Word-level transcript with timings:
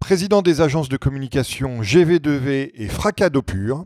président 0.00 0.42
des 0.42 0.60
agences 0.60 0.88
de 0.88 0.96
communication 0.96 1.80
GV2V 1.80 2.72
et 2.74 2.88
Fracado 2.88 3.42
Pur, 3.42 3.84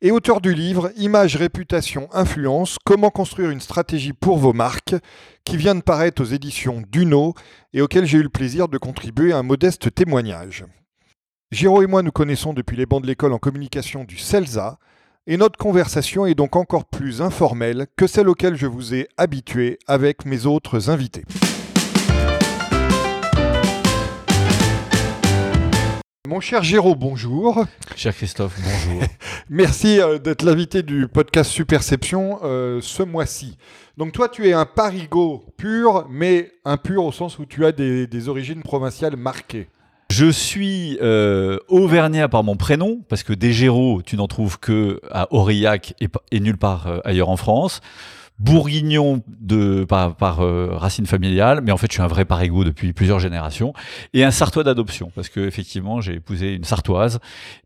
et 0.00 0.10
auteur 0.10 0.40
du 0.40 0.54
livre 0.54 0.90
Image, 0.96 1.36
réputation, 1.36 2.08
influence, 2.12 2.78
comment 2.84 3.10
construire 3.10 3.50
une 3.50 3.60
stratégie 3.60 4.12
pour 4.12 4.38
vos 4.38 4.52
marques, 4.52 4.94
qui 5.44 5.56
vient 5.56 5.74
de 5.74 5.80
paraître 5.80 6.22
aux 6.22 6.26
éditions 6.26 6.82
Duno 6.90 7.34
et 7.72 7.80
auquel 7.80 8.06
j'ai 8.06 8.18
eu 8.18 8.22
le 8.22 8.28
plaisir 8.28 8.68
de 8.68 8.78
contribuer 8.78 9.32
un 9.32 9.42
modeste 9.42 9.94
témoignage. 9.94 10.64
Giraud 11.50 11.82
et 11.82 11.86
moi 11.86 12.02
nous 12.02 12.12
connaissons 12.12 12.52
depuis 12.52 12.76
les 12.76 12.86
bancs 12.86 13.02
de 13.02 13.06
l'école 13.06 13.32
en 13.32 13.38
communication 13.38 14.04
du 14.04 14.18
CELSA, 14.18 14.78
et 15.26 15.36
notre 15.36 15.58
conversation 15.58 16.26
est 16.26 16.34
donc 16.34 16.54
encore 16.54 16.84
plus 16.84 17.22
informelle 17.22 17.86
que 17.96 18.06
celle 18.06 18.28
auquel 18.28 18.56
je 18.56 18.66
vous 18.66 18.94
ai 18.94 19.08
habitué 19.16 19.78
avec 19.86 20.26
mes 20.26 20.44
autres 20.46 20.90
invités. 20.90 21.24
Mon 26.26 26.40
cher 26.40 26.62
Géraud, 26.62 26.94
bonjour. 26.94 27.66
Cher 27.96 28.16
Christophe, 28.16 28.56
bonjour. 28.64 29.02
Merci 29.50 30.00
euh, 30.00 30.18
d'être 30.18 30.42
l'invité 30.42 30.82
du 30.82 31.06
podcast 31.06 31.50
Superception 31.50 32.38
euh, 32.44 32.78
ce 32.80 33.02
mois-ci. 33.02 33.58
Donc 33.98 34.12
toi, 34.12 34.30
tu 34.30 34.48
es 34.48 34.54
un 34.54 34.64
parigot 34.64 35.44
pur, 35.58 36.06
mais 36.08 36.52
un 36.64 36.78
pur 36.78 37.04
au 37.04 37.12
sens 37.12 37.38
où 37.38 37.44
tu 37.44 37.66
as 37.66 37.72
des, 37.72 38.06
des 38.06 38.28
origines 38.30 38.62
provinciales 38.62 39.16
marquées. 39.16 39.68
Je 40.10 40.30
suis 40.30 40.96
euh, 41.02 41.58
auvergnat 41.68 42.26
par 42.30 42.42
mon 42.42 42.56
prénom, 42.56 43.02
parce 43.10 43.22
que 43.22 43.34
des 43.34 43.52
Géraud, 43.52 44.00
tu 44.00 44.16
n'en 44.16 44.26
trouves 44.26 44.58
que 44.58 45.02
à 45.10 45.30
Aurillac 45.30 45.92
et, 46.00 46.08
et 46.30 46.40
nulle 46.40 46.56
part 46.56 47.02
ailleurs 47.04 47.28
en 47.28 47.36
France 47.36 47.82
bourguignon 48.38 49.22
de, 49.28 49.84
par, 49.84 50.16
par 50.16 50.40
euh, 50.40 50.70
racine 50.72 51.06
familiale, 51.06 51.60
mais 51.62 51.70
en 51.70 51.76
fait 51.76 51.86
je 51.88 51.94
suis 51.94 52.02
un 52.02 52.08
vrai 52.08 52.24
parigot 52.24 52.64
depuis 52.64 52.92
plusieurs 52.92 53.20
générations, 53.20 53.72
et 54.12 54.24
un 54.24 54.30
sartois 54.30 54.64
d'adoption, 54.64 55.12
parce 55.14 55.28
que 55.28 55.40
effectivement 55.40 56.00
j'ai 56.00 56.14
épousé 56.14 56.54
une 56.54 56.64
sartoise, 56.64 57.20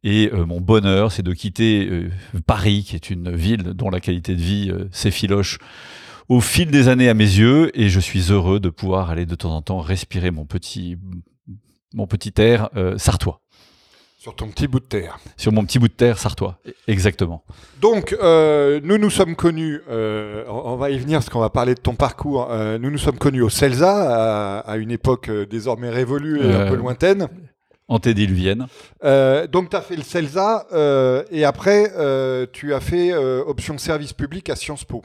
et 0.04 0.30
euh, 0.32 0.44
mon 0.44 0.60
bonheur 0.60 1.10
c'est 1.10 1.22
de 1.22 1.32
quitter 1.32 1.88
euh, 1.90 2.10
Paris, 2.46 2.84
qui 2.86 2.96
est 2.96 3.10
une 3.10 3.34
ville 3.34 3.62
dont 3.62 3.88
la 3.88 4.00
qualité 4.00 4.34
de 4.34 4.42
vie 4.42 4.72
s'effiloche 4.92 5.58
au 6.28 6.40
fil 6.40 6.70
des 6.70 6.88
années 6.88 7.08
à 7.08 7.14
mes 7.14 7.24
yeux, 7.24 7.70
et 7.78 7.88
je 7.88 8.00
suis 8.00 8.30
heureux 8.30 8.60
de 8.60 8.68
pouvoir 8.68 9.10
aller 9.10 9.24
de 9.24 9.34
temps 9.34 9.54
en 9.54 9.62
temps 9.62 9.80
respirer 9.80 10.30
mon 10.30 10.44
petit, 10.44 10.98
mon 11.94 12.06
petit 12.06 12.34
air 12.36 12.68
sartois. 12.98 13.40
Sur 14.28 14.36
ton 14.36 14.48
petit 14.48 14.68
bout 14.68 14.80
de 14.80 14.84
terre. 14.84 15.18
Sur 15.38 15.52
mon 15.52 15.64
petit 15.64 15.78
bout 15.78 15.88
de 15.88 15.92
terre 15.94 16.18
sartois, 16.18 16.58
exactement. 16.86 17.42
Donc, 17.80 18.14
euh, 18.22 18.78
nous 18.84 18.98
nous 18.98 19.08
sommes 19.08 19.34
connus, 19.34 19.80
euh, 19.88 20.44
on 20.48 20.76
va 20.76 20.90
y 20.90 20.98
venir 20.98 21.20
parce 21.20 21.30
qu'on 21.30 21.40
va 21.40 21.48
parler 21.48 21.74
de 21.74 21.80
ton 21.80 21.94
parcours, 21.94 22.48
euh, 22.50 22.76
nous 22.76 22.90
nous 22.90 22.98
sommes 22.98 23.16
connus 23.16 23.40
au 23.40 23.48
CELSA, 23.48 24.58
à, 24.58 24.58
à 24.58 24.76
une 24.76 24.90
époque 24.90 25.30
désormais 25.48 25.88
révolue 25.88 26.42
et 26.44 26.52
un 26.54 26.68
peu 26.68 26.76
lointaine. 26.76 27.28
Antédiluvienne. 27.88 28.66
Euh, 29.02 29.46
donc, 29.46 29.70
tu 29.70 29.76
as 29.76 29.80
fait 29.80 29.96
le 29.96 30.02
CELSA 30.02 30.66
euh, 30.72 31.24
et 31.30 31.44
après, 31.44 31.90
euh, 31.96 32.44
tu 32.52 32.74
as 32.74 32.80
fait 32.80 33.12
euh, 33.12 33.42
option 33.46 33.78
service 33.78 34.12
public 34.12 34.50
à 34.50 34.56
Sciences 34.56 34.84
Po. 34.84 35.02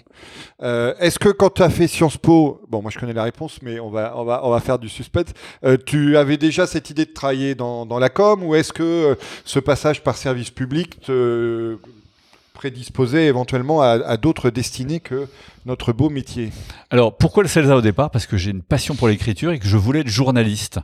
Euh, 0.62 0.94
Est-ce 1.00 1.18
que 1.18 1.30
quand 1.30 1.50
tu 1.50 1.64
as 1.64 1.70
fait 1.70 1.88
Sciences 1.88 2.18
Po, 2.18 2.62
bon, 2.70 2.82
moi 2.82 2.92
je 2.92 3.00
connais 3.00 3.14
la 3.14 3.24
réponse, 3.24 3.60
mais 3.62 3.80
on 3.80 3.90
va, 3.90 4.14
on 4.18 4.26
va, 4.26 4.42
on 4.44 4.50
va 4.50 4.60
faire 4.60 4.80
du 4.80 4.90
suspense, 4.90 5.28
euh, 5.64 5.78
tu 5.86 6.18
avais 6.18 6.36
déjà 6.36 6.68
cette 6.68 6.90
idée 6.90 7.06
de 7.06 7.14
travailler 7.14 7.56
dans, 7.56 7.86
dans 7.86 8.00
la 8.00 8.10
com 8.10 8.44
ou 8.44 8.54
est-ce 8.54 8.74
que 8.74 8.84
euh, 8.84 9.16
ce 9.46 9.60
passage 9.60 10.04
par 10.04 10.18
service 10.18 10.50
public 10.50 11.00
te 11.00 11.78
prédisposait 12.54 13.28
éventuellement 13.28 13.82
à, 13.82 13.92
à 13.92 14.18
d'autres 14.18 14.50
destinées 14.50 15.00
que 15.00 15.28
notre 15.66 15.94
beau 15.94 16.10
métier? 16.10 16.52
Alors, 16.90 17.16
pourquoi 17.16 17.44
le 17.44 17.50
CELSA 17.50 17.78
au 17.78 17.82
départ? 17.82 18.12
Parce 18.12 18.28
que 18.28 18.36
j'ai 18.36 18.52
une 18.52 18.62
passion 18.62 18.96
pour 18.96 19.08
l'écriture 19.08 19.52
et 19.52 19.60
que 19.60 19.68
je 19.68 19.78
voulais 19.78 20.02
être 20.02 20.08
journaliste. 20.10 20.80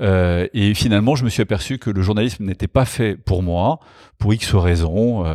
Euh, 0.00 0.46
et 0.52 0.74
finalement, 0.74 1.16
je 1.16 1.24
me 1.24 1.30
suis 1.30 1.42
aperçu 1.42 1.78
que 1.78 1.90
le 1.90 2.02
journalisme 2.02 2.44
n'était 2.44 2.68
pas 2.68 2.84
fait 2.84 3.16
pour 3.16 3.42
moi, 3.42 3.80
pour 4.18 4.34
X 4.34 4.54
raisons. 4.54 5.24
Euh, 5.24 5.34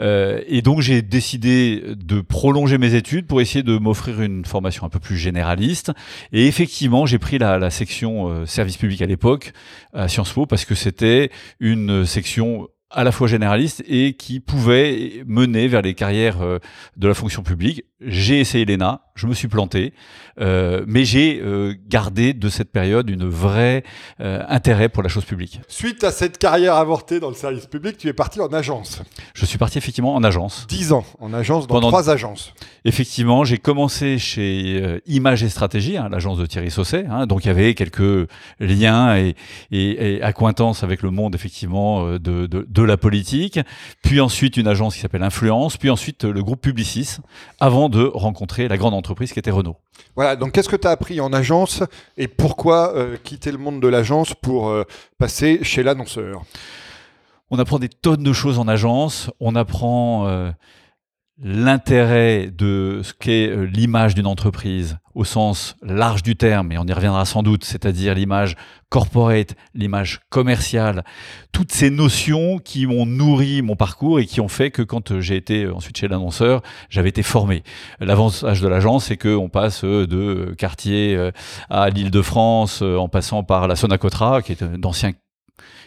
euh, 0.00 0.40
et 0.46 0.62
donc, 0.62 0.80
j'ai 0.80 1.02
décidé 1.02 1.82
de 1.96 2.20
prolonger 2.20 2.78
mes 2.78 2.94
études 2.94 3.26
pour 3.26 3.40
essayer 3.40 3.62
de 3.62 3.78
m'offrir 3.78 4.20
une 4.20 4.44
formation 4.44 4.86
un 4.86 4.88
peu 4.88 5.00
plus 5.00 5.16
généraliste. 5.16 5.92
Et 6.32 6.46
effectivement, 6.46 7.06
j'ai 7.06 7.18
pris 7.18 7.38
la, 7.38 7.70
section 7.70 8.46
service 8.46 8.76
public 8.76 9.02
à 9.02 9.06
l'époque 9.06 9.52
à 9.92 10.08
Sciences 10.08 10.32
Po 10.32 10.46
parce 10.46 10.64
que 10.64 10.74
c'était 10.74 11.30
une 11.58 12.06
section 12.06 12.68
à 12.90 13.02
la 13.04 13.12
fois 13.12 13.26
généraliste 13.26 13.82
et 13.88 14.12
qui 14.14 14.40
pouvait 14.40 15.22
mener 15.26 15.66
vers 15.68 15.82
les 15.82 15.94
carrières 15.94 16.40
euh, 16.42 16.58
de 16.96 17.08
la 17.08 17.14
fonction 17.14 17.42
publique. 17.42 17.84
J'ai 18.00 18.40
essayé 18.40 18.64
l'ENA, 18.66 19.00
je 19.14 19.26
me 19.26 19.32
suis 19.32 19.48
planté, 19.48 19.94
euh, 20.38 20.84
mais 20.86 21.06
j'ai 21.06 21.40
euh, 21.42 21.74
gardé 21.88 22.34
de 22.34 22.48
cette 22.50 22.70
période 22.70 23.08
une 23.08 23.26
vraie 23.26 23.84
euh, 24.20 24.42
intérêt 24.48 24.90
pour 24.90 25.02
la 25.02 25.08
chose 25.08 25.24
publique. 25.24 25.60
Suite 25.66 26.04
à 26.04 26.12
cette 26.12 26.36
carrière 26.36 26.74
avortée 26.74 27.20
dans 27.20 27.30
le 27.30 27.34
service 27.34 27.64
public, 27.66 27.96
tu 27.96 28.06
es 28.08 28.12
parti 28.12 28.38
en 28.40 28.48
agence. 28.52 29.02
Je 29.34 29.46
suis 29.46 29.56
parti 29.56 29.78
effectivement 29.78 30.14
en 30.14 30.22
agence. 30.22 30.66
Dix 30.68 30.92
ans 30.92 31.04
en 31.20 31.32
agence, 31.32 31.66
dans 31.66 31.76
Pendant- 31.76 31.88
trois 31.88 32.10
agences. 32.10 32.52
Effectivement, 32.84 33.44
j'ai 33.44 33.56
commencé 33.58 34.18
chez 34.18 35.00
Image 35.06 35.42
et 35.42 35.48
Stratégie, 35.48 35.96
hein, 35.96 36.08
l'agence 36.10 36.36
de 36.38 36.44
Thierry 36.44 36.70
Sausset. 36.70 37.06
hein, 37.08 37.26
donc 37.26 37.44
il 37.46 37.48
y 37.48 37.50
avait 37.50 37.74
quelques 37.74 38.28
liens 38.60 39.16
et, 39.16 39.34
et, 39.72 40.16
et 40.16 40.22
accointances 40.22 40.82
avec 40.84 41.02
le 41.02 41.10
monde 41.10 41.34
effectivement 41.34 42.06
de, 42.18 42.18
de, 42.46 42.66
de 42.82 42.82
la 42.82 42.96
politique. 42.96 43.58
Puis 44.02 44.20
ensuite 44.20 44.56
une 44.56 44.68
agence 44.68 44.94
qui 44.94 45.00
s'appelle 45.00 45.22
Influence. 45.22 45.76
Puis 45.76 45.90
ensuite 45.90 46.24
euh, 46.24 46.32
le 46.32 46.42
groupe 46.42 46.60
Publicis, 46.60 47.16
avant 47.60 47.88
de 47.88 48.04
rencontrer 48.04 48.68
la 48.68 48.76
grande 48.76 48.94
entreprise 48.94 49.32
qui 49.32 49.38
était 49.38 49.50
Renault. 49.50 49.76
Voilà, 50.14 50.36
donc 50.36 50.52
qu'est-ce 50.52 50.68
que 50.68 50.76
tu 50.76 50.86
as 50.86 50.90
appris 50.90 51.20
en 51.20 51.32
agence 51.32 51.82
et 52.16 52.28
pourquoi 52.28 52.94
euh, 52.94 53.16
quitter 53.22 53.50
le 53.52 53.58
monde 53.58 53.80
de 53.80 53.88
l'agence 53.88 54.34
pour 54.34 54.68
euh, 54.68 54.84
passer 55.18 55.62
chez 55.62 55.82
l'annonceur? 55.82 56.42
On 57.50 57.58
apprend 57.58 57.78
des 57.78 57.88
tonnes 57.88 58.22
de 58.22 58.32
choses 58.32 58.58
en 58.58 58.66
agence. 58.66 59.30
On 59.40 59.54
apprend 59.54 60.26
euh, 60.26 60.50
l'intérêt 61.42 62.50
de 62.50 63.00
ce 63.02 63.12
qu'est 63.12 63.48
euh, 63.48 63.64
l'image 63.64 64.14
d'une 64.14 64.26
entreprise 64.26 64.98
au 65.14 65.24
sens 65.24 65.76
large 65.82 66.22
du 66.22 66.36
terme, 66.36 66.72
et 66.72 66.78
on 66.78 66.84
y 66.84 66.92
reviendra 66.92 67.24
sans 67.24 67.42
doute, 67.42 67.64
c'est-à-dire 67.64 68.14
l'image 68.14 68.54
corporate, 68.90 69.54
l'image 69.74 70.20
commerciale, 70.28 71.04
toutes 71.52 71.72
ces 71.72 71.90
notions 71.90 72.58
qui 72.58 72.86
m'ont 72.86 73.06
nourri 73.06 73.62
mon 73.62 73.76
parcours 73.76 74.20
et 74.20 74.26
qui 74.26 74.40
ont 74.40 74.48
fait 74.48 74.70
que 74.70 74.82
quand 74.82 75.12
euh, 75.12 75.20
j'ai 75.20 75.36
été 75.36 75.64
euh, 75.64 75.74
ensuite 75.74 75.96
chez 75.96 76.06
l'annonceur, 76.08 76.62
j'avais 76.90 77.08
été 77.08 77.22
formé. 77.22 77.62
L'avantage 77.98 78.60
de 78.60 78.68
l'agence, 78.68 79.06
c'est 79.06 79.16
qu'on 79.16 79.48
passe 79.48 79.84
de 79.84 80.54
quartier 80.58 81.30
à 81.70 81.90
l'Île-de-France, 81.90 82.80
euh, 82.82 82.96
en 82.96 83.08
passant 83.08 83.42
par 83.42 83.68
la 83.68 83.76
Sonacotra, 83.76 84.42
qui 84.42 84.52
est 84.52 84.62
d'anciens 84.62 85.12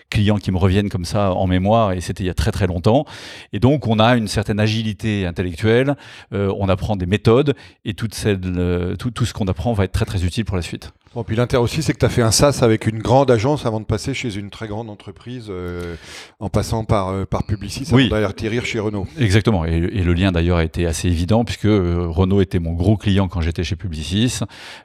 clients 0.10 0.38
qui 0.38 0.52
me 0.52 0.58
reviennent 0.58 0.90
comme 0.90 1.06
ça 1.06 1.32
en 1.34 1.48
mémoire 1.48 1.92
et 1.94 2.02
c'était 2.02 2.24
il 2.24 2.28
y 2.28 2.32
a 2.32 2.34
très 2.34 2.52
très 2.52 2.68
longtemps 2.68 3.06
et 3.54 3.60
donc 3.60 3.88
on 3.88 4.00
a 4.00 4.16
une 4.16 4.28
certaine 4.28 4.60
agilité 4.60 5.26
intellectuelle 5.26 5.96
euh, 6.34 6.54
on 6.60 6.68
apprend 6.70 6.96
des 6.96 7.06
méthodes 7.06 7.56
et 7.86 7.94
toute 7.94 8.14
celle, 8.14 8.40
euh, 8.46 8.96
tout, 8.96 9.12
tout 9.12 9.26
ce 9.26 9.34
qu'on 9.34 9.46
apprend 9.48 9.74
va 9.74 9.84
être 9.86 9.92
très 9.92 10.06
très 10.06 10.24
utile 10.26 10.46
pour 10.46 10.56
la 10.56 10.62
suite 10.64 10.92
Bon, 11.16 11.24
puis 11.24 11.36
l'intérêt 11.36 11.64
aussi, 11.64 11.82
c'est 11.82 11.92
que 11.94 11.98
tu 11.98 12.06
as 12.06 12.10
fait 12.10 12.22
un 12.22 12.30
SAS 12.30 12.62
avec 12.62 12.86
une 12.86 13.00
grande 13.00 13.32
agence 13.32 13.66
avant 13.66 13.80
de 13.80 13.86
passer 13.86 14.14
chez 14.14 14.36
une 14.36 14.52
très 14.52 14.68
grande 14.68 14.92
entreprise 14.92 15.48
euh, 15.50 15.96
en 16.40 16.50
passant 16.50 16.84
par, 16.86 17.08
euh, 17.10 17.26
par 17.26 17.46
Publicis 17.46 17.86
avant 17.88 17.96
Oui. 17.96 18.10
d'aller 18.10 18.26
atterrir 18.28 18.64
chez 18.64 18.78
Renault. 18.80 19.08
exactement 19.18 19.66
et, 19.66 19.72
et 19.72 20.04
le 20.04 20.14
lien 20.14 20.32
d'ailleurs 20.32 20.58
a 20.60 20.64
été 20.64 20.86
assez 20.86 21.08
évident 21.08 21.46
puisque 21.46 21.66
euh, 21.66 22.06
Renault 22.08 22.42
était 22.42 22.60
mon 22.60 22.74
gros 22.74 22.96
client 22.96 23.28
quand 23.28 23.42
j'étais 23.42 23.64
chez 23.64 23.76
Publicis 23.76 24.42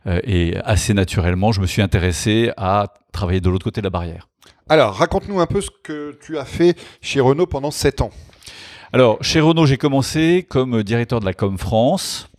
euh, 0.06 0.18
et 0.24 0.56
assez 0.64 0.94
naturellement 0.94 1.52
je 1.52 1.60
me 1.60 1.66
suis 1.66 1.82
intéressé 1.82 2.50
à 2.56 2.94
travailler 3.12 3.42
de 3.42 3.50
l'autre 3.50 3.64
côté 3.64 3.82
de 3.82 3.86
la 3.86 3.90
barrière 3.90 4.28
Alors, 4.66 4.94
raconte-nous 4.94 5.40
un 5.40 5.46
peu 5.46 5.60
ce 5.60 5.68
que 5.82 6.18
tu 6.24 6.38
as 6.38 6.46
fait 6.46 6.74
chez 7.02 7.20
Renault 7.20 7.46
pendant 7.46 7.70
7 7.70 8.00
ans. 8.00 8.10
Alors, 8.94 9.22
chez 9.22 9.40
Renault, 9.40 9.66
j'ai 9.66 9.76
commencé 9.76 10.46
comme 10.48 10.82
directeur 10.82 11.20
de 11.20 11.26
la 11.26 11.34
Com 11.34 11.58
France, 11.58 12.30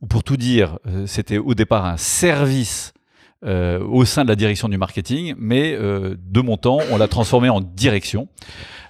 où 0.00 0.06
pour 0.06 0.22
tout 0.22 0.36
dire, 0.36 0.78
euh, 0.86 1.06
c'était 1.08 1.38
au 1.38 1.54
départ 1.54 1.84
un 1.84 1.96
service 1.96 2.92
euh, 3.44 3.80
au 3.80 4.04
sein 4.04 4.22
de 4.22 4.28
la 4.28 4.36
direction 4.36 4.68
du 4.68 4.78
marketing, 4.78 5.34
mais 5.36 5.72
euh, 5.74 6.14
de 6.16 6.40
mon 6.40 6.56
temps, 6.56 6.78
on 6.92 6.98
l'a 6.98 7.08
transformé 7.08 7.48
en 7.48 7.60
direction, 7.60 8.28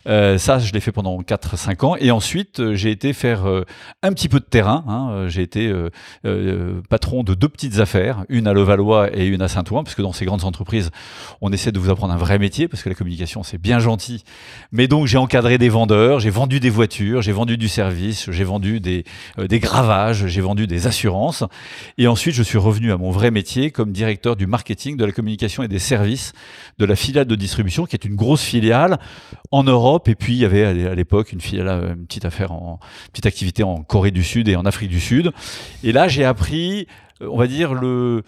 Euh, 0.06 0.38
ça, 0.38 0.58
je 0.58 0.72
l'ai 0.72 0.80
fait 0.80 0.92
pendant 0.92 1.20
4-5 1.22 1.84
ans. 1.84 1.96
Et 1.96 2.10
ensuite, 2.10 2.60
euh, 2.60 2.74
j'ai 2.74 2.90
été 2.90 3.12
faire 3.12 3.46
euh, 3.48 3.64
un 4.02 4.12
petit 4.12 4.28
peu 4.28 4.40
de 4.40 4.44
terrain. 4.44 4.84
hein. 4.88 5.28
J'ai 5.28 5.42
été 5.42 5.72
patron 6.88 7.22
de 7.22 7.34
deux 7.34 7.48
petites 7.48 7.78
affaires, 7.78 8.24
une 8.28 8.46
à 8.46 8.52
Levallois 8.52 9.16
et 9.16 9.26
une 9.26 9.42
à 9.42 9.48
Saint-Ouen, 9.48 9.84
parce 9.84 9.94
que 9.94 10.02
dans 10.02 10.12
ces 10.12 10.24
grandes 10.24 10.44
entreprises, 10.44 10.90
on 11.40 11.52
essaie 11.52 11.72
de 11.72 11.78
vous 11.78 11.90
apprendre 11.90 12.12
un 12.12 12.16
vrai 12.16 12.38
métier, 12.38 12.68
parce 12.68 12.82
que 12.82 12.88
la 12.88 12.94
communication, 12.94 13.42
c'est 13.42 13.58
bien 13.58 13.78
gentil. 13.78 14.24
Mais 14.72 14.88
donc, 14.88 15.06
j'ai 15.06 15.18
encadré 15.18 15.58
des 15.58 15.68
vendeurs, 15.68 16.20
j'ai 16.20 16.30
vendu 16.30 16.60
des 16.60 16.70
voitures, 16.70 17.22
j'ai 17.22 17.32
vendu 17.32 17.56
du 17.56 17.68
service, 17.68 18.30
j'ai 18.30 18.44
vendu 18.44 18.80
des 18.80 19.04
gravages, 19.38 20.26
j'ai 20.26 20.40
vendu 20.40 20.66
des 20.66 20.86
assurances. 20.86 21.44
Et 21.98 22.06
ensuite, 22.06 22.34
je 22.34 22.42
suis 22.42 22.58
revenu 22.58 22.92
à 22.92 22.96
mon 22.96 23.10
vrai 23.10 23.30
métier 23.30 23.70
comme 23.70 23.92
directeur 23.92 24.36
du 24.36 24.46
marketing, 24.46 24.96
de 24.96 25.04
la 25.04 25.12
communication 25.12 25.62
et 25.62 25.68
des 25.68 25.78
services 25.78 26.32
de 26.78 26.84
la 26.84 26.96
filiale 26.96 27.26
de 27.26 27.34
distribution, 27.34 27.86
qui 27.86 27.96
est 27.96 28.04
une 28.04 28.16
grosse 28.16 28.42
filiale 28.42 28.98
en 29.50 29.62
Europe. 29.64 29.91
Et 30.08 30.14
puis, 30.14 30.32
il 30.34 30.38
y 30.38 30.44
avait 30.44 30.64
à 30.64 30.72
l'é- 30.72 30.86
à 30.86 30.94
l'époque 30.94 31.32
une 31.32 31.40
une 31.92 32.06
petite 32.06 32.24
affaire 32.24 32.52
en, 32.52 32.78
petite 33.12 33.26
activité 33.26 33.62
en 33.62 33.82
Corée 33.82 34.10
du 34.10 34.22
Sud 34.24 34.48
et 34.48 34.56
en 34.56 34.64
Afrique 34.64 34.90
du 34.90 35.00
Sud. 35.00 35.32
Et 35.84 35.92
là, 35.92 36.08
j'ai 36.08 36.24
appris, 36.24 36.86
on 37.28 37.36
va 37.36 37.46
dire, 37.46 37.74
le, 37.74 38.22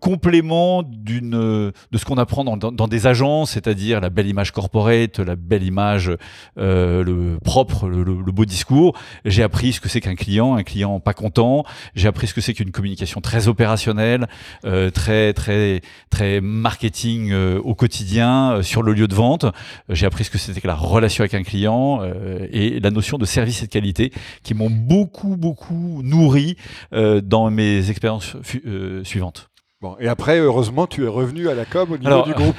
complément 0.00 0.82
euh, 0.82 1.72
de 1.90 1.98
ce 1.98 2.04
qu'on 2.04 2.18
apprend 2.18 2.44
dans, 2.44 2.88
des 2.88 3.06
agences, 3.06 3.52
c'est-à-dire 3.52 4.00
la 4.00 4.10
belle 4.10 4.26
image 4.26 4.52
corporate, 4.52 5.18
la 5.18 5.36
belle 5.36 5.62
image, 5.62 6.12
euh, 6.58 7.02
le 7.04 7.38
propre, 7.42 7.88
le, 7.88 8.04
beau 8.04 8.44
discours. 8.44 8.96
J'ai 9.24 9.42
appris 9.42 9.72
ce 9.72 9.80
que 9.80 9.88
c'est 9.88 10.00
qu'un 10.00 10.14
client, 10.14 10.56
un 10.56 10.62
client 10.62 11.00
pas 11.00 11.14
content. 11.14 11.64
J'ai 11.94 12.08
appris 12.08 12.26
ce 12.26 12.34
que 12.34 12.40
c'est 12.40 12.54
qu'une 12.54 12.70
communication 12.70 13.20
très 13.20 13.48
opérationnelle, 13.48 14.26
euh, 14.64 14.90
très, 14.90 15.32
très, 15.32 15.80
très 16.10 16.40
marketing 16.40 17.32
euh, 17.32 17.60
au 17.60 17.74
quotidien, 17.74 18.52
euh, 18.52 18.62
sur 18.62 18.82
le 18.82 18.92
lieu 18.92 19.08
de 19.08 19.14
vente. 19.14 19.46
J'ai 19.88 20.06
appris 20.06 20.24
ce 20.24 20.30
que 20.30 20.38
c'était 20.38 20.60
que 20.60 20.66
la 20.66 20.74
relation 20.74 21.22
avec 21.22 21.34
un 21.34 21.42
client 21.42 22.00
euh, 22.02 22.46
et 22.50 22.80
la 22.80 22.90
notion 22.90 23.18
de 23.18 23.24
service 23.24 23.62
et 23.62 23.66
de 23.66 23.70
qualité 23.70 24.12
qui 24.42 24.54
m'ont 24.54 24.70
beaucoup, 24.70 25.36
beaucoup 25.36 26.02
nourri 26.02 26.56
euh, 26.92 27.20
dans 27.20 27.50
mes 27.50 27.78
expériences 27.90 27.95
fu- 28.42 28.62
euh, 28.66 29.04
suivantes. 29.04 29.48
Bon, 29.86 29.96
et 30.00 30.08
après, 30.08 30.40
heureusement, 30.40 30.88
tu 30.88 31.04
es 31.04 31.08
revenu 31.08 31.48
à 31.48 31.54
la 31.54 31.64
com 31.64 31.92
au 31.92 31.96
niveau 31.96 32.08
Alors, 32.08 32.26
du 32.26 32.32
groupe. 32.32 32.56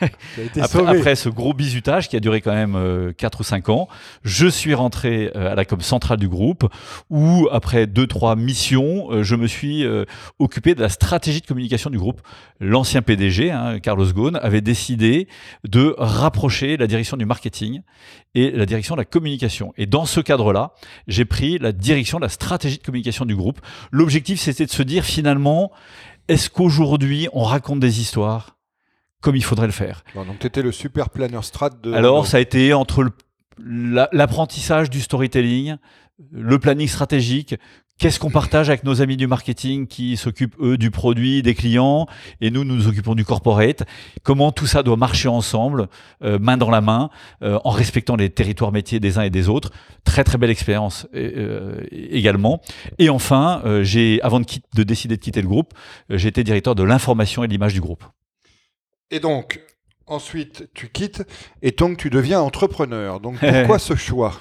été 0.38 0.60
Après, 0.60 0.80
sauvé. 0.80 0.98
après 0.98 1.14
ce 1.14 1.28
gros 1.28 1.54
bizutage 1.54 2.08
qui 2.08 2.16
a 2.16 2.20
duré 2.20 2.40
quand 2.40 2.52
même 2.52 2.74
euh, 2.74 3.12
4 3.12 3.40
ou 3.40 3.44
5 3.44 3.68
ans, 3.68 3.86
je 4.24 4.48
suis 4.48 4.74
rentré 4.74 5.30
euh, 5.36 5.52
à 5.52 5.54
la 5.54 5.64
com 5.64 5.80
centrale 5.80 6.18
du 6.18 6.28
groupe 6.28 6.68
où, 7.10 7.46
après 7.52 7.86
2-3 7.86 8.36
missions, 8.36 9.06
euh, 9.12 9.22
je 9.22 9.36
me 9.36 9.46
suis 9.46 9.84
euh, 9.84 10.04
occupé 10.40 10.74
de 10.74 10.80
la 10.80 10.88
stratégie 10.88 11.42
de 11.42 11.46
communication 11.46 11.90
du 11.90 11.98
groupe. 11.98 12.22
L'ancien 12.58 13.02
PDG, 13.02 13.52
hein, 13.52 13.78
Carlos 13.78 14.12
Ghosn, 14.12 14.36
avait 14.42 14.60
décidé 14.60 15.28
de 15.62 15.94
rapprocher 15.96 16.76
la 16.76 16.88
direction 16.88 17.16
du 17.16 17.24
marketing 17.24 17.82
et 18.34 18.50
la 18.50 18.66
direction 18.66 18.96
de 18.96 19.00
la 19.00 19.04
communication. 19.04 19.72
Et 19.76 19.86
dans 19.86 20.06
ce 20.06 20.18
cadre-là, 20.18 20.72
j'ai 21.06 21.24
pris 21.24 21.58
la 21.58 21.70
direction 21.70 22.18
de 22.18 22.24
la 22.24 22.28
stratégie 22.28 22.78
de 22.78 22.82
communication 22.82 23.24
du 23.26 23.36
groupe. 23.36 23.60
L'objectif, 23.92 24.40
c'était 24.40 24.66
de 24.66 24.72
se 24.72 24.82
dire 24.82 25.04
finalement, 25.04 25.70
est-ce 26.28 26.50
qu'aujourd'hui, 26.50 27.28
on 27.32 27.42
raconte 27.42 27.80
des 27.80 28.00
histoires 28.00 28.56
comme 29.20 29.36
il 29.36 29.44
faudrait 29.44 29.66
le 29.66 29.72
faire? 29.72 30.04
Bon, 30.14 30.24
donc, 30.24 30.38
tu 30.38 30.46
étais 30.46 30.62
le 30.62 30.72
super 30.72 31.10
planner 31.10 31.42
strat 31.42 31.70
de. 31.70 31.92
alors, 31.92 32.26
ça 32.26 32.38
a 32.38 32.40
été 32.40 32.72
entre 32.74 33.10
l'apprentissage 33.58 34.90
du 34.90 35.00
storytelling, 35.00 35.76
le 36.30 36.58
planning 36.58 36.88
stratégique. 36.88 37.54
Qu'est-ce 37.96 38.18
qu'on 38.18 38.30
partage 38.30 38.68
avec 38.70 38.82
nos 38.82 39.02
amis 39.02 39.16
du 39.16 39.28
marketing 39.28 39.86
qui 39.86 40.16
s'occupent, 40.16 40.56
eux, 40.60 40.76
du 40.76 40.90
produit, 40.90 41.42
des 41.42 41.54
clients, 41.54 42.06
et 42.40 42.50
nous, 42.50 42.64
nous 42.64 42.74
nous 42.74 42.88
occupons 42.88 43.14
du 43.14 43.24
corporate? 43.24 43.84
Comment 44.24 44.50
tout 44.50 44.66
ça 44.66 44.82
doit 44.82 44.96
marcher 44.96 45.28
ensemble, 45.28 45.86
euh, 46.24 46.40
main 46.40 46.56
dans 46.56 46.70
la 46.70 46.80
main, 46.80 47.08
euh, 47.42 47.58
en 47.64 47.70
respectant 47.70 48.16
les 48.16 48.30
territoires 48.30 48.72
métiers 48.72 48.98
des 48.98 49.16
uns 49.18 49.22
et 49.22 49.30
des 49.30 49.48
autres? 49.48 49.70
Très, 50.02 50.24
très 50.24 50.38
belle 50.38 50.50
expérience 50.50 51.06
euh, 51.14 51.84
également. 51.92 52.60
Et 52.98 53.10
enfin, 53.10 53.62
j'ai, 53.82 54.20
avant 54.22 54.40
de, 54.40 54.44
quitte- 54.44 54.66
de 54.74 54.82
décider 54.82 55.16
de 55.16 55.22
quitter 55.22 55.40
le 55.40 55.48
groupe, 55.48 55.72
j'ai 56.10 56.28
été 56.28 56.42
directeur 56.42 56.74
de 56.74 56.82
l'information 56.82 57.44
et 57.44 57.46
de 57.46 57.52
l'image 57.52 57.74
du 57.74 57.80
groupe. 57.80 58.02
Et 59.12 59.20
donc, 59.20 59.60
ensuite, 60.08 60.68
tu 60.74 60.88
quittes 60.88 61.22
et 61.62 61.70
donc 61.70 61.96
tu 61.98 62.10
deviens 62.10 62.40
entrepreneur. 62.40 63.20
Donc, 63.20 63.38
pourquoi 63.38 63.78
ce 63.78 63.94
choix? 63.94 64.32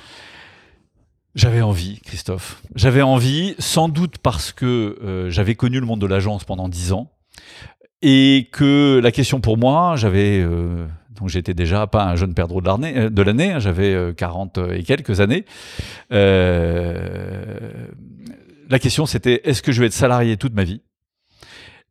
J'avais 1.35 1.61
envie, 1.61 1.99
Christophe. 2.01 2.61
J'avais 2.75 3.01
envie, 3.01 3.55
sans 3.57 3.89
doute 3.89 4.19
parce 4.19 4.51
que 4.51 4.99
euh, 5.03 5.29
j'avais 5.31 5.55
connu 5.55 5.79
le 5.79 5.85
monde 5.85 5.99
de 5.99 6.05
l'agence 6.05 6.43
pendant 6.43 6.69
dix 6.69 6.93
ans 6.93 7.11
et 8.03 8.49
que 8.51 8.99
la 9.01 9.11
question 9.11 9.39
pour 9.39 9.57
moi, 9.57 9.95
j'avais 9.95 10.41
euh, 10.41 10.85
donc 11.19 11.29
j'étais 11.29 11.53
déjà 11.53 11.87
pas 11.87 12.03
un 12.03 12.15
jeune 12.15 12.33
perdreau 12.33 12.59
de 12.59 12.67
l'année, 12.67 12.93
euh, 12.97 13.23
l'année, 13.23 13.53
hein, 13.53 13.59
j'avais 13.59 13.93
euh, 13.93 14.13
40 14.13 14.59
et 14.73 14.83
quelques 14.83 15.21
années. 15.21 15.45
La 16.11 16.19
question 18.79 19.05
c'était 19.05 19.41
est-ce 19.45 19.61
que 19.61 19.71
je 19.71 19.79
vais 19.79 19.87
être 19.87 19.93
salarié 19.93 20.35
toute 20.35 20.53
ma 20.53 20.65
vie? 20.65 20.81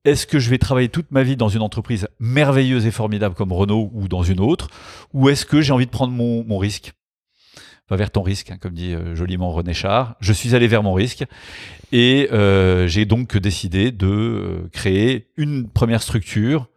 Est-ce 0.04 0.26
que 0.26 0.38
je 0.38 0.50
vais 0.50 0.58
travailler 0.58 0.88
toute 0.88 1.10
ma 1.12 1.22
vie 1.22 1.36
dans 1.36 1.48
une 1.48 1.62
entreprise 1.62 2.08
merveilleuse 2.18 2.86
et 2.86 2.90
formidable 2.90 3.34
comme 3.34 3.52
Renault 3.52 3.90
ou 3.94 4.08
dans 4.08 4.22
une 4.22 4.40
autre? 4.40 4.68
Ou 5.14 5.30
est-ce 5.30 5.46
que 5.46 5.62
j'ai 5.62 5.72
envie 5.72 5.86
de 5.86 5.92
prendre 5.92 6.12
mon 6.12 6.58
risque? 6.58 6.92
Vers 7.96 8.10
ton 8.10 8.22
risque, 8.22 8.50
hein, 8.50 8.56
comme 8.58 8.72
dit 8.72 8.94
euh, 8.94 9.14
joliment 9.14 9.50
René 9.50 9.74
Char. 9.74 10.16
Je 10.20 10.32
suis 10.32 10.54
allé 10.54 10.66
vers 10.66 10.82
mon 10.82 10.94
risque 10.94 11.24
et 11.90 12.28
euh, 12.32 12.86
j'ai 12.86 13.04
donc 13.04 13.36
décidé 13.36 13.90
de 13.90 14.06
euh, 14.06 14.68
créer 14.72 15.28
une 15.36 15.68
première 15.68 16.02
structure 16.02 16.68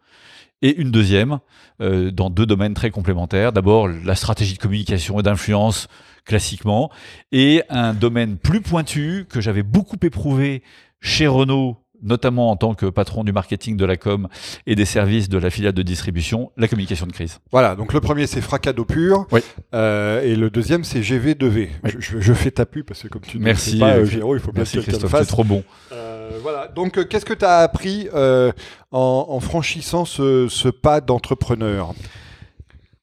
et 0.62 0.76
une 0.76 0.90
deuxième 0.90 1.38
dans 1.78 2.30
deux 2.30 2.46
domaines 2.46 2.72
très 2.72 2.90
complémentaires. 2.90 3.52
D'abord, 3.52 3.88
la 3.88 4.14
stratégie 4.14 4.54
de 4.54 4.58
communication 4.58 5.20
et 5.20 5.22
d'influence 5.22 5.86
classiquement 6.24 6.90
et 7.30 7.62
un 7.68 7.92
domaine 7.92 8.38
plus 8.38 8.62
pointu 8.62 9.26
que 9.28 9.42
j'avais 9.42 9.62
beaucoup 9.62 9.98
éprouvé 10.02 10.62
chez 11.02 11.26
Renault 11.26 11.76
notamment 12.06 12.50
en 12.50 12.56
tant 12.56 12.74
que 12.74 12.86
patron 12.86 13.24
du 13.24 13.32
marketing 13.32 13.76
de 13.76 13.84
la 13.84 13.96
com 13.98 14.28
et 14.66 14.74
des 14.74 14.84
services 14.86 15.28
de 15.28 15.36
la 15.38 15.50
filiale 15.50 15.74
de 15.74 15.82
distribution, 15.82 16.50
la 16.56 16.68
communication 16.68 17.06
de 17.06 17.12
crise. 17.12 17.40
Voilà, 17.52 17.74
donc 17.76 17.92
le 17.92 18.00
premier 18.00 18.26
c'est 18.26 18.40
Fracado 18.40 18.84
pur 18.86 19.26
Oui. 19.32 19.40
euh, 19.74 20.22
et 20.22 20.36
le 20.36 20.48
deuxième 20.50 20.84
c'est 20.84 21.00
GV2V. 21.00 21.68
Oui. 21.84 21.90
Je, 21.98 22.00
je- 22.00 22.20
je 22.20 22.32
fais 22.32 22.50
ta 22.50 22.64
pub 22.64 22.86
parce 22.86 23.02
que 23.02 23.08
comme 23.08 23.22
tu 23.22 23.38
ne 23.38 23.54
sais 23.54 23.78
pas, 23.78 23.96
euh, 23.96 24.06
il 24.06 24.40
faut 24.40 24.52
bien 24.52 24.60
Merci 24.60 24.78
que 24.78 24.82
quelqu'un 24.82 24.92
le 24.92 24.98
Christophe, 24.98 25.10
c'est 25.10 25.16
fasse. 25.18 25.26
trop 25.28 25.44
bon. 25.44 25.62
Euh, 25.92 26.38
voilà, 26.42 26.68
donc 26.68 26.98
euh, 26.98 27.04
qu'est-ce 27.04 27.24
que 27.26 27.34
tu 27.34 27.44
as 27.44 27.58
appris 27.58 28.08
en, 28.12 28.52
en 28.92 29.40
franchissant 29.40 30.04
ce, 30.04 30.46
ce 30.48 30.68
pas 30.68 31.00
d'entrepreneur? 31.00 31.94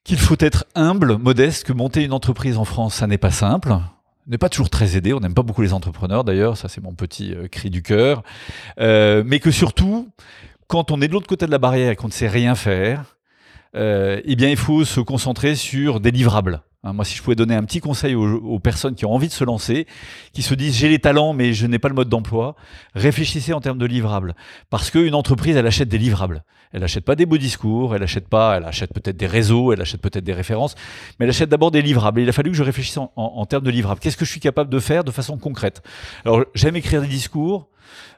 Qu'il 0.03 0.17
faut 0.17 0.35
être 0.39 0.65
humble, 0.75 1.17
modeste, 1.17 1.63
que 1.65 1.71
monter 1.73 2.03
une 2.03 2.11
entreprise 2.11 2.57
en 2.57 2.65
France, 2.65 2.95
ça 2.95 3.07
n'est 3.07 3.17
pas 3.17 3.31
simple. 3.31 3.73
N'est 4.25 4.37
pas 4.37 4.49
toujours 4.49 4.69
très 4.69 4.95
aidé, 4.95 5.13
on 5.13 5.19
n'aime 5.19 5.33
pas 5.33 5.43
beaucoup 5.43 5.61
les 5.61 5.73
entrepreneurs 5.73 6.23
d'ailleurs, 6.23 6.55
ça 6.55 6.69
c'est 6.69 6.81
mon 6.81 6.93
petit 6.93 7.33
euh, 7.33 7.47
cri 7.49 7.69
du 7.69 7.81
cœur. 7.81 8.23
Euh, 8.79 9.21
mais 9.25 9.39
que 9.39 9.51
surtout, 9.51 10.09
quand 10.67 10.91
on 10.91 11.01
est 11.01 11.07
de 11.07 11.13
l'autre 11.13 11.27
côté 11.27 11.45
de 11.45 11.51
la 11.51 11.57
barrière 11.57 11.91
et 11.91 11.95
qu'on 11.95 12.07
ne 12.07 12.13
sait 12.13 12.29
rien 12.29 12.55
faire, 12.55 13.17
euh, 13.75 14.21
eh 14.23 14.35
bien 14.35 14.49
il 14.49 14.57
faut 14.57 14.85
se 14.85 15.01
concentrer 15.01 15.55
sur 15.55 15.99
des 15.99 16.11
livrables. 16.11 16.61
Hein, 16.85 16.91
moi, 16.91 17.05
si 17.05 17.15
je 17.15 17.23
pouvais 17.23 17.35
donner 17.35 17.55
un 17.55 17.63
petit 17.63 17.79
conseil 17.79 18.13
aux, 18.13 18.59
personnes 18.59 18.95
qui 18.95 19.05
ont 19.05 19.13
envie 19.13 19.29
de 19.29 19.33
se 19.33 19.45
lancer, 19.45 19.87
qui 20.33 20.41
se 20.41 20.53
disent 20.53 20.75
j'ai 20.75 20.89
les 20.89 20.99
talents 20.99 21.31
mais 21.33 21.53
je 21.53 21.65
n'ai 21.65 21.79
pas 21.79 21.87
le 21.87 21.95
mode 21.95 22.09
d'emploi, 22.09 22.55
réfléchissez 22.93 23.53
en 23.53 23.61
termes 23.61 23.77
de 23.77 23.85
livrables. 23.85 24.35
Parce 24.69 24.91
qu'une 24.91 25.15
entreprise, 25.15 25.55
elle 25.55 25.67
achète 25.67 25.87
des 25.87 25.97
livrables. 25.97 26.43
Elle 26.73 26.81
n'achète 26.81 27.05
pas 27.05 27.15
des 27.15 27.25
beaux 27.25 27.37
discours, 27.37 27.95
elle 27.95 28.03
achète 28.03 28.27
pas, 28.27 28.57
elle 28.57 28.65
achète 28.65 28.93
peut-être 28.93 29.15
des 29.15 29.27
réseaux, 29.27 29.71
elle 29.71 29.81
achète 29.81 30.01
peut-être 30.01 30.23
des 30.23 30.33
références, 30.33 30.75
mais 31.19 31.25
elle 31.25 31.29
achète 31.29 31.49
d'abord 31.49 31.71
des 31.71 31.81
livrables. 31.81 32.19
Il 32.19 32.27
a 32.27 32.33
fallu 32.33 32.51
que 32.51 32.57
je 32.57 32.63
réfléchisse 32.63 32.97
en, 32.97 33.45
termes 33.45 33.63
de 33.63 33.69
livrables. 33.71 34.01
Qu'est-ce 34.01 34.17
que 34.17 34.25
je 34.25 34.31
suis 34.31 34.39
capable 34.39 34.69
de 34.69 34.79
faire 34.79 35.03
de 35.03 35.11
façon 35.11 35.37
concrète? 35.37 35.83
Alors, 36.25 36.43
j'aime 36.55 36.75
écrire 36.75 37.01
des 37.01 37.07
discours. 37.07 37.69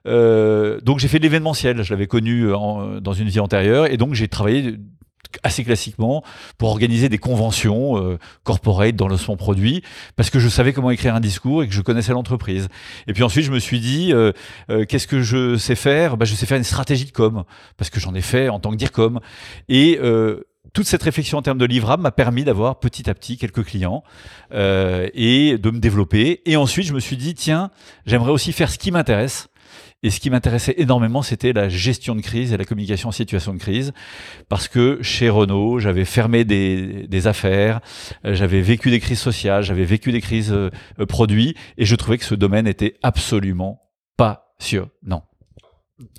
euh, 0.07 0.79
donc 0.81 0.99
j'ai 0.99 1.07
fait 1.07 1.17
de 1.17 1.23
l'événementiel, 1.23 1.83
je 1.83 1.91
l'avais 1.91 2.07
connu 2.07 2.53
en- 2.53 3.01
dans 3.01 3.13
une 3.13 3.27
vie 3.27 3.39
antérieure, 3.39 3.87
et 3.87 3.97
donc 3.97 4.13
j'ai 4.13 4.27
travaillé 4.27 4.77
assez 5.43 5.63
classiquement 5.63 6.23
pour 6.57 6.69
organiser 6.69 7.09
des 7.09 7.17
conventions 7.17 7.97
euh, 7.97 8.17
corporate 8.43 8.95
dans 8.95 9.07
le 9.07 9.17
son 9.17 9.35
produit 9.37 9.83
parce 10.15 10.29
que 10.29 10.39
je 10.39 10.49
savais 10.49 10.73
comment 10.73 10.91
écrire 10.91 11.15
un 11.15 11.19
discours 11.19 11.63
et 11.63 11.67
que 11.67 11.73
je 11.73 11.81
connaissais 11.81 12.11
l'entreprise. 12.11 12.67
Et 13.07 13.13
puis 13.13 13.23
ensuite, 13.23 13.45
je 13.45 13.51
me 13.51 13.59
suis 13.59 13.79
dit, 13.79 14.13
euh, 14.13 14.31
euh, 14.69 14.85
qu'est-ce 14.85 15.07
que 15.07 15.21
je 15.21 15.57
sais 15.57 15.75
faire? 15.75 16.17
Bah, 16.17 16.25
Je 16.25 16.35
sais 16.35 16.45
faire 16.45 16.57
une 16.57 16.63
stratégie 16.63 17.05
de 17.05 17.11
com 17.11 17.43
parce 17.77 17.89
que 17.89 17.99
j'en 17.99 18.13
ai 18.13 18.21
fait 18.21 18.49
en 18.49 18.59
tant 18.59 18.71
que 18.71 18.75
DIRCOM. 18.75 19.19
Et 19.69 19.99
euh, 20.01 20.41
toute 20.73 20.87
cette 20.87 21.03
réflexion 21.03 21.37
en 21.37 21.41
termes 21.41 21.57
de 21.57 21.65
livrables 21.65 22.03
m'a 22.03 22.11
permis 22.11 22.43
d'avoir 22.43 22.79
petit 22.79 23.09
à 23.09 23.13
petit 23.13 23.37
quelques 23.37 23.63
clients 23.63 24.03
et 24.51 25.57
de 25.57 25.69
me 25.69 25.79
développer. 25.79 26.41
Et 26.45 26.57
ensuite, 26.57 26.87
je 26.87 26.93
me 26.93 26.99
suis 26.99 27.15
dit, 27.15 27.33
tiens, 27.33 27.69
j'aimerais 28.05 28.31
aussi 28.31 28.51
faire 28.51 28.69
ce 28.69 28.77
qui 28.77 28.91
m'intéresse. 28.91 29.47
Et 30.05 30.11
ce 30.11 30.19
qui 30.19 30.29
m'intéressait 30.29 30.75
énormément, 30.77 31.23
c'était 31.23 31.51
la 31.51 31.67
gestion 31.67 32.13
de 32.13 32.21
crise 32.21 32.53
et 32.53 32.57
la 32.57 32.63
communication 32.63 33.09
en 33.09 33.11
situation 33.11 33.55
de 33.55 33.57
crise. 33.57 33.91
Parce 34.49 34.67
que 34.67 35.01
chez 35.01 35.29
Renault, 35.31 35.79
j'avais 35.79 36.05
fermé 36.05 36.45
des, 36.45 37.25
affaires, 37.25 37.81
euh, 38.23 38.35
j'avais 38.35 38.61
vécu 38.61 38.91
des 38.91 38.99
crises 38.99 39.19
sociales, 39.19 39.63
j'avais 39.63 39.83
vécu 39.83 40.11
des 40.11 40.21
crises 40.21 40.53
euh, 40.53 40.69
produits, 41.07 41.55
et 41.79 41.85
je 41.85 41.95
trouvais 41.95 42.19
que 42.19 42.23
ce 42.23 42.35
domaine 42.35 42.67
était 42.67 42.97
absolument 43.01 43.81
passionnant. 44.15 45.23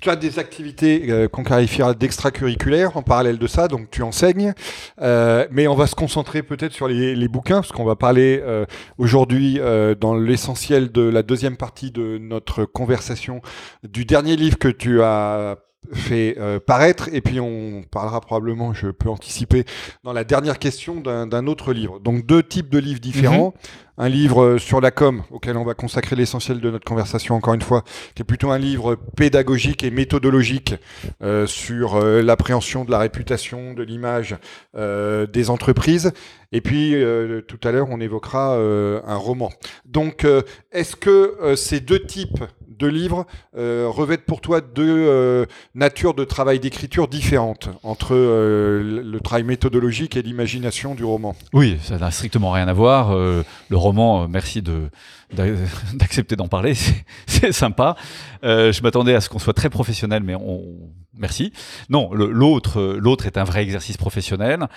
Tu 0.01 0.09
as 0.09 0.15
des 0.15 0.39
activités 0.39 1.05
euh, 1.09 1.27
qu'on 1.27 1.43
qualifiera 1.43 1.93
d'extracurriculaires 1.93 2.97
en 2.97 3.03
parallèle 3.03 3.37
de 3.37 3.47
ça, 3.47 3.67
donc 3.67 3.91
tu 3.91 4.01
enseignes. 4.01 4.53
Euh, 5.01 5.47
mais 5.51 5.67
on 5.67 5.75
va 5.75 5.85
se 5.85 5.95
concentrer 5.95 6.41
peut-être 6.41 6.73
sur 6.73 6.87
les, 6.87 7.27
bouquins, 7.27 7.61
parce 7.61 7.71
qu'on 7.71 7.85
va 7.85 7.95
parler 7.95 8.41
euh, 8.43 8.65
aujourd'hui 8.97 9.59
dans 9.99 10.15
l'essentiel 10.15 10.91
de 10.91 11.01
la 11.01 11.23
deuxième 11.23 11.57
partie 11.57 11.91
de 11.91 12.17
notre 12.17 12.65
conversation 12.65 13.41
du 13.83 14.05
dernier 14.05 14.35
livre 14.35 14.57
que 14.57 14.67
tu 14.67 15.01
as 15.01 15.57
fait 15.93 16.35
euh, 16.37 16.59
paraître, 16.59 17.09
et 17.13 17.21
puis 17.21 17.39
on 17.39 17.83
parlera 17.89 18.21
probablement, 18.21 18.73
je 18.73 18.87
peux 18.87 19.09
anticiper, 19.09 19.65
dans 20.03 20.13
la 20.13 20.23
dernière 20.23 20.59
question 20.59 21.01
d'un 21.01 21.47
autre 21.47 21.73
livre. 21.73 21.99
Donc 21.99 22.25
deux 22.25 22.43
types 22.43 22.69
de 22.69 22.79
livres 22.79 22.99
différents. 22.99 23.49
Mm-hmm. 23.49 23.87
Un 23.99 24.09
livre 24.09 24.43
euh, 24.43 24.57
sur 24.59 24.79
la 24.79 24.91
com, 24.91 25.23
auquel 25.31 25.57
on 25.57 25.63
va 25.63 25.73
consacrer 25.73 26.15
l'essentiel 26.15 26.61
de 26.61 26.69
notre 26.69 26.85
conversation, 26.85 27.33
encore 27.33 27.55
une 27.55 27.63
fois, 27.63 27.83
qui 28.13 28.21
est 28.21 28.25
plutôt 28.25 28.51
un 28.51 28.59
livre 28.59 28.95
pédagogique 29.15 29.83
et 29.83 29.89
méthodologique 29.89 30.75
euh, 31.23 31.47
sur 31.47 31.95
euh, 31.95 32.21
l'appréhension 32.21 32.85
de 32.85 32.91
la 32.91 32.99
réputation, 32.99 33.73
de 33.73 33.81
l'image 33.81 34.35
des 34.75 35.49
entreprises. 35.49 36.11
Et 36.51 36.61
puis, 36.61 36.95
tout 37.47 37.59
à 37.63 37.71
l'heure, 37.71 37.87
on 37.89 37.99
évoquera 37.99 38.55
un 38.55 39.15
roman. 39.15 39.51
Donc, 39.85 40.25
est-ce 40.71 40.95
que 40.95 41.55
ces 41.55 41.79
deux 41.79 41.99
types 41.99 42.43
deux 42.77 42.87
livres 42.87 43.25
euh, 43.57 43.87
revêtent 43.89 44.25
pour 44.25 44.41
toi 44.41 44.61
deux 44.61 44.85
euh, 44.87 45.45
natures 45.75 46.13
de 46.13 46.23
travail 46.23 46.59
d'écriture 46.59 47.07
différentes 47.07 47.69
entre 47.83 48.13
euh, 48.13 49.01
le 49.03 49.19
travail 49.19 49.43
méthodologique 49.43 50.15
et 50.15 50.21
l'imagination 50.21 50.95
du 50.95 51.03
roman. 51.03 51.35
Oui, 51.53 51.77
ça 51.81 51.97
n'a 51.97 52.11
strictement 52.11 52.51
rien 52.51 52.67
à 52.67 52.73
voir. 52.73 53.15
Le 53.15 53.77
roman, 53.77 54.27
merci 54.27 54.61
de 54.61 54.89
d'accepter 55.93 56.35
d'en 56.35 56.47
parler, 56.47 56.73
c'est 57.25 57.51
sympa. 57.51 57.95
Je 58.43 58.81
m'attendais 58.81 59.13
à 59.13 59.21
ce 59.21 59.29
qu'on 59.29 59.39
soit 59.39 59.53
très 59.53 59.69
professionnel, 59.69 60.23
mais 60.23 60.35
on 60.35 60.63
merci. 61.17 61.51
Non, 61.89 62.13
l'autre 62.13 62.81
l'autre 62.99 63.25
est 63.25 63.37
un 63.37 63.43
vrai 63.43 63.63
exercice 63.63 63.97
professionnel 63.97 64.67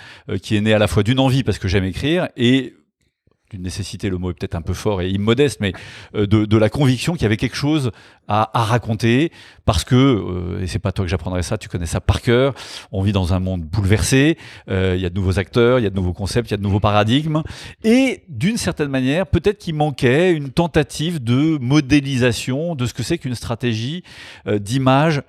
qui 0.41 0.55
est 0.55 0.61
né 0.61 0.73
à 0.73 0.79
la 0.79 0.87
fois 0.87 1.03
d'une 1.03 1.19
envie 1.19 1.43
parce 1.43 1.59
que 1.59 1.67
j'aime 1.67 1.83
écrire 1.83 2.27
et 2.35 2.73
d'une 3.51 3.61
nécessité, 3.61 4.09
le 4.09 4.17
mot 4.17 4.31
est 4.31 4.33
peut-être 4.33 4.55
un 4.55 4.61
peu 4.61 4.73
fort 4.73 5.01
et 5.01 5.09
immodeste, 5.09 5.59
mais 5.61 5.73
euh, 6.15 6.25
de, 6.25 6.57
la 6.57 6.69
conviction 6.69 7.13
qu'il 7.13 7.23
y 7.23 7.25
avait 7.25 7.37
quelque 7.37 7.55
chose 7.55 7.91
à, 8.27 8.57
à 8.59 8.63
raconter, 8.63 9.31
parce 9.65 9.83
que, 9.83 9.95
euh, 9.95 10.61
et 10.61 10.67
c'est 10.67 10.79
pas 10.79 10.91
toi 10.91 11.05
que 11.05 11.11
j'apprendrai 11.11 11.43
ça, 11.43 11.57
tu 11.57 11.69
connais 11.69 11.85
ça 11.85 11.99
par 11.99 12.21
cœur, 12.21 12.53
on 12.91 13.01
vit 13.01 13.11
dans 13.11 13.33
un 13.33 13.39
monde 13.39 13.63
bouleversé, 13.63 14.37
euh, 14.69 14.93
il 14.95 15.01
y 15.01 15.05
a 15.05 15.09
de 15.09 15.15
nouveaux 15.15 15.39
acteurs, 15.39 15.79
il 15.79 15.83
y 15.83 15.87
a 15.87 15.89
de 15.89 15.95
nouveaux 15.95 16.13
concepts, 16.13 16.49
il 16.49 16.51
y 16.51 16.55
a 16.55 16.57
de 16.57 16.63
nouveaux 16.63 16.79
paradigmes, 16.79 17.43
et 17.83 18.23
d'une 18.29 18.57
certaine 18.57 18.89
manière, 18.89 19.27
peut-être 19.27 19.57
qu'il 19.57 19.75
manquait 19.75 20.31
une 20.31 20.49
tentative 20.49 21.23
de 21.23 21.57
modélisation 21.59 22.75
de 22.75 22.85
ce 22.85 22.93
que 22.93 23.03
c'est 23.03 23.17
qu'une 23.17 23.35
stratégie 23.35 24.03
euh, 24.47 24.59
d'image, 24.59 25.21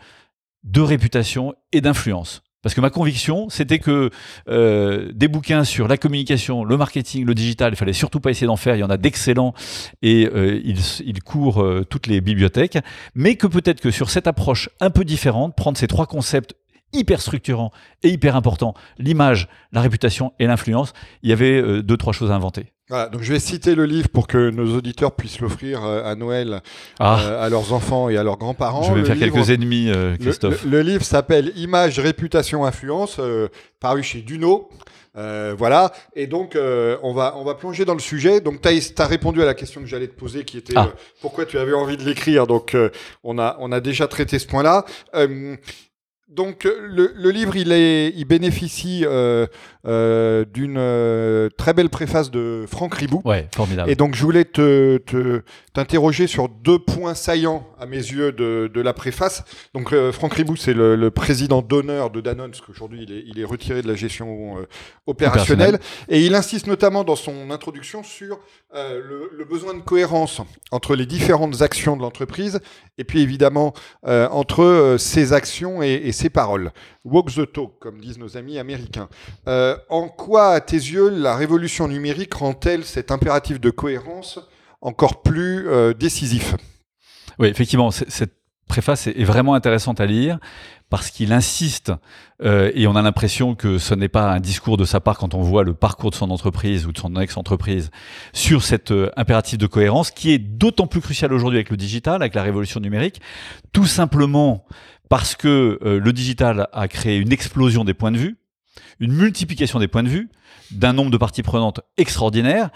de 0.65 0.81
réputation 0.81 1.55
et 1.73 1.81
d'influence. 1.81 2.43
Parce 2.63 2.75
que 2.75 2.81
ma 2.81 2.91
conviction, 2.91 3.49
c'était 3.49 3.81
que 3.81 4.11
euh, 4.49 5.11
des 5.13 5.27
bouquins 5.27 5.65
sur 5.65 5.89
la 5.89 5.97
communication, 5.97 6.65
le 6.65 6.77
marketing, 6.77 7.27
le 7.27 7.35
digital, 7.35 7.73
il 7.73 7.77
fallait 7.77 7.93
surtout 7.93 8.21
pas 8.21 8.31
essayer 8.31 8.47
d'en 8.47 8.57
faire. 8.57 8.77
Il 8.77 8.81
y 8.81 8.85
en 8.85 8.91
a 8.91 8.97
d'excellents 8.97 9.53
et 10.01 10.29
euh, 10.33 10.61
ils, 10.65 10.79
ils, 11.05 11.23
courent 11.23 11.63
euh, 11.63 11.85
toutes 11.89 12.07
les 12.07 12.21
bibliothèques. 12.21 12.79
Mais 13.17 13.35
que 13.35 13.49
peut-être 13.49 13.81
que 13.81 13.91
sur 13.91 14.11
cette 14.11 14.29
approche 14.29 14.71
un 14.81 14.91
peu 14.91 15.05
différente, 15.05 15.57
prendre 15.57 15.77
ces 15.77 15.89
trois 15.89 16.07
concepts 16.07 16.55
hyper 16.93 17.21
structurants 17.21 17.73
et 18.03 18.11
hyper 18.11 18.37
importants, 18.37 18.75
l'image, 18.99 19.49
la 19.73 19.81
réputation 19.81 20.33
et 20.39 20.47
l'influence, 20.47 20.93
il 21.23 21.31
y 21.31 21.33
avait 21.33 21.61
euh, 21.61 21.83
deux, 21.83 21.97
trois 21.97 22.13
choses 22.13 22.31
à 22.31 22.35
inventer. 22.35 22.73
Voilà, 22.93 23.09
donc 23.09 23.23
je 23.23 23.33
vais 23.33 23.39
citer 23.39 23.75
le 23.75 23.87
livre 23.87 24.11
pour 24.11 24.27
que 24.27 24.51
nos 24.51 24.77
auditeurs 24.77 25.13
puissent 25.13 25.41
l'offrir 25.41 25.83
euh, 25.83 26.05
à 26.05 26.15
Noël 26.15 26.61
ah. 26.99 27.21
euh, 27.23 27.43
à 27.43 27.49
leurs 27.49 27.73
enfants 27.73 28.11
et 28.11 28.19
à 28.19 28.23
leurs 28.23 28.37
grands-parents. 28.37 28.83
Je 28.83 28.93
vais 28.93 29.01
le 29.01 29.07
faire 29.07 29.15
livre, 29.15 29.33
quelques 29.33 29.49
ennemis, 29.49 29.89
euh, 29.89 30.15
Christophe. 30.19 30.63
Le, 30.65 30.71
le, 30.71 30.77
le 30.77 30.91
livre 30.91 31.03
s'appelle 31.03 31.55
Image, 31.57 31.99
réputation, 31.99 32.67
influence, 32.67 33.17
euh, 33.19 33.49
paru 33.81 34.03
chez 34.03 34.21
Duno. 34.21 34.69
Euh, 35.17 35.55
voilà. 35.57 35.93
Et 36.15 36.27
donc, 36.27 36.55
euh, 36.55 36.99
on 37.03 37.15
va 37.15 37.35
on 37.39 37.45
va 37.45 37.55
plonger 37.55 37.87
dans 37.87 37.95
le 37.95 38.01
sujet. 38.01 38.43
Donc, 38.43 38.61
tu 38.61 38.69
as, 38.69 39.07
répondu 39.07 39.41
à 39.41 39.47
la 39.47 39.55
question 39.55 39.81
que 39.81 39.87
j'allais 39.87 40.09
te 40.09 40.19
poser, 40.19 40.45
qui 40.45 40.59
était 40.59 40.75
ah. 40.77 40.89
euh, 40.89 40.99
pourquoi 41.23 41.47
tu 41.47 41.57
avais 41.57 41.73
envie 41.73 41.97
de 41.97 42.05
l'écrire? 42.05 42.47
Donc, 42.47 42.77
on 43.25 43.39
a 43.39 43.57
on 43.61 43.73
a 43.73 43.81
déjà 43.81 44.07
traité 44.07 44.39
ce 44.39 44.47
point-là. 44.47 44.85
Donc, 46.35 46.65
le, 46.65 47.13
le, 47.15 47.31
livre, 47.31 47.57
il 47.57 47.73
est 47.73 48.13
il 48.17 48.25
bénéficie 48.25 49.05
euh, 49.85 50.45
d'une 50.45 50.77
euh, 50.79 51.49
très 51.57 51.75
belle 51.75 51.91
préface 51.91 52.31
de 52.31 52.65
Franck 52.69 52.95
Ribou. 52.95 53.21
Ouais, 53.25 53.49
formidable. 53.55 53.91
Et 53.91 53.97
donc 53.97 54.15
je 54.15 54.23
voulais 54.23 54.45
te, 54.45 54.99
te 54.99 55.43
t'interroger 55.73 56.27
sur 56.27 56.49
deux 56.49 56.79
points 56.79 57.15
saillants 57.15 57.67
à 57.81 57.87
mes 57.87 57.97
yeux 57.97 58.31
de, 58.31 58.71
de 58.73 58.81
la 58.81 58.93
préface. 58.93 59.43
Donc 59.75 59.93
euh, 59.93 60.13
Franck 60.13 60.35
Ribou, 60.35 60.55
c'est 60.55 60.75
le, 60.75 60.97
le, 60.97 61.11
président 61.11 61.63
d'honneur 61.63 62.11
de 62.11 62.21
Danone, 62.21 62.51
parce 62.51 62.61
qu'aujourd'hui 62.61 63.05
il 63.09 63.13
est, 63.13 63.25
il 63.27 63.41
est 63.41 63.45
retiré 63.45 63.83
de 63.83 63.89
la 63.89 63.95
gestion 63.95 64.59
euh, 64.59 64.69
opérationnelle. 65.07 65.81
Et 66.09 66.25
il 66.25 66.35
insiste 66.35 66.67
notamment 66.67 67.05
dans 67.05 67.17
son 67.17 67.51
introduction 67.51 68.03
sur 68.03 68.39
euh, 68.75 69.01
le, 69.03 69.31
le, 69.37 69.45
besoin 69.45 69.75
de 69.75 69.81
cohérence 69.81 70.41
entre 70.71 70.95
les 70.95 71.07
différentes 71.07 71.63
actions 71.63 71.97
de 71.97 72.03
l'entreprise 72.03 72.61
et 72.99 73.05
puis 73.05 73.21
évidemment 73.21 73.73
entre 74.05 74.97
ses 74.99 75.33
actions 75.33 75.83
et, 75.83 75.93
et 75.93 76.13
ses 76.13 76.22
paroles. 76.31 76.73
Walk 77.05 77.33
the 77.33 77.51
talk, 77.51 77.79
comme 77.81 78.01
disent 78.01 78.19
nos 78.19 78.37
amis 78.37 78.59
américains. 78.59 79.09
Euh, 79.49 79.77
en 79.89 80.09
quoi, 80.09 80.51
à 80.51 80.61
tes 80.61 80.77
yeux, 80.77 81.09
la 81.09 81.37
révolution 81.37 81.89
numérique 81.89 82.35
rend-elle 82.35 82.85
cet 82.85 83.11
impératif 83.11 83.61
de 83.61 83.71
cohérence 83.71 84.41
encore 84.81 85.23
plus 85.23 85.69
euh, 85.69 85.95
décisif? 85.95 86.55
Oui, 87.39 87.49
effectivement, 87.49 87.91
cette 87.91 88.35
préface 88.69 89.07
est 89.07 89.25
vraiment 89.25 89.55
intéressante 89.55 90.01
à 90.01 90.07
lire 90.07 90.39
parce 90.89 91.11
qu'il 91.11 91.33
insiste, 91.33 91.93
euh, 92.43 92.71
et 92.75 92.87
on 92.87 92.97
a 92.97 93.03
l'impression 93.03 93.55
que 93.55 93.79
ce 93.79 93.95
n'est 93.95 94.11
pas 94.11 94.31
un 94.31 94.41
discours 94.41 94.77
de 94.77 94.85
sa 94.85 95.01
part 95.01 95.17
quand 95.17 95.33
on 95.35 95.41
voit 95.41 95.65
le 95.65 95.73
parcours 95.73 96.11
de 96.11 96.15
son 96.15 96.31
entreprise 96.31 96.87
ou 96.87 96.93
de 96.93 96.99
son 96.99 97.17
ex-entreprise, 97.17 97.91
sur 98.35 98.63
cet 98.63 98.93
impératif 99.17 99.57
de 99.57 99.67
cohérence 99.67 100.11
qui 100.11 100.33
est 100.33 100.39
d'autant 100.39 100.87
plus 100.87 101.01
crucial 101.01 101.33
aujourd'hui 101.33 101.59
avec 101.59 101.71
le 101.71 101.79
digital, 101.79 102.17
avec 102.17 102.35
la 102.35 102.43
révolution 102.43 102.79
numérique, 102.79 103.23
tout 103.73 103.87
simplement 103.87 104.67
parce 105.13 105.37
que 105.37 105.79
euh, 105.85 106.01
le 106.01 106.13
digital 106.15 106.69
a 106.73 106.89
créé 106.89 107.19
une 107.19 107.33
explosion 107.33 107.85
des 107.85 107.93
points 107.93 108.13
de 108.13 108.17
vue, 108.17 108.39
une 108.99 109.13
multiplication 109.13 109.79
des 109.79 109.87
points 109.87 110.03
de 110.03 110.09
vue, 110.09 110.31
d'un 110.71 110.95
nombre 110.95 111.11
de 111.11 111.19
parties 111.19 111.43
prenantes 111.43 111.83
extraordinaire, 111.99 112.71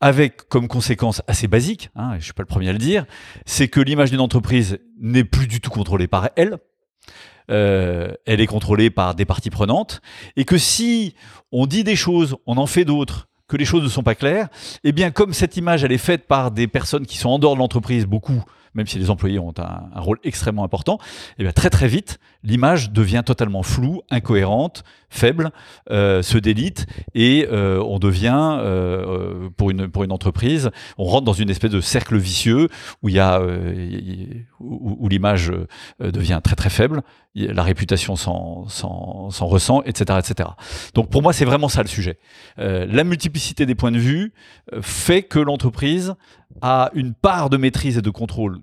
avec 0.00 0.48
comme 0.48 0.68
conséquence 0.68 1.20
assez 1.26 1.48
basique, 1.48 1.90
hein, 1.96 2.12
je 2.12 2.16
ne 2.16 2.22
suis 2.22 2.32
pas 2.32 2.44
le 2.44 2.46
premier 2.46 2.70
à 2.70 2.72
le 2.72 2.78
dire, 2.78 3.04
c'est 3.44 3.68
que 3.68 3.78
l'image 3.78 4.10
d'une 4.10 4.20
entreprise 4.20 4.78
n'est 4.98 5.22
plus 5.22 5.46
du 5.46 5.60
tout 5.60 5.68
contrôlée 5.68 6.06
par 6.06 6.30
elle, 6.34 6.56
euh, 7.50 8.14
elle 8.24 8.40
est 8.40 8.46
contrôlée 8.46 8.88
par 8.88 9.14
des 9.14 9.26
parties 9.26 9.50
prenantes, 9.50 10.00
et 10.36 10.46
que 10.46 10.56
si 10.56 11.14
on 11.52 11.66
dit 11.66 11.84
des 11.84 11.94
choses, 11.94 12.36
on 12.46 12.56
en 12.56 12.66
fait 12.66 12.86
d'autres, 12.86 13.28
que 13.48 13.58
les 13.58 13.66
choses 13.66 13.82
ne 13.82 13.88
sont 13.88 14.02
pas 14.02 14.14
claires, 14.14 14.48
eh 14.82 14.92
bien 14.92 15.10
comme 15.10 15.34
cette 15.34 15.58
image 15.58 15.84
elle 15.84 15.92
est 15.92 15.98
faite 15.98 16.26
par 16.26 16.52
des 16.52 16.68
personnes 16.68 17.04
qui 17.04 17.18
sont 17.18 17.28
en 17.28 17.38
dehors 17.38 17.52
de 17.52 17.58
l'entreprise, 17.58 18.06
beaucoup, 18.06 18.42
même 18.74 18.86
si 18.86 18.98
les 18.98 19.10
employés 19.10 19.38
ont 19.38 19.54
un, 19.58 20.00
rôle 20.00 20.18
extrêmement 20.24 20.64
important, 20.64 20.98
eh 21.38 21.42
bien 21.42 21.52
très 21.52 21.70
très 21.70 21.88
vite, 21.88 22.18
l'image 22.42 22.90
devient 22.90 23.22
totalement 23.24 23.62
floue, 23.62 24.02
incohérente, 24.10 24.84
faible, 25.08 25.50
euh, 25.90 26.22
se 26.22 26.38
délite 26.38 26.86
et 27.14 27.46
euh, 27.50 27.82
on 27.82 27.98
devient 27.98 28.58
euh, 28.60 29.50
pour 29.56 29.70
une 29.70 30.12
entreprise, 30.12 30.70
on 30.98 31.04
rentre 31.04 31.24
dans 31.24 31.32
une 31.32 31.50
espèce 31.50 31.70
de 31.70 31.80
cercle 31.80 32.16
vicieux 32.16 32.68
où 33.02 33.08
il 33.08 33.16
y 33.16 33.18
a 33.18 33.42
où, 34.60 35.08
l'image 35.08 35.52
devient 35.98 36.40
très 36.42 36.54
très 36.54 36.70
faible, 36.70 37.02
la 37.34 37.62
réputation 37.62 38.14
s'en 38.16 38.66
ressent, 39.40 39.82
etc., 39.82 40.18
etc. 40.18 40.50
Donc 40.94 41.10
pour 41.10 41.22
moi 41.22 41.32
c'est 41.32 41.44
vraiment 41.44 41.68
ça 41.68 41.82
le 41.82 41.88
sujet. 41.88 42.18
La 42.56 43.04
multiplicité 43.04 43.66
des 43.66 43.74
points 43.74 43.92
de 43.92 43.98
vue 43.98 44.32
fait 44.80 45.22
que 45.22 45.38
l'entreprise 45.38 46.14
a 46.60 46.90
une 46.94 47.14
part 47.14 47.50
de 47.50 47.56
maîtrise 47.56 47.98
et 47.98 48.02
de 48.02 48.10
contrôle 48.10 48.58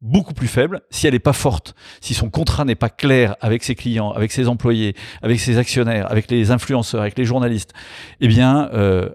beaucoup 0.00 0.32
plus 0.32 0.48
faible, 0.48 0.80
si 0.90 1.06
elle 1.06 1.12
n'est 1.12 1.18
pas 1.18 1.32
forte, 1.32 1.74
si 2.00 2.14
son 2.14 2.30
contrat 2.30 2.64
n'est 2.64 2.74
pas 2.74 2.88
clair 2.88 3.36
avec 3.40 3.62
ses 3.62 3.74
clients, 3.74 4.12
avec 4.12 4.32
ses 4.32 4.48
employés, 4.48 4.94
avec 5.22 5.40
ses 5.40 5.58
actionnaires, 5.58 6.10
avec 6.10 6.30
les 6.30 6.50
influenceurs, 6.50 7.02
avec 7.02 7.18
les 7.18 7.24
journalistes, 7.24 7.74
eh 8.20 8.28
bien, 8.28 8.70
euh, 8.72 9.10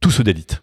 tout 0.00 0.10
se 0.10 0.22
délite. 0.22 0.62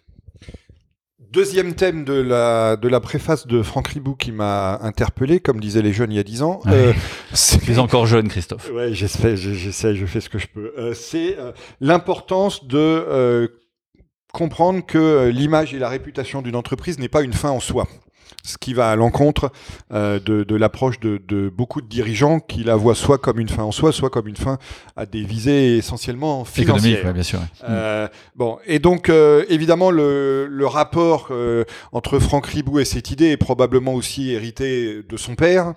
Deuxième 1.32 1.74
thème 1.74 2.04
de 2.04 2.14
la, 2.14 2.74
de 2.74 2.88
la 2.88 2.98
préface 2.98 3.46
de 3.46 3.62
Franck 3.62 3.88
Ribou 3.88 4.16
qui 4.16 4.32
m'a 4.32 4.80
interpellé, 4.82 5.38
comme 5.38 5.60
disaient 5.60 5.80
les 5.80 5.92
jeunes 5.92 6.10
il 6.10 6.16
y 6.16 6.18
a 6.18 6.24
dix 6.24 6.42
ans. 6.42 6.60
Ouais. 6.64 6.72
Euh, 6.72 6.92
c'est 7.32 7.78
encore 7.78 8.06
jeune, 8.06 8.26
Christophe. 8.26 8.68
Ouais, 8.74 8.92
j'essaie, 8.92 9.36
je 9.36 10.06
fais 10.06 10.20
ce 10.20 10.28
que 10.28 10.40
je 10.40 10.48
peux. 10.48 10.72
Euh, 10.76 10.92
c'est 10.92 11.38
euh, 11.38 11.52
l'importance 11.80 12.66
de 12.66 13.48
comprendre 14.32 14.84
que 14.84 15.28
l'image 15.28 15.74
et 15.74 15.78
la 15.78 15.88
réputation 15.88 16.42
d'une 16.42 16.56
entreprise 16.56 16.98
n'est 16.98 17.08
pas 17.08 17.22
une 17.22 17.32
fin 17.32 17.50
en 17.50 17.60
soi. 17.60 17.86
ce 18.42 18.56
qui 18.58 18.74
va 18.74 18.90
à 18.90 18.96
l'encontre 18.96 19.52
euh, 19.92 20.18
de, 20.18 20.44
de 20.44 20.56
l'approche 20.56 20.98
de, 21.00 21.20
de, 21.28 21.48
beaucoup 21.48 21.80
de 21.80 21.86
dirigeants 21.86 22.40
qui 22.40 22.64
la 22.64 22.76
voient 22.76 22.94
soit 22.94 23.18
comme 23.18 23.38
une 23.38 23.48
fin 23.48 23.64
en 23.64 23.72
soi, 23.72 23.92
soit 23.92 24.10
comme 24.10 24.28
une 24.28 24.36
fin 24.36 24.58
à 24.96 25.04
des 25.04 25.22
visées 25.22 25.76
essentiellement 25.76 26.44
financières. 26.44 27.04
Ouais, 27.04 27.12
bien 27.12 27.22
sûr. 27.22 27.40
Euh, 27.68 28.08
bon, 28.36 28.58
et 28.66 28.78
donc 28.78 29.08
euh, 29.08 29.44
évidemment 29.48 29.90
le, 29.90 30.46
le 30.46 30.66
rapport 30.66 31.28
euh, 31.30 31.64
entre 31.92 32.18
Franck 32.18 32.46
Ribou 32.46 32.78
et 32.78 32.84
cette 32.84 33.10
idée 33.10 33.30
est 33.30 33.36
probablement 33.36 33.94
aussi 33.94 34.30
hérité 34.30 35.02
de 35.06 35.16
son 35.16 35.34
père. 35.34 35.74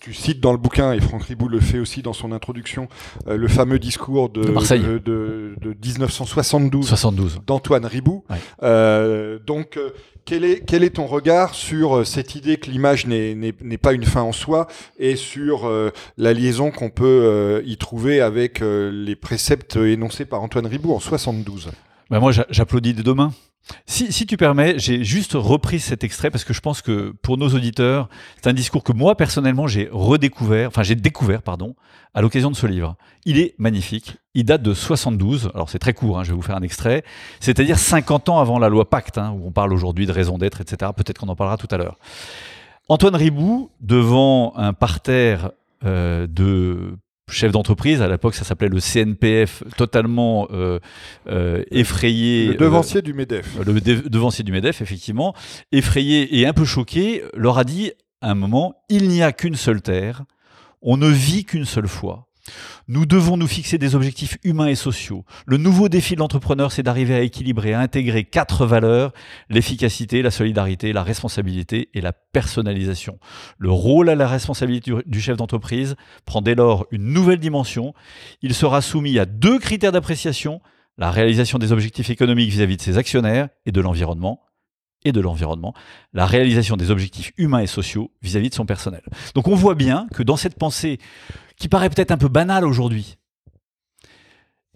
Euh, 0.00 0.04
tu 0.04 0.14
cites 0.14 0.40
dans 0.40 0.52
le 0.52 0.58
bouquin, 0.58 0.92
et 0.92 1.00
Franck 1.00 1.24
Ribou 1.24 1.48
le 1.48 1.60
fait 1.60 1.78
aussi 1.78 2.02
dans 2.02 2.12
son 2.12 2.32
introduction, 2.32 2.88
le 3.26 3.48
fameux 3.48 3.78
discours 3.78 4.28
de, 4.28 4.42
de 4.42 4.50
Marseille. 4.50 4.80
de, 4.80 4.98
de, 4.98 5.54
de 5.60 5.76
1972 5.84 6.86
72. 6.86 7.40
d'Antoine 7.46 7.84
Ribou. 7.86 8.24
Ouais. 8.30 9.38
donc 9.46 9.78
quel 10.24 10.44
est, 10.44 10.60
quel 10.64 10.84
est 10.84 10.90
ton 10.90 11.06
regard 11.06 11.54
sur 11.54 11.98
euh, 11.98 12.04
cette 12.04 12.34
idée 12.34 12.56
que 12.56 12.70
l'image 12.70 13.06
n'est 13.06 13.78
pas 13.78 13.92
une 13.92 14.04
fin 14.04 14.22
en 14.22 14.32
soi 14.32 14.66
et 14.98 15.16
sur 15.16 15.66
euh, 15.66 15.90
la 16.18 16.32
liaison 16.32 16.70
qu'on 16.70 16.90
peut 16.90 17.04
euh, 17.04 17.62
y 17.64 17.76
trouver 17.76 18.20
avec 18.20 18.62
euh, 18.62 18.90
les 18.92 19.16
préceptes 19.16 19.76
énoncés 19.76 20.24
par 20.24 20.42
Antoine 20.42 20.66
Ribou 20.66 20.92
en 20.92 21.00
72 21.00 21.70
bah 22.10 22.20
Moi, 22.20 22.32
j'applaudis 22.50 22.94
de 22.94 23.02
deux 23.02 23.14
mains. 23.14 23.32
Si, 23.86 24.26
tu 24.26 24.36
permets, 24.36 24.78
j'ai 24.78 25.04
juste 25.04 25.32
repris 25.34 25.80
cet 25.80 26.02
extrait 26.02 26.30
parce 26.30 26.44
que 26.44 26.52
je 26.52 26.60
pense 26.60 26.82
que 26.82 27.14
pour 27.22 27.38
nos 27.38 27.48
auditeurs, 27.50 28.08
c'est 28.36 28.48
un 28.48 28.52
discours 28.52 28.82
que 28.82 28.92
moi 28.92 29.16
personnellement 29.16 29.66
j'ai 29.66 29.88
redécouvert, 29.92 30.68
enfin 30.68 30.82
j'ai 30.82 30.94
découvert, 30.94 31.42
pardon, 31.42 31.76
à 32.14 32.20
l'occasion 32.20 32.50
de 32.50 32.56
ce 32.56 32.66
livre. 32.66 32.96
Il 33.24 33.38
est 33.38 33.54
magnifique. 33.58 34.16
Il 34.34 34.44
date 34.44 34.62
de 34.62 34.74
72. 34.74 35.50
Alors 35.54 35.68
c'est 35.68 35.78
très 35.78 35.92
court, 35.92 36.18
hein, 36.18 36.24
je 36.24 36.30
vais 36.30 36.36
vous 36.36 36.42
faire 36.42 36.56
un 36.56 36.62
extrait. 36.62 37.04
C'est-à-dire 37.38 37.78
50 37.78 38.28
ans 38.28 38.40
avant 38.40 38.58
la 38.58 38.68
loi 38.68 38.88
Pacte, 38.88 39.18
hein, 39.18 39.34
où 39.36 39.46
on 39.46 39.52
parle 39.52 39.72
aujourd'hui 39.72 40.06
de 40.06 40.12
raison 40.12 40.38
d'être, 40.38 40.60
etc. 40.60 40.90
Peut-être 40.96 41.18
qu'on 41.18 41.28
en 41.28 41.36
parlera 41.36 41.56
tout 41.56 41.68
à 41.70 41.76
l'heure. 41.76 41.98
Antoine 42.88 43.14
Ribou, 43.14 43.70
devant 43.80 44.52
un 44.56 44.72
parterre 44.72 45.50
euh, 45.84 46.26
de 46.26 46.96
chef 47.30 47.52
d'entreprise. 47.52 48.02
À 48.02 48.08
l'époque, 48.08 48.34
ça 48.34 48.44
s'appelait 48.44 48.68
le 48.68 48.80
CNPF, 48.80 49.62
totalement 49.76 50.48
euh, 50.52 50.78
euh, 51.28 51.62
effrayé. 51.70 52.48
Le 52.48 52.54
devancier 52.54 52.98
euh, 52.98 53.02
du 53.02 53.14
MEDEF. 53.14 53.58
Le 53.64 53.80
devancier 53.80 54.44
du 54.44 54.52
MEDEF, 54.52 54.80
effectivement. 54.80 55.34
Effrayé 55.72 56.38
et 56.38 56.46
un 56.46 56.52
peu 56.52 56.64
choqué, 56.64 57.24
leur 57.34 57.58
a 57.58 57.64
dit 57.64 57.92
à 58.20 58.30
un 58.30 58.34
moment, 58.34 58.74
il 58.88 59.08
n'y 59.08 59.22
a 59.22 59.32
qu'une 59.32 59.54
seule 59.54 59.80
terre, 59.80 60.24
on 60.82 60.96
ne 60.96 61.08
vit 61.08 61.44
qu'une 61.44 61.64
seule 61.64 61.88
fois. 61.88 62.29
Nous 62.88 63.06
devons 63.06 63.36
nous 63.36 63.46
fixer 63.46 63.78
des 63.78 63.94
objectifs 63.94 64.38
humains 64.42 64.66
et 64.66 64.74
sociaux. 64.74 65.24
Le 65.46 65.56
nouveau 65.56 65.88
défi 65.88 66.14
de 66.14 66.20
l'entrepreneur, 66.20 66.72
c'est 66.72 66.82
d'arriver 66.82 67.14
à 67.14 67.20
équilibrer, 67.20 67.74
à 67.74 67.80
intégrer 67.80 68.24
quatre 68.24 68.66
valeurs, 68.66 69.12
l'efficacité, 69.48 70.22
la 70.22 70.30
solidarité, 70.30 70.92
la 70.92 71.02
responsabilité 71.02 71.90
et 71.94 72.00
la 72.00 72.12
personnalisation. 72.12 73.18
Le 73.58 73.70
rôle 73.70 74.08
à 74.08 74.14
la 74.14 74.28
responsabilité 74.28 74.92
du 75.06 75.20
chef 75.20 75.36
d'entreprise 75.36 75.96
prend 76.24 76.42
dès 76.42 76.54
lors 76.54 76.86
une 76.90 77.12
nouvelle 77.12 77.40
dimension. 77.40 77.94
Il 78.42 78.54
sera 78.54 78.82
soumis 78.82 79.18
à 79.18 79.26
deux 79.26 79.58
critères 79.58 79.92
d'appréciation, 79.92 80.60
la 80.98 81.10
réalisation 81.10 81.58
des 81.58 81.72
objectifs 81.72 82.10
économiques 82.10 82.50
vis-à-vis 82.50 82.76
de 82.76 82.82
ses 82.82 82.98
actionnaires 82.98 83.48
et 83.66 83.72
de 83.72 83.80
l'environnement, 83.80 84.40
et 85.04 85.12
de 85.12 85.20
l'environnement, 85.20 85.74
la 86.12 86.26
réalisation 86.26 86.76
des 86.76 86.90
objectifs 86.90 87.32
humains 87.38 87.60
et 87.60 87.66
sociaux 87.66 88.10
vis-à-vis 88.22 88.48
-vis 88.48 88.50
de 88.50 88.54
son 88.54 88.66
personnel. 88.66 89.02
Donc 89.34 89.48
on 89.48 89.54
voit 89.54 89.74
bien 89.74 90.06
que 90.14 90.22
dans 90.22 90.36
cette 90.36 90.58
pensée 90.58 90.98
qui 91.60 91.68
paraît 91.68 91.90
peut-être 91.90 92.10
un 92.10 92.18
peu 92.18 92.28
banale 92.28 92.64
aujourd'hui, 92.64 93.16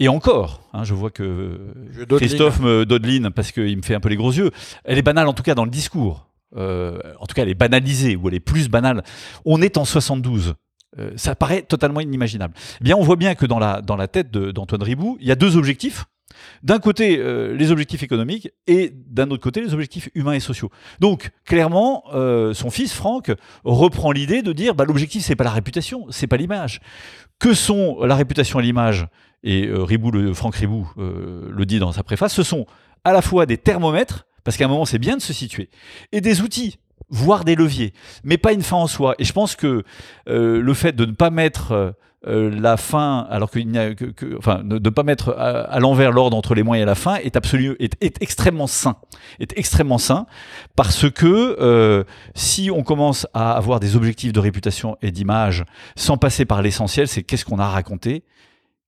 et 0.00 0.08
encore, 0.08 0.60
hein, 0.72 0.82
je 0.82 0.92
vois 0.92 1.10
que 1.10 1.72
je 1.92 2.04
Christophe 2.04 2.58
me 2.58 2.84
dodeline 2.84 3.30
parce 3.30 3.52
qu'il 3.52 3.76
me 3.76 3.82
fait 3.82 3.94
un 3.94 4.00
peu 4.00 4.08
les 4.08 4.16
gros 4.16 4.32
yeux, 4.32 4.50
elle 4.84 4.98
est 4.98 5.02
banale 5.02 5.28
en 5.28 5.32
tout 5.32 5.44
cas 5.44 5.54
dans 5.54 5.64
le 5.64 5.70
discours. 5.70 6.28
Euh, 6.56 6.98
en 7.20 7.26
tout 7.26 7.34
cas, 7.34 7.42
elle 7.42 7.48
est 7.48 7.54
banalisée 7.54 8.16
ou 8.16 8.28
elle 8.28 8.34
est 8.34 8.40
plus 8.40 8.68
banale. 8.68 9.04
On 9.44 9.62
est 9.62 9.76
en 9.76 9.84
72. 9.84 10.54
Euh, 10.98 11.12
ça 11.16 11.34
paraît 11.34 11.62
totalement 11.62 12.00
inimaginable. 12.00 12.54
Eh 12.80 12.84
bien, 12.84 12.96
on 12.96 13.02
voit 13.02 13.16
bien 13.16 13.34
que 13.34 13.46
dans 13.46 13.58
la, 13.58 13.82
dans 13.82 13.96
la 13.96 14.08
tête 14.08 14.30
d'Antoine 14.30 14.82
Ribou, 14.82 15.16
il 15.20 15.28
y 15.28 15.32
a 15.32 15.36
deux 15.36 15.56
objectifs 15.56 16.06
d'un 16.62 16.78
côté, 16.78 17.18
euh, 17.18 17.54
les 17.56 17.70
objectifs 17.70 18.02
économiques 18.02 18.50
et 18.66 18.92
d'un 19.06 19.30
autre 19.30 19.42
côté, 19.42 19.60
les 19.60 19.74
objectifs 19.74 20.08
humains 20.14 20.32
et 20.32 20.40
sociaux. 20.40 20.70
Donc, 21.00 21.30
clairement, 21.44 22.04
euh, 22.12 22.54
son 22.54 22.70
fils, 22.70 22.92
Franck, 22.92 23.32
reprend 23.64 24.12
l'idée 24.12 24.42
de 24.42 24.52
dire 24.52 24.74
bah, 24.74 24.84
l'objectif, 24.84 25.22
c'est 25.22 25.36
pas 25.36 25.44
la 25.44 25.50
réputation, 25.50 26.06
c'est 26.10 26.26
pas 26.26 26.36
l'image. 26.36 26.80
Que 27.38 27.54
sont 27.54 28.02
la 28.04 28.14
réputation 28.14 28.60
et 28.60 28.62
l'image 28.62 29.06
Et 29.42 29.66
euh, 29.66 29.82
Ribou, 29.82 30.10
le, 30.10 30.32
Franck 30.34 30.56
Ribou 30.56 30.88
le 30.96 31.64
dit 31.64 31.78
dans 31.78 31.92
sa 31.92 32.02
préface 32.02 32.32
ce 32.32 32.42
sont 32.42 32.66
à 33.04 33.12
la 33.12 33.22
fois 33.22 33.46
des 33.46 33.58
thermomètres, 33.58 34.26
parce 34.44 34.56
qu'à 34.56 34.64
un 34.64 34.68
moment, 34.68 34.84
c'est 34.84 34.98
bien 34.98 35.16
de 35.16 35.22
se 35.22 35.32
situer, 35.32 35.68
et 36.12 36.20
des 36.20 36.40
outils 36.40 36.78
voire 37.10 37.44
des 37.44 37.54
leviers, 37.54 37.92
mais 38.24 38.38
pas 38.38 38.52
une 38.52 38.62
fin 38.62 38.76
en 38.76 38.86
soi. 38.86 39.14
Et 39.18 39.24
je 39.24 39.32
pense 39.32 39.56
que 39.56 39.84
le 40.26 40.74
fait 40.74 40.96
de 40.96 41.04
ne 41.04 41.12
pas 41.12 41.30
mettre 41.30 41.94
euh, 42.26 42.50
la 42.50 42.76
fin, 42.76 43.26
alors 43.30 43.50
qu'il 43.50 43.68
n'y 43.68 43.78
a 43.78 43.94
que, 43.94 44.06
que, 44.06 44.36
enfin, 44.38 44.62
de 44.64 44.78
ne 44.78 44.90
pas 44.90 45.02
mettre 45.02 45.30
à, 45.36 45.78
l'envers 45.80 46.12
l'ordre 46.12 46.36
entre 46.36 46.54
les 46.54 46.62
moyens 46.62 46.84
et 46.84 46.86
la 46.86 46.94
fin 46.94 47.16
est 47.16 47.36
est, 47.36 47.96
est, 48.00 48.22
extrêmement 48.22 48.66
sain, 48.66 48.96
est 49.40 49.56
extrêmement 49.58 49.98
sain, 49.98 50.26
parce 50.76 51.10
que 51.10 51.56
euh, 51.60 52.04
si 52.34 52.70
on 52.70 52.82
commence 52.82 53.26
à 53.34 53.52
avoir 53.52 53.80
des 53.80 53.96
objectifs 53.96 54.32
de 54.32 54.40
réputation 54.40 54.96
et 55.02 55.10
d'image 55.10 55.64
sans 55.96 56.16
passer 56.16 56.44
par 56.44 56.62
l'essentiel, 56.62 57.08
c'est 57.08 57.22
qu'est-ce 57.22 57.44
qu'on 57.44 57.58
a 57.58 57.68
raconté, 57.68 58.24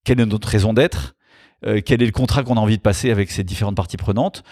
quelle 0.05 0.21
est 0.21 0.27
notre 0.27 0.49
raison 0.49 0.73
d'être, 0.73 1.17
euh, 1.65 1.81
quel 1.85 2.03
est 2.03 2.07
le 2.07 2.13
contrat 2.13 2.43
qu'on 2.43 2.57
a 2.57 2.61
envie 2.61 2.77
de 2.77 2.83
passer 2.83 3.11
avec 3.11 3.31
ces 3.31 3.45
différentes 3.45 3.77
parties 3.77 3.97
prenantes, 3.97 4.45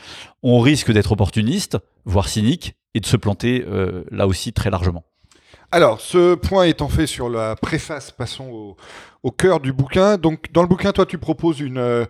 on 0.42 0.60
risque 0.60 0.92
d'être 0.92 1.12
opportuniste, 1.12 1.78
voire 2.04 2.28
cynique, 2.28 2.74
et 2.94 3.00
de 3.00 3.06
se 3.06 3.16
planter 3.16 3.64
euh, 3.66 4.04
là 4.10 4.26
aussi 4.26 4.52
très 4.52 4.70
largement. 4.70 5.04
Alors, 5.74 6.00
ce 6.00 6.36
point 6.36 6.66
étant 6.66 6.88
fait 6.88 7.08
sur 7.08 7.28
la 7.28 7.56
préface, 7.56 8.12
passons 8.12 8.76
au, 9.24 9.30
cœur 9.32 9.58
du 9.58 9.72
bouquin. 9.72 10.18
Donc, 10.18 10.52
dans 10.52 10.62
le 10.62 10.68
bouquin, 10.68 10.92
toi, 10.92 11.04
tu 11.04 11.18
proposes 11.18 11.58
une, 11.58 11.78
euh, 11.78 12.04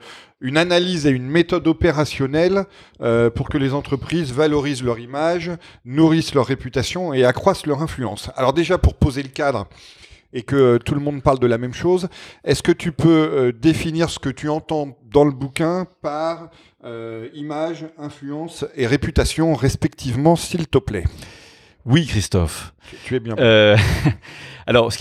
analyse 0.55 1.07
et 1.07 1.11
une 1.11 1.27
méthode 1.27 1.67
opérationnelle 1.67 2.67
euh, 3.01 3.31
pour 3.31 3.49
que 3.49 3.57
les 3.57 3.73
entreprises 3.73 4.35
valorisent 4.35 4.83
leur 4.83 4.99
image, 4.99 5.51
nourrissent 5.87 6.35
leur 6.35 6.45
réputation 6.45 7.15
et 7.15 7.25
accroissent 7.25 7.65
leur 7.65 7.81
influence. 7.81 8.29
Alors 8.37 8.53
déjà, 8.53 8.77
pour 8.77 8.97
poser 8.97 9.23
le 9.23 9.31
cadre 9.31 9.67
et 10.35 10.43
que 10.43 10.77
tout 10.77 10.95
le 10.95 11.01
monde 11.01 11.23
parle 11.23 11.39
de 11.39 11.47
la 11.47 11.57
même 11.57 11.73
chose, 11.73 12.11
est-ce 12.45 12.63
que 12.63 12.71
tu 12.71 12.93
peux 12.93 13.09
euh, 13.09 13.51
définir 13.51 14.11
ce 14.11 14.19
que 14.19 14.29
tu 14.29 14.51
entends 14.51 14.99
dans 15.11 15.25
le 15.25 15.33
bouquin 15.33 15.87
par 16.03 16.51
image, 17.33 17.87
influence 17.97 18.67
et 18.77 18.87
réputation 18.87 19.55
respectivement, 19.55 20.37
s'il 20.37 20.67
te 20.67 20.77
plaît? 20.77 21.05
Oui, 21.87 22.07
Christophe. 22.07 22.75
Tu 23.05 23.17
es 23.17 23.21
bien. 23.21 23.35
Euh, 23.39 23.77
alors, 24.67 24.93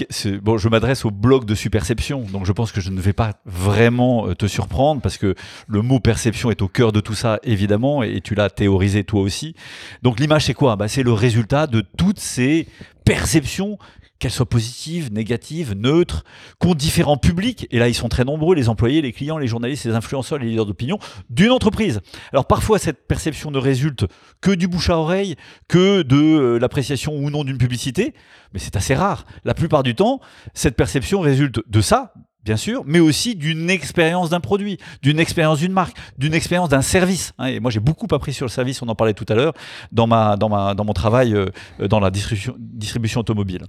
bon, 0.42 0.58
je 0.58 0.70
m'adresse 0.70 1.06
au 1.06 1.12
blog 1.12 1.46
de 1.46 1.56
Superception, 1.56 2.22
donc 2.32 2.46
je 2.46 2.52
pense 2.52 2.72
que 2.72 2.82
je 2.82 2.90
ne 2.90 3.00
vais 3.00 3.14
pas 3.14 3.34
vraiment 3.46 4.34
te 4.34 4.48
surprendre 4.48 5.02
parce 5.02 5.18
que 5.18 5.36
le 5.68 5.82
mot 5.82 6.00
perception 6.00 6.52
est 6.52 6.62
au 6.62 6.68
cœur 6.68 6.92
de 6.92 7.00
tout 7.00 7.16
ça, 7.16 7.40
évidemment, 7.44 8.04
et 8.04 8.22
tu 8.22 8.36
l'as 8.36 8.50
théorisé 8.50 9.04
toi 9.04 9.22
aussi. 9.22 9.56
Donc, 10.02 10.20
l'image, 10.20 10.46
c'est 10.46 10.54
quoi? 10.54 10.76
Bah, 10.76 10.88
C'est 10.88 11.04
le 11.04 11.14
résultat 11.14 11.68
de 11.68 11.82
toutes 11.98 12.20
ces 12.20 12.68
perceptions 13.06 13.78
qu'elles 14.24 14.32
soient 14.32 14.46
positives, 14.46 15.12
négatives, 15.12 15.74
neutres, 15.74 16.24
qu'ont 16.58 16.76
différents 16.76 17.18
publics, 17.18 17.68
et 17.72 17.78
là 17.78 17.90
ils 17.90 17.94
sont 17.94 18.08
très 18.08 18.24
nombreux, 18.24 18.56
les 18.56 18.70
employés, 18.70 19.02
les 19.02 19.12
clients, 19.12 19.38
les 19.38 19.48
journalistes, 19.48 19.84
les 19.84 19.96
influenceurs, 19.96 20.40
les 20.40 20.48
leaders 20.48 20.66
d'opinion, 20.66 20.98
d'une 21.30 21.52
entreprise. 21.52 22.00
Alors 22.32 22.48
parfois 22.48 22.80
cette 22.80 23.06
perception 23.06 23.52
ne 23.52 23.58
résulte 23.58 24.06
que 24.40 24.52
du 24.52 24.70
bouche 24.70 24.90
à 24.90 24.98
oreille, 24.98 25.36
que 25.68 26.04
de 26.04 26.16
euh, 26.16 26.58
l'appréciation 26.58 27.14
ou 27.14 27.30
non 27.30 27.44
d'une 27.44 27.58
publicité, 27.58 28.14
mais 28.54 28.60
c'est 28.60 28.78
assez 28.78 28.96
rare. 28.96 29.26
La 29.44 29.54
plupart 29.54 29.84
du 29.84 29.94
temps, 29.94 30.22
cette 30.54 30.78
perception 30.78 31.20
résulte 31.20 31.60
de 31.68 31.82
ça, 31.82 32.14
bien 32.44 32.58
sûr, 32.58 32.84
mais 32.86 33.00
aussi 33.00 33.36
d'une 33.36 33.70
expérience 33.70 34.30
d'un 34.30 34.40
produit, 34.40 34.78
d'une 35.02 35.20
expérience 35.20 35.60
d'une 35.60 35.72
marque, 35.72 35.96
d'une 36.18 36.34
expérience 36.34 36.70
d'un 36.70 36.82
service. 36.82 37.34
Hein. 37.38 37.46
Et 37.48 37.60
moi, 37.60 37.72
j'ai 37.72 37.80
beaucoup 37.80 38.08
appris 38.12 38.34
sur 38.34 38.46
le 38.46 38.52
service, 38.52 38.82
on 38.82 38.88
en 38.90 38.96
parlait 38.96 39.14
tout 39.14 39.26
à 39.30 39.36
l'heure, 39.36 39.54
dans, 39.92 40.08
mon 40.08 40.94
travail 40.94 41.34
euh, 41.34 41.48
dans 41.80 42.00
la 42.00 42.12
distribution, 42.12 43.22
automobile. 43.22 43.64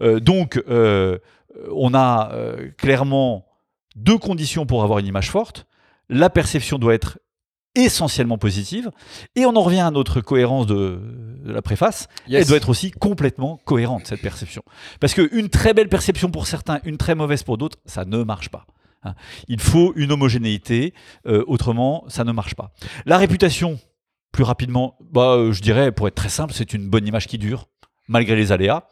Euh, 0.00 0.20
donc, 0.20 0.62
euh, 0.68 1.18
on 1.72 1.94
a 1.94 2.30
euh, 2.32 2.70
clairement 2.76 3.46
deux 3.96 4.18
conditions 4.18 4.66
pour 4.66 4.82
avoir 4.82 4.98
une 4.98 5.06
image 5.06 5.30
forte. 5.30 5.66
La 6.08 6.30
perception 6.30 6.78
doit 6.78 6.94
être 6.94 7.18
essentiellement 7.78 8.38
positive. 8.38 8.90
Et 9.36 9.46
on 9.46 9.56
en 9.56 9.62
revient 9.62 9.80
à 9.80 9.90
notre 9.90 10.20
cohérence 10.20 10.66
de, 10.66 11.00
de 11.44 11.52
la 11.52 11.62
préface. 11.62 12.08
Yes. 12.26 12.42
Elle 12.42 12.48
doit 12.48 12.56
être 12.56 12.68
aussi 12.68 12.90
complètement 12.90 13.60
cohérente, 13.64 14.06
cette 14.06 14.20
perception. 14.20 14.62
Parce 15.00 15.14
qu'une 15.14 15.48
très 15.48 15.74
belle 15.74 15.88
perception 15.88 16.30
pour 16.30 16.46
certains, 16.46 16.80
une 16.84 16.96
très 16.96 17.14
mauvaise 17.14 17.42
pour 17.42 17.56
d'autres, 17.56 17.78
ça 17.86 18.04
ne 18.04 18.22
marche 18.22 18.48
pas. 18.48 18.66
Hein. 19.04 19.14
Il 19.46 19.60
faut 19.60 19.92
une 19.96 20.12
homogénéité, 20.12 20.92
euh, 21.26 21.44
autrement, 21.46 22.04
ça 22.08 22.24
ne 22.24 22.32
marche 22.32 22.54
pas. 22.54 22.72
La 23.06 23.16
réputation, 23.16 23.78
plus 24.32 24.44
rapidement, 24.44 24.98
bah, 25.00 25.36
euh, 25.36 25.52
je 25.52 25.62
dirais, 25.62 25.92
pour 25.92 26.08
être 26.08 26.16
très 26.16 26.28
simple, 26.28 26.52
c'est 26.52 26.74
une 26.74 26.88
bonne 26.88 27.06
image 27.06 27.26
qui 27.26 27.38
dure. 27.38 27.68
Malgré 28.08 28.36
les 28.36 28.52
aléas. 28.52 28.84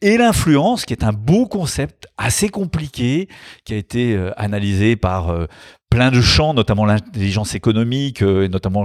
Et 0.00 0.16
l'influence, 0.18 0.84
qui 0.84 0.92
est 0.92 1.04
un 1.04 1.12
beau 1.12 1.46
concept 1.46 2.06
assez 2.16 2.48
compliqué, 2.48 3.28
qui 3.64 3.74
a 3.74 3.76
été 3.76 4.14
euh, 4.14 4.30
analysé 4.36 4.96
par 4.96 5.30
euh, 5.30 5.46
plein 5.90 6.10
de 6.10 6.20
champs, 6.20 6.54
notamment 6.54 6.86
l'intelligence 6.86 7.54
économique, 7.54 8.22
euh, 8.22 8.44
et 8.44 8.48
notamment 8.48 8.84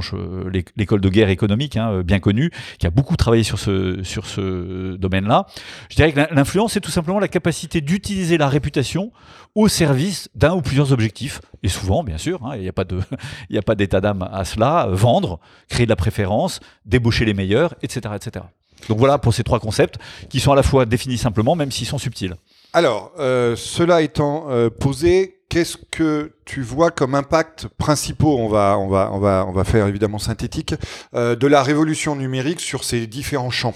l'école 0.76 1.02
de 1.02 1.10
guerre 1.10 1.30
économique, 1.30 1.78
hein, 1.78 2.02
bien 2.02 2.20
connue, 2.20 2.52
qui 2.80 2.88
a 2.88 2.90
beaucoup 2.90 3.16
travaillé 3.16 3.44
sur 3.44 3.60
ce, 3.60 4.96
domaine-là. 4.96 5.46
Je 5.90 5.96
dirais 5.96 6.12
que 6.12 6.34
l'influence, 6.34 6.74
c'est 6.74 6.82
tout 6.82 6.92
simplement 6.92 7.20
la 7.20 7.28
capacité 7.28 7.82
d'utiliser 7.82 8.38
la 8.38 8.50
réputation 8.50 9.12
au 9.56 9.68
service 9.68 10.30
d'un 10.36 10.54
ou 10.54 10.62
plusieurs 10.62 10.92
objectifs. 10.92 11.42
Et 11.64 11.70
souvent, 11.70 12.04
bien 12.04 12.18
sûr, 12.18 12.46
hein, 12.46 12.56
il 12.56 12.62
n'y 12.62 12.68
a 13.58 13.62
pas 13.62 13.76
d'état 13.76 14.02
d'âme 14.02 14.28
à 14.32 14.46
cela, 14.46 14.88
vendre, 14.92 15.40
créer 15.70 15.86
de 15.86 15.90
la 15.90 15.96
préférence, 15.96 16.60
débaucher 16.86 17.26
les 17.26 17.34
meilleurs, 17.34 17.74
etc. 17.82 18.16
etc. 18.16 18.46
Donc 18.90 18.98
voilà 18.98 19.18
pour 19.18 19.34
ces 19.34 19.44
trois 19.44 19.60
concepts 19.60 19.98
qui 20.30 20.40
sont 20.40 20.52
à 20.52 20.56
la 20.56 20.64
fois 20.64 20.86
définis 20.86 21.18
simplement, 21.18 21.56
même 21.56 21.72
s'ils 21.72 21.88
sont 21.88 21.98
subtils. 21.98 22.36
Alors, 22.74 23.12
euh, 23.20 23.56
cela 23.56 24.02
étant 24.02 24.50
euh, 24.50 24.70
posé, 24.70 25.40
qu'est-ce 25.50 25.78
que 25.90 26.34
tu 26.46 26.62
vois 26.62 26.92
comme 26.92 27.16
impact 27.16 27.68
principaux, 27.78 28.38
on 28.38 28.50
va, 28.50 28.78
on 28.78 28.88
va, 28.88 29.10
on 29.14 29.20
va, 29.20 29.46
on 29.48 29.52
va 29.52 29.64
faire 29.64 29.88
évidemment 29.88 30.20
synthétique, 30.20 30.76
euh, 31.14 31.36
de 31.36 31.48
la 31.48 31.64
révolution 31.64 32.16
numérique 32.16 32.60
sur 32.60 32.84
ces 32.84 33.08
différents 33.08 33.50
champs? 33.50 33.76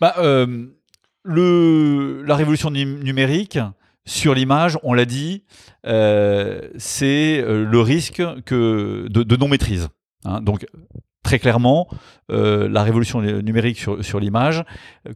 Bah, 0.00 0.14
le, 1.24 2.22
La 2.24 2.36
révolution 2.36 2.70
numérique, 2.70 3.58
sur 4.06 4.34
l'image, 4.34 4.78
on 4.82 4.94
l'a 4.94 5.04
dit, 5.04 5.44
c'est 5.84 7.44
le 7.44 7.80
risque 7.80 8.22
que 8.46 9.06
de, 9.10 9.36
non-maîtrise. 9.36 9.88
Hein. 10.24 10.40
donc, 10.40 10.64
très 11.22 11.38
clairement, 11.38 11.88
euh, 12.30 12.68
la 12.68 12.82
révolution 12.82 13.20
numérique 13.20 13.78
sur, 13.78 14.20
l'image 14.20 14.64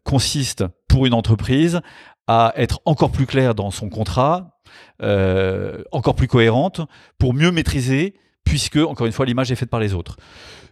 consiste 0.02 0.64
pour 0.88 1.06
une 1.06 1.14
entreprise 1.14 1.80
à 2.26 2.52
être 2.56 2.80
encore 2.84 3.10
plus 3.10 3.26
claire 3.26 3.54
dans 3.54 3.70
son 3.70 3.88
contrat, 3.88 4.58
euh, 5.02 5.82
encore 5.92 6.14
plus 6.14 6.28
cohérente, 6.28 6.80
pour 7.18 7.34
mieux 7.34 7.50
maîtriser, 7.50 8.14
puisque, 8.44 8.76
encore 8.76 9.06
une 9.06 9.12
fois, 9.12 9.26
l'image 9.26 9.50
est 9.52 9.56
faite 9.56 9.70
par 9.70 9.80
les 9.80 9.94
autres. 9.94 10.16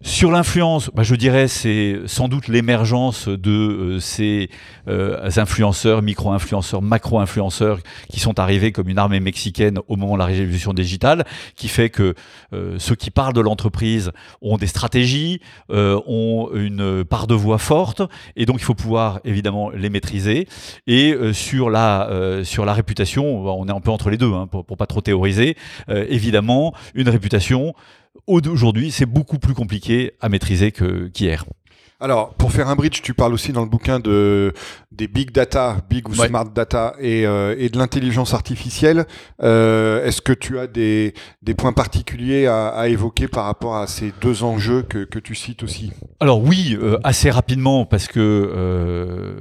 Sur 0.04 0.32
l'influence, 0.32 0.90
bah, 0.92 1.04
je 1.04 1.14
dirais 1.14 1.46
c'est 1.46 2.00
sans 2.06 2.26
doute 2.26 2.48
l'émergence 2.48 3.28
de 3.28 3.50
euh, 3.50 4.00
ces 4.00 4.50
euh, 4.88 5.30
influenceurs, 5.36 6.02
micro-influenceurs, 6.02 6.82
macro-influenceurs 6.82 7.78
qui 8.08 8.18
sont 8.18 8.40
arrivés 8.40 8.72
comme 8.72 8.88
une 8.88 8.98
armée 8.98 9.20
mexicaine 9.20 9.78
au 9.86 9.94
moment 9.94 10.14
de 10.14 10.18
la 10.18 10.24
révolution 10.24 10.74
digitale, 10.74 11.24
qui 11.54 11.68
fait 11.68 11.88
que 11.88 12.14
euh, 12.52 12.80
ceux 12.80 12.96
qui 12.96 13.12
parlent 13.12 13.32
de 13.32 13.40
l'entreprise 13.40 14.10
ont 14.40 14.56
des 14.56 14.66
stratégies, 14.66 15.40
ont 15.70 16.50
une 16.52 17.04
part 17.04 17.28
de 17.28 17.34
voix 17.34 17.58
forte, 17.58 18.02
et 18.34 18.44
donc 18.44 18.56
il 18.58 18.64
faut 18.64 18.74
pouvoir 18.74 19.20
évidemment 19.24 19.70
les 19.70 19.88
maîtriser. 19.88 20.48
Et 20.88 21.14
sur 21.32 21.70
la 21.70 22.40
sur 22.42 22.64
la 22.64 22.72
réputation, 22.72 23.46
on 23.46 23.68
est 23.68 23.72
un 23.72 23.80
peu 23.80 23.90
entre 23.90 24.10
les 24.10 24.16
deux, 24.16 24.32
hein, 24.32 24.48
pour, 24.48 24.64
pour 24.64 24.76
pas 24.76 24.86
trop 24.86 25.00
théoriser. 25.00 25.56
évidemment, 25.88 26.74
une 26.94 27.08
réputation 27.08 27.74
Aujourd'hui, 28.26 28.90
c'est 28.90 29.06
beaucoup 29.06 29.38
plus 29.38 29.54
compliqué 29.54 30.12
à 30.20 30.28
maîtriser 30.28 30.72
qu'hier. 30.72 31.44
Alors, 32.02 32.34
pour 32.34 32.50
faire 32.50 32.68
un 32.68 32.74
bridge, 32.74 33.00
tu 33.00 33.14
parles 33.14 33.32
aussi 33.32 33.52
dans 33.52 33.62
le 33.62 33.68
bouquin 33.68 34.00
de 34.00 34.52
des 34.90 35.06
big 35.06 35.30
data, 35.30 35.76
big 35.88 36.08
ou 36.08 36.14
smart 36.14 36.44
data, 36.44 36.94
et, 36.98 37.24
euh, 37.26 37.54
et 37.56 37.68
de 37.68 37.78
l'intelligence 37.78 38.34
artificielle. 38.34 39.06
Euh, 39.42 40.04
Est-ce 40.04 40.20
que 40.20 40.32
tu 40.32 40.58
as 40.58 40.66
des, 40.66 41.14
des 41.42 41.54
points 41.54 41.72
particuliers 41.72 42.46
à, 42.46 42.68
à, 42.68 42.88
évoquer 42.88 43.28
par 43.28 43.44
rapport 43.44 43.76
à 43.76 43.86
ces 43.86 44.12
deux 44.20 44.42
enjeux 44.42 44.82
que, 44.82 45.04
que 45.04 45.20
tu 45.20 45.36
cites 45.36 45.62
aussi? 45.62 45.92
Alors 46.18 46.42
oui, 46.42 46.76
euh, 46.82 46.98
assez 47.04 47.30
rapidement, 47.30 47.86
parce 47.86 48.08
que 48.08 49.36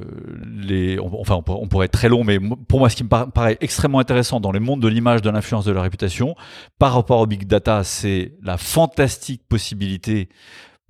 les, 0.56 1.00
enfin, 1.00 1.42
on, 1.48 1.68
pourrait 1.68 1.88
être 1.88 1.92
très 1.92 2.10
long, 2.10 2.24
mais 2.24 2.40
pour 2.68 2.80
moi, 2.80 2.90
ce 2.90 2.96
qui 2.96 3.04
me 3.04 3.10
paraît 3.10 3.58
extrêmement 3.60 4.00
intéressant 4.00 4.40
dans 4.40 4.52
le 4.52 4.60
monde 4.60 4.82
de 4.82 4.88
l'image, 4.88 5.24
de 5.24 5.32
l'influence, 5.32 5.66
de 5.66 5.72
la 5.72 5.82
réputation, 5.82 6.36
par 6.78 6.94
rapport 6.94 7.20
au 7.20 7.26
big 7.26 7.48
data, 7.48 7.84
c'est 7.84 8.34
la 8.44 8.58
fantastique 8.58 9.42
possibilité 9.50 10.30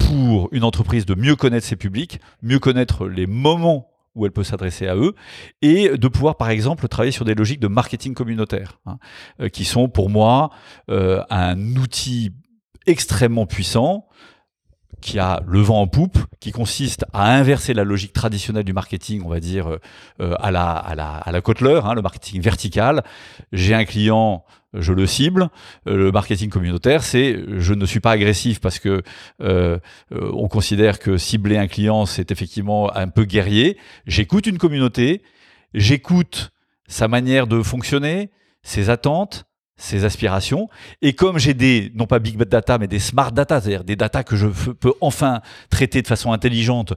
pour 0.08 0.50
une 0.52 0.64
entreprise 0.64 1.06
de 1.06 1.16
mieux 1.16 1.36
connaître 1.36 1.66
ses 1.66 1.76
publics, 1.76 2.20
mieux 2.42 2.60
connaître 2.60 3.08
les 3.08 3.28
moments 3.28 3.90
où 4.16 4.26
elle 4.26 4.32
peut 4.32 4.44
s'adresser 4.44 4.88
à 4.88 4.96
eux, 4.96 5.16
et 5.62 5.98
de 5.98 6.08
pouvoir, 6.08 6.36
par 6.36 6.50
exemple, 6.50 6.88
travailler 6.88 7.12
sur 7.12 7.26
des 7.26 7.34
logiques 7.34 7.60
de 7.60 7.68
marketing 7.68 8.14
communautaire, 8.14 8.80
hein, 8.86 8.98
euh, 9.40 9.50
qui 9.50 9.64
sont 9.64 9.88
pour 9.88 10.10
moi 10.10 10.52
euh, 10.90 11.22
un 11.30 11.76
outil 11.78 12.34
extrêmement 12.88 13.46
puissant 13.46 14.08
qui 14.99 15.19
a 15.19 15.41
le 15.47 15.60
vent 15.62 15.82
en 15.82 15.88
poupe, 15.88 16.17
qui 16.39 16.51
consiste 16.51 17.06
à 17.13 17.34
inverser 17.36 17.73
la 17.73 17.84
logique 17.84 18.13
traditionnelle 18.13 18.63
du 18.63 18.73
marketing, 18.73 19.21
on 19.25 19.30
va 19.30 19.39
dire, 19.39 19.77
euh, 20.19 20.36
à, 20.39 20.51
la, 20.51 20.71
à, 20.71 20.95
la, 20.95 21.15
à 21.15 21.32
la 21.32 21.41
Kotler, 21.41 21.80
hein, 21.84 21.93
le 21.93 22.01
marketing 22.01 22.41
vertical. 22.41 23.04
J'ai 23.51 23.73
un 23.73 23.86
client, 23.86 24.43
je 24.73 24.93
le 24.93 25.06
cible. 25.06 25.49
Euh, 25.88 25.97
le 25.97 26.12
marketing 26.12 26.49
communautaire, 26.49 27.04
c'est 27.04 27.39
je 27.60 27.73
ne 27.73 27.86
suis 27.86 27.99
pas 27.99 28.12
agressif 28.12 28.60
parce 28.60 28.80
que 28.80 29.01
euh, 29.41 29.80
euh, 30.12 30.32
on 30.34 30.47
considère 30.47 30.99
que 30.99 31.17
cibler 31.17 31.58
un 31.58 31.67
client, 31.67 32.06
c'est 32.06 32.32
effectivement 32.32 32.95
un 32.95 33.08
peu 33.08 33.25
guerrier. 33.25 33.77
J'écoute 34.06 34.47
une 34.47 34.58
communauté, 34.58 35.23
j'écoute 35.73 36.51
sa 36.88 37.08
manière 37.08 37.47
de 37.47 37.62
fonctionner, 37.62 38.32
ses 38.63 38.89
attentes, 38.89 39.45
ses 39.82 40.06
aspirations. 40.06 40.70
Et 41.02 41.13
comme 41.13 41.38
j'ai 41.39 41.54
des, 41.54 41.91
non 41.96 42.06
pas 42.06 42.20
big 42.20 42.38
data, 42.38 42.78
mais 42.78 42.88
des 42.88 43.00
smart 43.00 43.32
data, 43.32 43.60
c'est-à-dire 43.60 43.84
des 43.84 43.96
data 43.96 44.24
que 44.24 44.36
je 44.36 44.48
peux 44.48 44.94
enfin 45.02 45.41
traiter 45.70 46.02
de 46.02 46.08
façon 46.08 46.32
intelligente, 46.32 46.94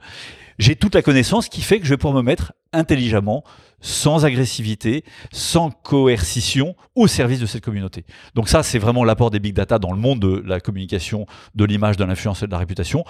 j'ai 0.58 0.76
toute 0.76 0.94
la 0.94 1.02
connaissance 1.02 1.48
qui 1.48 1.62
fait 1.62 1.80
que 1.80 1.84
je 1.86 1.90
vais 1.90 1.96
pouvoir 1.96 2.14
me 2.14 2.22
mettre 2.22 2.52
intelligemment, 2.72 3.42
sans 3.80 4.24
agressivité, 4.24 5.04
sans 5.32 5.70
coercition, 5.70 6.76
au 6.94 7.06
service 7.06 7.40
de 7.40 7.46
cette 7.46 7.64
communauté. 7.64 8.04
Donc 8.34 8.48
ça, 8.48 8.62
c'est 8.62 8.78
vraiment 8.78 9.04
l'apport 9.04 9.30
des 9.30 9.40
big 9.40 9.54
data 9.54 9.78
dans 9.78 9.92
le 9.92 9.98
monde 9.98 10.20
de 10.20 10.42
la 10.46 10.60
communication, 10.60 11.26
de 11.54 11.64
l'image, 11.64 11.96
de 11.96 12.04
l'influence 12.04 12.42
et 12.42 12.46
de 12.46 12.52
la 12.52 12.58
réputation. 12.58 13.04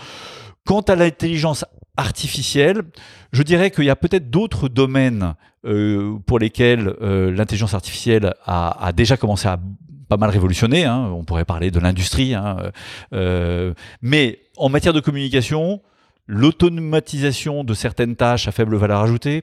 Quant 0.65 0.81
à 0.81 0.97
l'intelligence 0.97 1.65
artificielle, 1.97 2.83
je 3.33 3.43
dirais 3.43 3.71
qu'il 3.71 3.85
y 3.85 3.91
a 3.91 3.97
peut-être 3.97 4.31
d'autres 4.31 4.69
domaines 4.69 5.35
euh, 5.65 6.17
pour 6.27 6.39
lesquels 6.39 6.95
euh, 7.01 7.31
l'intelligence 7.31 7.75
artificielle 7.75 8.35
a, 8.45 8.87
a, 8.87 8.93
déjà 8.93 9.17
commencé 9.17 9.49
à 9.49 9.59
pas 10.09 10.17
mal 10.17 10.31
révolutionner. 10.31 10.85
Hein. 10.85 11.11
On 11.15 11.25
pourrait 11.25 11.45
parler 11.45 11.71
de 11.71 11.81
l'industrie, 11.81 12.35
hein. 12.35 12.57
euh, 13.13 13.75
mais 14.03 14.41
en 14.57 14.69
matière 14.69 14.93
de 14.93 15.01
communication, 15.01 15.81
l'automatisation 16.27 17.65
de 17.65 17.75
certaines 17.75 18.17
tâches 18.17 18.49
à 18.49 18.53
faible 18.53 18.77
valeur 18.77 19.01
ajoutée, 19.01 19.43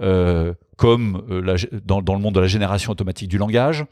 euh, 0.00 0.54
comme 0.76 1.22
euh, 1.30 1.56
dans, 1.84 2.00
le 2.00 2.18
monde 2.18 2.34
de 2.34 2.40
la 2.40 2.46
génération 2.46 2.92
automatique 2.92 3.28
du 3.28 3.38
langage, 3.38 3.84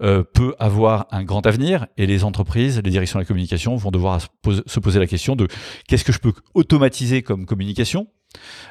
peut 0.00 0.54
avoir 0.58 1.06
un 1.10 1.24
grand 1.24 1.46
avenir 1.46 1.86
et 1.96 2.06
les 2.06 2.24
entreprises, 2.24 2.80
les 2.82 2.90
directions 2.90 3.18
de 3.18 3.22
la 3.22 3.26
communication 3.26 3.76
vont 3.76 3.90
devoir 3.90 4.20
se 4.20 4.80
poser 4.80 4.98
la 4.98 5.06
question 5.06 5.36
de 5.36 5.48
qu'est-ce 5.88 6.04
que 6.04 6.12
je 6.12 6.18
peux 6.18 6.32
automatiser 6.54 7.22
comme 7.22 7.46
communication 7.46 8.08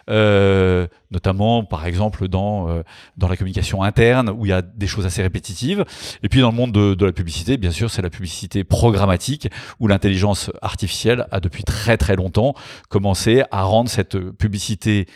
euh, 0.10 0.88
notamment 1.12 1.63
par 1.63 1.86
exemple 1.86 2.28
dans, 2.28 2.69
euh, 2.69 2.84
dans 3.17 3.28
la 3.28 3.38
communication 3.38 3.84
interne 3.84 4.30
où 4.30 4.45
il 4.45 4.49
y 4.49 4.54
a 4.54 4.62
des 4.62 4.88
choses 4.88 5.06
assez 5.06 5.21
répétitives. 5.21 5.86
Et 6.23 6.30
puis 6.30 6.41
dans 6.41 6.51
le 6.51 6.56
monde 6.56 6.71
de, 6.71 6.93
de 6.93 7.06
la 7.06 7.12
publicité, 7.12 7.58
bien 7.58 7.71
sûr, 7.71 7.89
c'est 7.89 8.01
la 8.01 8.10
publicité 8.10 8.63
programmatique 8.63 9.49
où 9.80 9.88
l'intelligence 9.88 10.51
artificielle 10.62 11.28
a 11.32 11.39
depuis 11.39 11.63
très 11.63 11.97
très 11.97 12.15
longtemps 12.15 12.54
commencé 12.89 13.43
à 13.51 13.63
rendre 13.63 13.89
cette 13.89 14.17
publicité 14.32 15.08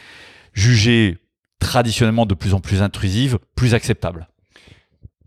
jugée 0.53 1.17
traditionnellement 1.59 2.25
de 2.25 2.33
plus 2.33 2.53
en 2.53 2.59
plus 2.59 2.81
intrusive, 2.81 3.37
plus 3.55 3.73
acceptable. 3.73 4.27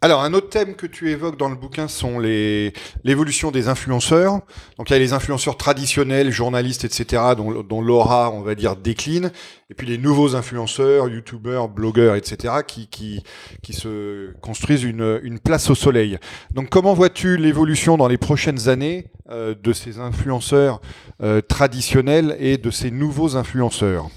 Alors, 0.04 0.24
un 0.24 0.34
autre 0.34 0.48
thème 0.48 0.74
que 0.74 0.88
tu 0.88 1.12
évoques 1.12 1.38
dans 1.38 1.48
le 1.48 1.54
bouquin 1.54 1.86
sont 1.86 2.18
les 2.18 2.72
l'évolution 3.04 3.52
des 3.52 3.68
influenceurs. 3.68 4.40
Donc, 4.76 4.90
il 4.90 4.94
y 4.94 4.96
a 4.96 4.98
les 4.98 5.12
influenceurs 5.12 5.56
traditionnels, 5.56 6.32
journalistes, 6.32 6.84
etc., 6.84 7.22
dont, 7.36 7.80
l'aura, 7.80 8.32
on 8.32 8.42
va 8.42 8.56
dire, 8.56 8.74
décline. 8.74 9.30
Et 9.70 9.74
puis 9.74 9.86
les 9.86 9.98
nouveaux 9.98 10.34
influenceurs, 10.34 11.08
youtubeurs, 11.08 11.68
blogueurs, 11.68 12.16
etc., 12.16 12.52
qui, 12.66 12.88
qui, 12.88 13.22
qui 13.62 13.74
se 13.74 14.32
construisent 14.40 14.82
une, 14.82 15.20
une 15.22 15.38
place 15.38 15.70
au 15.70 15.76
soleil. 15.76 16.18
Donc, 16.52 16.68
comment 16.68 16.94
vois-tu 16.94 17.36
l'évolution 17.36 17.96
dans 17.96 18.08
les 18.08 18.18
prochaines 18.18 18.68
années 18.68 19.06
euh, 19.30 19.54
de 19.54 19.72
ces 19.72 20.00
influenceurs 20.00 20.80
euh, 21.22 21.40
traditionnels 21.42 22.36
et 22.40 22.58
de 22.58 22.72
ces 22.72 22.90
nouveaux 22.90 23.36
influenceurs? 23.36 24.08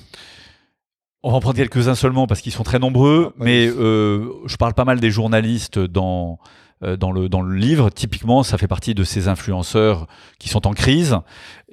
On 1.25 1.31
va 1.31 1.37
en 1.37 1.39
prendre 1.39 1.57
quelques-uns 1.57 1.95
seulement 1.95 2.27
parce 2.27 2.41
qu'ils 2.41 2.51
sont 2.51 2.63
très 2.63 2.77
nombreux, 2.77 3.31
ah, 3.31 3.43
mais 3.43 3.67
euh, 3.67 4.29
je 4.45 4.57
parle 4.57 4.75
pas 4.75 4.85
mal 4.85 4.99
des 4.99 5.09
journalistes 5.09 5.79
dans, 5.79 6.37
dans, 6.81 7.11
le, 7.11 7.29
dans 7.29 7.41
le 7.41 7.55
livre. 7.55 7.89
Typiquement, 7.89 8.43
ça 8.43 8.57
fait 8.57 8.67
partie 8.67 8.93
de 8.93 9.03
ces 9.03 9.27
influenceurs 9.27 10.07
qui 10.39 10.49
sont 10.49 10.67
en 10.67 10.73
crise. 10.73 11.17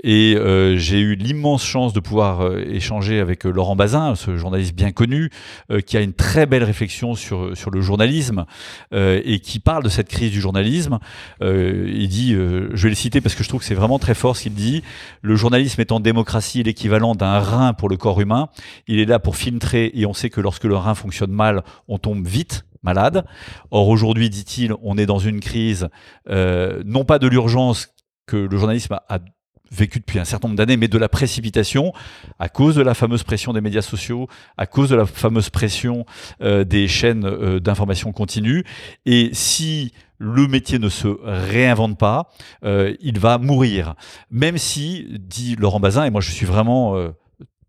Et 0.05 0.35
euh, 0.37 0.77
j'ai 0.79 1.01
eu 1.01 1.15
l'immense 1.15 1.65
chance 1.65 1.93
de 1.93 2.01
pouvoir 2.01 2.41
euh, 2.41 2.65
échanger 2.67 3.21
avec 3.21 3.45
Laurent 3.45 3.77
Bazin, 3.77 4.15
ce 4.15 4.37
journaliste 4.37 4.75
bien 4.75 4.91
connu, 4.91 5.31
qui 5.87 5.97
a 5.97 6.01
une 6.01 6.13
très 6.13 6.47
belle 6.47 6.65
réflexion 6.65 7.15
sur, 7.15 7.57
sur 7.57 7.71
le 7.71 7.81
journalisme 7.81 8.45
et 8.93 9.41
qui 9.41 9.59
parle 9.59 9.83
de 9.83 9.89
cette 9.89 10.09
crise 10.09 10.31
du 10.31 10.41
journalisme. 10.41 10.99
il 11.41 12.09
dit, 12.09 12.33
je 12.33 12.83
vais 12.83 12.89
le 12.89 12.95
citer 12.95 13.21
parce 13.21 13.35
que 13.35 13.43
je 13.43 13.49
trouve 13.49 13.61
que 13.61 13.67
c'est 13.67 13.75
vraiment 13.75 13.99
très 13.99 14.15
fort 14.15 14.37
ce 14.37 14.43
qu'il 14.45 14.55
dit, 14.55 14.83
le 15.23 15.37
journalisme 15.37 15.81
est 15.81 15.93
en 15.93 16.01
démocratie 16.01 16.63
l'équivalent 16.63 17.15
d'un 17.15 17.39
rein 17.39 17.73
pour 17.73 17.89
le 17.89 17.97
corps 17.97 18.21
humain. 18.21 18.49
Il 18.87 18.99
est 18.99 19.05
là 19.05 19.19
pour 19.19 19.37
filtrer 19.37 19.91
et 19.95 20.07
on 20.07 20.15
sait 20.15 20.31
que 20.31 20.41
lorsque 20.41 20.65
le 20.65 20.77
rein 20.77 20.95
fonctionne 20.95 21.33
mal, 21.33 21.63
on 21.89 21.99
tombe 21.99 22.27
vite 22.27 22.65
malade. 22.83 23.25
Or 23.71 23.89
aujourd'hui, 23.89 24.31
dit-il, 24.31 24.75
on 24.83 24.99
est 24.99 25.07
dans 25.07 25.19
une 25.19 25.41
crise, 25.41 25.89
euh, 26.29 26.83
non 26.85 27.05
pas 27.05 27.19
de 27.19 27.27
l'urgence 27.27 27.89
que 28.27 28.37
le 28.37 28.57
journalisme 28.57 28.99
a, 29.09 29.19
vécu 29.71 30.01
depuis 30.01 30.19
un 30.19 30.27
certain 30.27 30.49
nombre 30.49 30.59
d'années, 30.59 30.77
mais 30.77 30.89
de 30.89 30.99
la 30.99 31.09
précipitation 31.09 31.95
à 32.39 32.51
cause 32.51 32.75
de 32.75 32.83
la 32.83 32.93
fameuse 32.93 33.23
pression 33.23 33.55
des 33.55 33.63
médias 33.63 33.81
sociaux, 33.81 34.29
à 34.59 34.67
cause 34.67 34.91
de 34.91 34.97
la 34.97 35.07
fameuse 35.07 35.49
pression 35.49 36.05
euh, 36.43 36.63
des 36.65 36.89
chaînes 36.89 37.25
euh, 37.25 37.59
d'information 37.59 38.13
continue. 38.13 38.65
Et 39.07 39.31
si 39.33 39.93
le 40.19 40.47
métier 40.47 40.79
ne 40.79 40.91
se 40.91 41.09
réinvente 41.25 41.99
pas, 41.99 42.31
il 42.63 43.19
va 43.19 43.39
mourir. 43.39 43.95
Même 44.31 44.57
si, 44.57 45.09
dit 45.19 45.57
Laurent 45.57 45.81
Bazin, 45.81 46.05
et 46.05 46.11
moi 46.11 46.21
je 46.21 46.31
suis 46.31 46.47
vraiment 46.47 46.95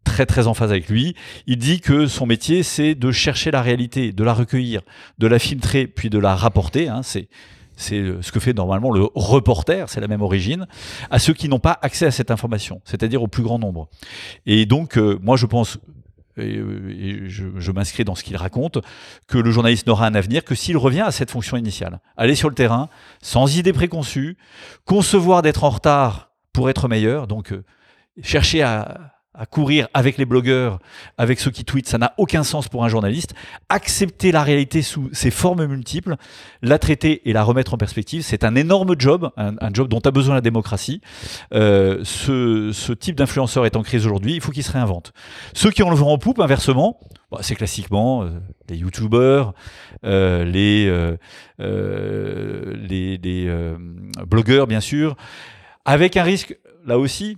très 0.04 0.26
très 0.26 0.48
en 0.48 0.54
phase 0.54 0.72
avec 0.72 0.90
lui. 0.90 1.16
Il 1.48 1.58
dit 1.58 1.80
que 1.80 2.08
son 2.08 2.26
métier, 2.26 2.64
c'est 2.64 2.96
de 2.96 3.12
chercher 3.12 3.52
la 3.52 3.62
réalité, 3.62 4.12
de 4.12 4.24
la 4.24 4.34
recueillir, 4.34 4.82
de 5.18 5.28
la 5.28 5.40
filtrer, 5.40 5.88
puis 5.88 6.10
de 6.10 6.20
la 6.20 6.36
rapporter. 6.36 6.90
Hein. 6.90 7.02
c'est 7.04 7.28
c'est 7.76 8.04
ce 8.22 8.32
que 8.32 8.40
fait 8.40 8.54
normalement 8.54 8.92
le 8.92 9.08
reporter, 9.16 9.90
c'est 9.90 10.00
la 10.00 10.08
même 10.08 10.22
origine, 10.22 10.68
à 11.10 11.20
ceux 11.20 11.34
qui 11.34 11.50
n'ont 11.50 11.60
pas 11.60 11.80
accès 11.82 12.06
à 12.06 12.12
cette 12.12 12.32
information, 12.32 12.82
c'est-à-dire 12.86 13.24
au 13.24 13.28
plus 13.28 13.44
grand 13.44 13.60
nombre. 13.60 13.90
Et 14.46 14.66
donc, 14.66 14.98
euh, 14.98 15.18
moi, 15.22 15.38
je 15.38 15.46
pense, 15.46 15.80
et, 16.38 16.62
je, 17.26 17.46
je 17.58 17.72
m'inscris 17.72 18.04
dans 18.04 18.16
ce 18.16 18.24
qu'il 18.24 18.38
raconte, 18.38 18.80
que 19.28 19.38
le 19.38 19.52
journaliste 19.52 19.88
n'aura 19.88 20.06
un 20.06 20.16
avenir 20.16 20.44
que 20.44 20.56
s'il 20.56 20.78
revient 20.78 21.02
à 21.02 21.12
cette 21.12 21.32
fonction 21.32 21.58
initiale. 21.58 22.00
Aller 22.16 22.36
sur 22.36 22.50
le 22.50 22.56
terrain, 22.56 22.90
sans 23.22 23.58
idée 23.58 23.74
préconçue, 23.74 24.38
concevoir 24.86 25.42
d'être 25.42 25.64
en 25.64 25.70
retard 25.70 26.32
pour 26.54 26.70
être 26.70 26.88
meilleur, 26.88 27.28
donc 27.28 27.52
euh, 27.52 27.64
chercher 28.22 28.62
à, 28.62 29.14
à 29.36 29.48
courir 29.48 29.88
avec 29.96 30.18
les 30.18 30.26
blogueurs, 30.26 30.80
avec 31.18 31.40
ceux 31.40 31.50
qui 31.50 31.66
tweetent, 31.66 31.88
ça 31.88 31.98
n'a 31.98 32.14
aucun 32.18 32.44
sens 32.44 32.68
pour 32.68 32.86
un 32.86 32.88
journaliste. 32.88 33.34
Accepter 33.68 34.32
la 34.32 34.44
réalité 34.44 34.84
sous 34.84 35.10
ses 35.12 35.32
formes 35.32 35.66
multiples, 35.66 36.18
la 36.62 36.78
traiter 36.78 37.28
et 37.28 37.34
la 37.34 37.44
remettre 37.44 37.74
en 37.74 37.78
perspective, 37.78 38.22
c'est 38.22 38.44
un 38.44 38.56
énorme 38.56 38.96
job, 38.98 39.32
un, 39.38 39.74
job 39.74 39.88
dont 39.88 40.00
a 40.00 40.12
besoin 40.12 40.36
la 40.36 40.42
démocratie. 40.42 41.02
Euh, 41.54 42.02
ce, 42.04 42.94
type 42.94 43.16
d'influenceur 43.16 43.66
est 43.66 43.76
en 43.76 43.82
crise 43.82 44.06
aujourd'hui, 44.06 44.36
il 44.36 44.42
faut 44.42 44.52
qu'il 44.52 44.64
se 44.64 44.72
réinvente. 44.72 45.14
Ceux 45.54 45.72
qui 45.72 45.82
ont 45.82 45.90
le 45.90 45.96
vent 45.96 46.12
en 46.12 46.20
poupe, 46.20 46.40
inversement, 46.40 47.00
bah, 47.32 47.40
c'est 47.42 47.56
classiquement 47.56 48.24
euh, 48.24 48.30
les 48.70 48.78
youtubeurs, 48.78 49.56
euh, 50.06 50.46
les 50.46 51.10
blogueurs 54.28 54.68
bien 54.68 54.80
sûr, 54.80 55.16
avec 55.86 56.18
un 56.18 56.24
risque, 56.24 56.56
là 56.86 57.00
aussi, 57.00 57.38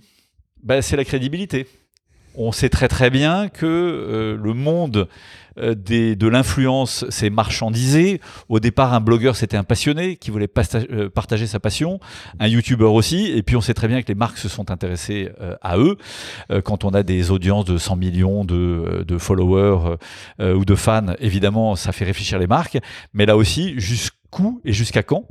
bah, 0.62 0.82
c'est 0.82 0.96
la 0.96 1.04
crédibilité 1.04 1.66
on 2.36 2.52
sait 2.52 2.68
très 2.68 2.88
très 2.88 3.10
bien 3.10 3.48
que 3.48 3.66
euh, 3.66 4.36
le 4.36 4.54
monde 4.54 5.08
euh, 5.58 5.74
de 5.74 6.26
l'influence 6.28 7.08
s'est 7.08 7.30
marchandisé. 7.30 8.20
Au 8.48 8.60
départ, 8.60 8.92
un 8.92 9.00
blogueur, 9.00 9.36
c'était 9.36 9.56
un 9.56 9.64
passionné 9.64 10.16
qui 10.16 10.30
voulait 10.30 10.50
euh, 10.74 11.08
partager 11.08 11.46
sa 11.46 11.60
passion, 11.60 11.98
un 12.38 12.46
youtubeur 12.46 12.92
aussi, 12.92 13.30
et 13.30 13.42
puis 13.42 13.56
on 13.56 13.60
sait 13.60 13.74
très 13.74 13.88
bien 13.88 14.02
que 14.02 14.08
les 14.08 14.14
marques 14.14 14.38
se 14.38 14.48
sont 14.48 14.70
intéressées 14.70 15.30
à 15.62 15.78
eux. 15.78 15.96
quand 16.64 16.84
on 16.84 16.90
a 16.90 17.02
des 17.02 17.30
audiences 17.30 17.64
de 17.64 17.78
100 17.78 17.96
millions 17.96 18.44
de, 18.44 19.04
de 19.06 19.18
followers 19.18 19.96
ou 20.40 20.64
de 20.64 20.74
fans, 20.74 21.14
évidemment, 21.20 21.76
ça 21.76 21.92
fait 21.92 22.04
réfléchir 22.04 22.38
les 22.38 22.46
marques, 22.46 22.78
mais 23.14 23.26
là 23.26 23.36
aussi, 23.36 23.74
jusqu'où 23.78 24.60
et 24.64 24.72
jusqu'à 24.72 25.02
quand, 25.02 25.24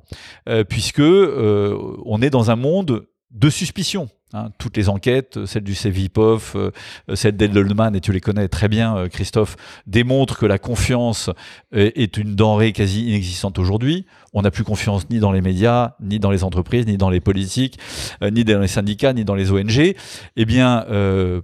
puisque 0.70 1.00
on 1.02 2.22
est 2.22 2.30
dans 2.30 2.52
un 2.52 2.56
monde 2.56 3.06
de 3.32 3.50
suspicion. 3.50 4.10
Hein, 4.36 4.50
toutes 4.58 4.76
les 4.76 4.90
enquêtes, 4.90 5.46
celle 5.46 5.64
du 5.64 5.76
CVPOF, 5.76 6.58
euh, 6.58 6.72
celle 7.14 7.38
d'Edelman, 7.38 7.96
et 7.96 8.02
tu 8.02 8.12
les 8.12 8.20
connais 8.20 8.50
très 8.50 8.68
bien, 8.68 8.98
euh, 8.98 9.08
Christophe, 9.08 9.56
démontrent 9.88 10.38
que 10.38 10.46
la 10.46 10.58
confiance 10.58 11.30
euh, 11.74 11.90
est 11.96 12.18
une 12.18 12.36
denrée 12.36 12.74
quasi 12.74 13.06
inexistante 13.08 13.58
aujourd'hui. 13.60 14.06
On 14.34 14.42
n'a 14.42 14.52
plus 14.52 14.66
confiance 14.66 15.10
ni 15.10 15.20
dans 15.20 15.32
les 15.32 15.40
médias, 15.40 15.94
ni 16.02 16.20
dans 16.20 16.32
les 16.32 16.44
entreprises, 16.44 16.86
ni 16.86 16.98
dans 16.98 17.10
les 17.10 17.22
politiques, 17.22 17.80
ni 18.22 18.44
dans 18.44 18.60
les 18.60 18.68
syndicats, 18.68 19.14
ni 19.14 19.24
dans 19.24 19.36
les 19.36 19.52
ONG. 19.52 19.96
Eh 20.36 20.46
bien, 20.46 20.86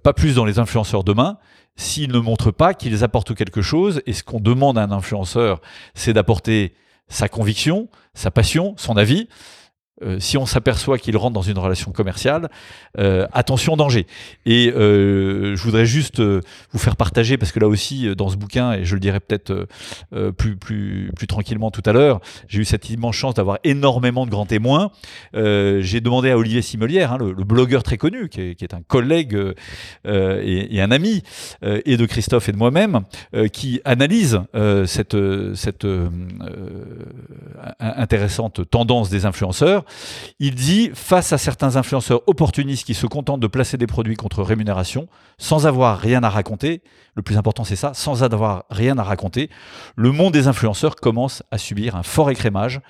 pas 0.03 0.11
plus 0.11 0.35
dans 0.35 0.43
les 0.43 0.59
influenceurs 0.59 1.05
demain 1.05 1.37
s'ils 1.77 2.11
ne 2.11 2.19
montrent 2.19 2.51
pas 2.51 2.73
qu'ils 2.73 3.05
apportent 3.05 3.33
quelque 3.33 3.61
chose. 3.61 4.01
Et 4.05 4.11
ce 4.11 4.23
qu'on 4.25 4.41
demande 4.41 4.77
à 4.77 4.83
un 4.83 4.91
influenceur, 4.91 5.61
c'est 5.93 6.11
d'apporter 6.11 6.73
sa 7.07 7.29
conviction, 7.29 7.87
sa 8.13 8.31
passion, 8.31 8.73
son 8.75 8.97
avis. 8.97 9.29
Euh, 10.03 10.19
si 10.19 10.37
on 10.37 10.45
s'aperçoit 10.45 10.97
qu'il 10.97 11.15
rentre 11.17 11.33
dans 11.33 11.41
une 11.41 11.57
relation 11.57 11.91
commerciale, 11.91 12.49
euh, 12.97 13.27
attention 13.33 13.77
danger. 13.77 14.07
Et 14.45 14.71
euh, 14.71 15.55
je 15.55 15.63
voudrais 15.63 15.85
juste 15.85 16.21
vous 16.21 16.79
faire 16.79 16.95
partager, 16.95 17.37
parce 17.37 17.51
que 17.51 17.59
là 17.59 17.67
aussi, 17.67 18.15
dans 18.15 18.29
ce 18.29 18.35
bouquin, 18.35 18.73
et 18.73 18.85
je 18.85 18.95
le 18.95 18.99
dirai 18.99 19.19
peut-être 19.19 19.67
plus, 20.37 20.55
plus, 20.55 21.11
plus 21.15 21.27
tranquillement 21.27 21.71
tout 21.71 21.83
à 21.85 21.93
l'heure, 21.93 22.19
j'ai 22.47 22.59
eu 22.59 22.65
cette 22.65 22.89
immense 22.89 23.15
chance 23.15 23.33
d'avoir 23.35 23.59
énormément 23.63 24.25
de 24.25 24.31
grands 24.31 24.45
témoins. 24.45 24.91
j'ai 25.33 26.01
demandé 26.01 26.31
à 26.31 26.37
Olivier 26.37 26.61
Simelière, 26.61 27.13
hein, 27.13 27.17
le, 27.17 27.33
blogueur 27.43 27.83
très 27.83 27.97
connu, 27.97 28.29
qui 28.29 28.41
est, 28.41 28.73
un 28.73 28.81
collègue 28.81 29.37
et, 30.05 30.75
et, 30.75 30.81
un 30.81 30.91
ami, 30.91 31.23
et 31.63 31.97
de 31.97 32.05
Christophe 32.05 32.49
et 32.49 32.51
de 32.51 32.57
moi-même, 32.57 33.01
qui 33.51 33.81
analyse 33.85 34.41
cette, 34.85 35.17
cette 35.55 35.87
intéressante 37.79 38.69
tendance 38.69 39.09
des 39.09 39.25
influenceurs 39.25 39.83
il 40.39 40.55
dit, 40.55 40.91
face 40.93 41.33
à 41.33 41.37
certains 41.37 41.75
influenceurs 41.75 42.21
opportunistes 42.27 42.85
qui 42.85 42.93
se 42.93 43.05
contentent 43.05 43.39
de 43.39 43.47
placer 43.47 43.77
des 43.77 43.87
produits 43.87 44.15
contre 44.15 44.43
rémunération, 44.43 45.07
sans 45.37 45.67
avoir 45.67 45.99
rien 45.99 46.23
à 46.23 46.29
raconter, 46.29 46.81
le 47.15 47.21
plus 47.21 47.37
important 47.37 47.63
c'est 47.63 47.75
ça, 47.75 47.93
sans 47.93 48.23
avoir 48.23 48.65
rien 48.69 48.97
à 48.97 49.03
raconter, 49.03 49.49
le 49.95 50.11
monde 50.11 50.33
des 50.33 50.47
influenceurs 50.47 50.95
commence 50.95 51.43
à 51.51 51.57
subir 51.57 51.95
un 51.95 52.03
fort 52.03 52.31
écrémage. 52.31 52.81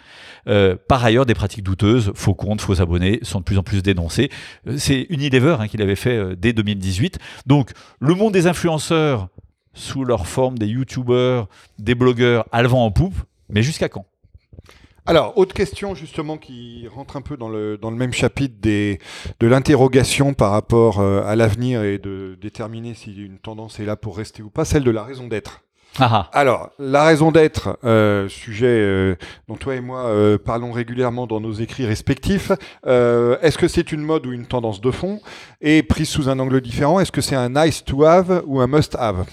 Euh, 0.48 0.76
par 0.88 1.04
ailleurs, 1.04 1.26
des 1.26 1.34
pratiques 1.34 1.64
douteuses, 1.64 2.12
faux 2.16 2.34
comptes, 2.34 2.62
faux 2.62 2.82
abonnés, 2.82 3.20
sont 3.22 3.40
de 3.40 3.44
plus 3.44 3.58
en 3.58 3.64
plus 3.64 3.82
dénoncés. 3.82 4.30
Euh, 4.68 4.78
c'est 4.78 5.08
Unilever 5.10 5.58
hein, 5.60 5.68
qui 5.68 5.78
l'avait 5.78 5.96
fait 5.96 6.18
euh, 6.18 6.36
dès 6.36 6.54
2018. 6.54 7.20
Donc, 7.46 7.72
le 8.00 8.14
monde 8.14 8.34
des 8.34 8.48
influenceurs, 8.48 9.28
sous 9.74 10.04
leur 10.04 10.28
forme 10.28 10.58
des 10.58 10.68
youtubeurs, 10.68 11.48
des 11.80 11.96
blogueurs, 11.96 12.46
a 12.52 12.62
le 12.62 12.68
vent 12.68 12.86
en 12.86 12.92
poupe, 12.92 13.16
mais 13.50 13.62
jusqu'à 13.62 13.90
quand? 13.90 14.06
Alors, 15.06 15.36
autre 15.38 15.54
question 15.54 15.96
justement 15.96 16.38
qui 16.38 16.88
rentre 16.88 17.18
un 17.18 17.22
peu 17.22 17.36
dans 17.36 17.50
le, 17.50 17.78
dans 17.78 17.90
le 17.90 17.98
même 17.98 18.14
chapitre 18.14 18.56
des, 18.60 19.00
de 19.40 19.48
l'interrogation 19.48 20.34
par 20.34 20.52
rapport 20.52 21.00
euh, 21.00 21.24
à 21.26 21.36
l'avenir 21.36 21.84
et 21.84 21.98
de 21.98 22.38
déterminer 22.40 22.94
si 22.94 23.16
une 23.16 23.40
tendance 23.40 23.80
est 23.80 23.86
là 23.86 23.96
pour 23.96 24.16
rester 24.16 24.44
ou 24.44 24.50
pas, 24.50 24.64
celle 24.64 24.84
de 24.84 24.92
la 24.92 25.04
raison 25.04 25.28
d'être. 25.28 25.62
Ah 26.00 26.10
ah. 26.14 26.30
Alors, 26.32 26.70
la 26.78 27.04
raison 27.04 27.32
d'être, 27.32 27.78
euh, 27.84 28.30
sujet 28.30 28.68
euh, 28.68 29.16
dont 29.50 29.56
toi 29.56 29.76
et 29.76 29.82
moi 29.82 30.10
parlons 30.46 30.72
régulièrement 30.72 31.26
dans 31.26 31.42
nos 31.42 31.52
écrits 31.52 31.86
respectifs, 31.86 32.52
est-ce 32.86 33.58
que 33.58 33.68
c'est 33.68 33.92
une 33.92 34.02
mode 34.02 34.28
ou 34.28 34.32
une 34.32 34.46
tendance 34.46 34.82
de 34.82 34.92
fond? 34.92 35.20
Et 35.62 35.82
prise 35.82 36.10
sous 36.10 36.30
un 36.30 36.38
angle 36.38 36.62
différent, 36.62 37.00
est-ce 37.00 37.12
que 37.12 37.22
c'est 37.22 37.36
un 37.36 37.50
nice 37.50 37.84
to 37.84 38.06
have 38.06 38.44
ou 38.46 38.62
un 38.62 38.68
must 38.68 38.96
have? 38.96 39.26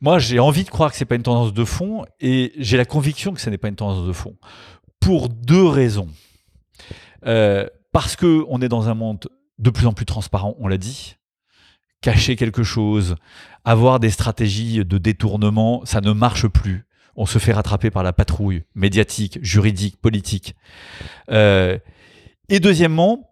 Moi, 0.00 0.18
j'ai 0.18 0.38
envie 0.38 0.64
de 0.64 0.70
croire 0.70 0.90
que 0.90 0.96
c'est 0.96 1.04
pas 1.04 1.14
une 1.14 1.22
tendance 1.22 1.52
de 1.52 1.64
fond 1.64 2.04
et 2.20 2.52
j'ai 2.58 2.76
la 2.76 2.84
conviction 2.84 3.32
que 3.32 3.40
ce 3.40 3.50
n'est 3.50 3.58
pas 3.58 3.68
une 3.68 3.76
tendance 3.76 4.06
de 4.06 4.12
fond 4.12 4.36
pour 5.00 5.28
deux 5.28 5.66
raisons. 5.66 6.08
Euh, 7.26 7.66
parce 7.92 8.16
que 8.16 8.44
on 8.48 8.62
est 8.62 8.68
dans 8.68 8.88
un 8.88 8.94
monde 8.94 9.28
de 9.58 9.70
plus 9.70 9.86
en 9.86 9.92
plus 9.92 10.06
transparent, 10.06 10.56
on 10.58 10.68
l'a 10.68 10.78
dit. 10.78 11.16
Cacher 12.00 12.34
quelque 12.34 12.64
chose, 12.64 13.14
avoir 13.64 14.00
des 14.00 14.10
stratégies 14.10 14.84
de 14.84 14.98
détournement, 14.98 15.82
ça 15.84 16.00
ne 16.00 16.12
marche 16.12 16.48
plus. 16.48 16.84
On 17.14 17.26
se 17.26 17.38
fait 17.38 17.52
rattraper 17.52 17.90
par 17.90 18.02
la 18.02 18.12
patrouille 18.12 18.64
médiatique, 18.74 19.38
juridique, 19.42 20.00
politique. 20.00 20.56
Euh, 21.30 21.78
et 22.48 22.58
deuxièmement, 22.58 23.31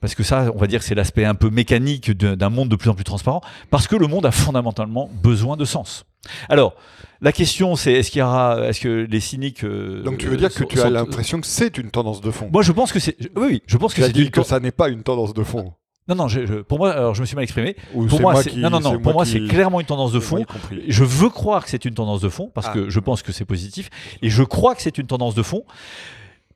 parce 0.00 0.14
que 0.14 0.22
ça, 0.22 0.50
on 0.54 0.58
va 0.58 0.66
dire, 0.66 0.82
c'est 0.82 0.94
l'aspect 0.94 1.24
un 1.24 1.34
peu 1.34 1.50
mécanique 1.50 2.10
d'un 2.12 2.48
monde 2.48 2.68
de 2.70 2.76
plus 2.76 2.88
en 2.90 2.94
plus 2.94 3.04
transparent, 3.04 3.42
parce 3.70 3.86
que 3.86 3.96
le 3.96 4.06
monde 4.06 4.24
a 4.26 4.30
fondamentalement 4.30 5.10
besoin 5.22 5.56
de 5.56 5.64
sens. 5.66 6.04
Alors, 6.48 6.74
la 7.20 7.32
question, 7.32 7.76
c'est 7.76 7.92
est-ce 7.92 8.10
qu'il 8.10 8.20
y 8.20 8.22
aura, 8.22 8.66
est-ce 8.68 8.80
que 8.80 9.06
les 9.08 9.20
cyniques. 9.20 9.62
Euh, 9.64 10.02
Donc 10.02 10.18
tu 10.18 10.26
veux 10.28 10.36
dire 10.38 10.52
que 10.52 10.64
tu 10.64 10.80
as 10.80 10.88
l'impression 10.90 11.40
que 11.40 11.46
c'est 11.46 11.76
une 11.78 11.90
tendance 11.90 12.20
de 12.22 12.30
fond 12.30 12.48
Moi, 12.52 12.62
je 12.62 12.72
pense 12.72 12.92
que 12.92 12.98
c'est. 12.98 13.16
Oui, 13.36 13.46
oui, 13.46 13.62
je 13.66 13.76
pense 13.76 13.92
que 13.94 14.02
c'est. 14.02 14.12
dit 14.12 14.30
que 14.30 14.42
ça 14.42 14.58
n'est 14.58 14.70
pas 14.72 14.88
une 14.88 15.02
tendance 15.02 15.34
de 15.34 15.42
fond. 15.42 15.74
Non, 16.08 16.14
non, 16.16 16.28
je, 16.28 16.44
je- 16.46 16.54
pour 16.54 16.78
moi, 16.78 16.92
alors 16.92 17.14
je 17.14 17.20
me 17.20 17.26
suis 17.26 17.36
mal 17.36 17.44
exprimé. 17.44 17.76
Ou 17.94 18.06
Pour 18.06 18.20
moi, 18.20 18.32
moi 18.32 18.42
c'est- 18.42 18.50
qui- 18.50 18.58
non, 18.58 18.70
non, 18.70 18.80
non. 18.80 18.98
Pour 18.98 19.12
moi, 19.12 19.24
qui- 19.24 19.32
c'est 19.32 19.46
clairement 19.46 19.80
une 19.80 19.86
tendance 19.86 20.12
de 20.12 20.18
fond. 20.20 20.44
Je 20.88 21.04
veux 21.04 21.28
croire 21.28 21.62
que 21.62 21.70
c'est 21.70 21.84
une 21.84 21.94
tendance 21.94 22.20
de 22.22 22.28
fond 22.30 22.50
parce 22.54 22.68
Ah. 22.68 22.72
que 22.72 22.90
je 22.90 23.00
pense 23.00 23.22
que 23.22 23.32
c'est 23.32 23.44
positif 23.44 23.90
et 24.22 24.28
je 24.30 24.42
crois 24.42 24.74
que 24.74 24.82
c'est 24.82 24.96
une 24.98 25.06
tendance 25.06 25.34
de 25.34 25.42
fond. 25.42 25.64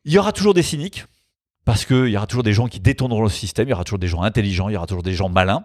Il 0.06 0.12
y 0.12 0.18
aura 0.18 0.32
toujours 0.32 0.54
des 0.54 0.62
cyniques 0.62 1.04
parce 1.64 1.84
qu'il 1.86 2.08
y 2.08 2.16
aura 2.16 2.26
toujours 2.26 2.42
des 2.42 2.52
gens 2.52 2.66
qui 2.68 2.78
détourneront 2.80 3.22
le 3.22 3.28
système, 3.30 3.68
il 3.68 3.70
y 3.70 3.74
aura 3.74 3.84
toujours 3.84 3.98
des 3.98 4.08
gens 4.08 4.22
intelligents, 4.22 4.68
il 4.68 4.74
y 4.74 4.76
aura 4.76 4.86
toujours 4.86 5.02
des 5.02 5.14
gens 5.14 5.28
malins. 5.30 5.64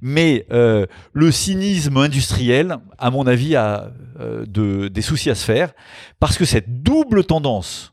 Mais 0.00 0.46
euh, 0.52 0.86
le 1.12 1.30
cynisme 1.30 1.96
industriel, 1.98 2.78
à 2.98 3.10
mon 3.10 3.26
avis, 3.26 3.54
a 3.56 3.92
euh, 4.20 4.46
de- 4.46 4.88
des 4.88 5.02
soucis 5.02 5.28
à 5.30 5.34
se 5.34 5.44
faire 5.44 5.72
parce 6.18 6.38
que 6.38 6.44
cette 6.44 6.82
double 6.82 7.24
tendance, 7.24 7.92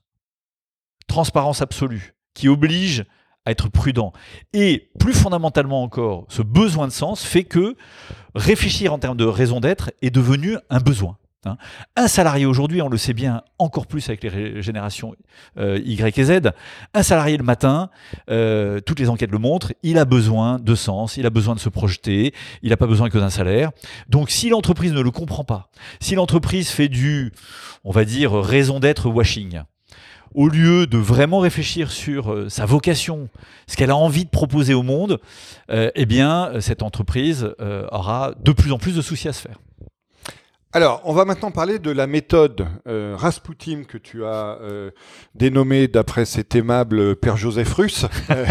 transparence 1.07 1.61
absolue, 1.61 2.13
qui 2.33 2.47
oblige 2.47 3.03
à 3.45 3.51
être 3.51 3.69
prudent, 3.69 4.13
et 4.53 4.91
plus 4.99 5.13
fondamentalement 5.13 5.81
encore, 5.83 6.25
ce 6.29 6.43
besoin 6.43 6.87
de 6.87 6.91
sens 6.93 7.23
fait 7.23 7.43
que 7.43 7.75
réfléchir 8.35 8.93
en 8.93 8.99
termes 8.99 9.17
de 9.17 9.25
raison 9.25 9.59
d'être 9.59 9.91
est 10.01 10.11
devenu 10.11 10.57
un 10.69 10.79
besoin. 10.79 11.17
Hein. 11.45 11.57
Un 11.95 12.07
salarié 12.07 12.45
aujourd'hui, 12.45 12.81
on 12.81 12.89
le 12.89 12.97
sait 12.97 13.13
bien 13.13 13.43
encore 13.57 13.87
plus 13.87 14.07
avec 14.09 14.23
les 14.23 14.61
générations 14.61 15.15
euh, 15.57 15.79
Y 15.83 16.17
et 16.17 16.23
Z, 16.23 16.51
un 16.93 17.03
salarié 17.03 17.37
le 17.37 17.43
matin, 17.43 17.89
euh, 18.29 18.79
toutes 18.79 18.99
les 18.99 19.09
enquêtes 19.09 19.31
le 19.31 19.37
montrent, 19.37 19.73
il 19.83 19.97
a 19.97 20.05
besoin 20.05 20.59
de 20.59 20.75
sens, 20.75 21.17
il 21.17 21.25
a 21.25 21.29
besoin 21.29 21.55
de 21.55 21.59
se 21.59 21.69
projeter, 21.69 22.33
il 22.61 22.69
n'a 22.69 22.77
pas 22.77 22.87
besoin 22.87 23.09
que 23.09 23.17
d'un 23.17 23.29
salaire. 23.29 23.71
Donc 24.09 24.29
si 24.29 24.49
l'entreprise 24.49 24.93
ne 24.93 25.01
le 25.01 25.11
comprend 25.11 25.43
pas, 25.43 25.69
si 25.99 26.15
l'entreprise 26.15 26.69
fait 26.69 26.89
du, 26.89 27.31
on 27.83 27.91
va 27.91 28.05
dire, 28.05 28.33
raison 28.33 28.79
d'être 28.79 29.09
washing, 29.09 29.61
au 30.33 30.47
lieu 30.47 30.87
de 30.87 30.97
vraiment 30.97 31.39
réfléchir 31.39 31.91
sur 31.91 32.31
euh, 32.31 32.49
sa 32.49 32.65
vocation, 32.65 33.27
ce 33.67 33.75
qu'elle 33.75 33.91
a 33.91 33.97
envie 33.97 34.23
de 34.25 34.29
proposer 34.29 34.73
au 34.73 34.83
monde, 34.83 35.19
eh 35.69 36.05
bien, 36.05 36.51
cette 36.59 36.83
entreprise 36.83 37.53
aura 37.91 38.33
de 38.37 38.51
plus 38.51 38.71
en 38.71 38.77
plus 38.77 38.95
de 38.95 39.01
soucis 39.01 39.29
à 39.29 39.33
se 39.33 39.41
faire. 39.41 39.57
Alors, 40.73 41.01
on 41.03 41.11
va 41.11 41.25
maintenant 41.25 41.51
parler 41.51 41.79
de 41.79 41.91
la 41.91 42.07
méthode 42.07 42.65
euh, 42.87 43.13
Rasputin 43.17 43.83
que 43.83 43.97
tu 43.97 44.23
as 44.23 44.57
euh, 44.61 44.91
dénommée 45.35 45.89
d'après 45.89 46.23
cet 46.23 46.55
aimable 46.55 47.17
père 47.17 47.35
Joseph 47.35 47.73
Russe. 47.73 48.05
Euh, 48.29 48.45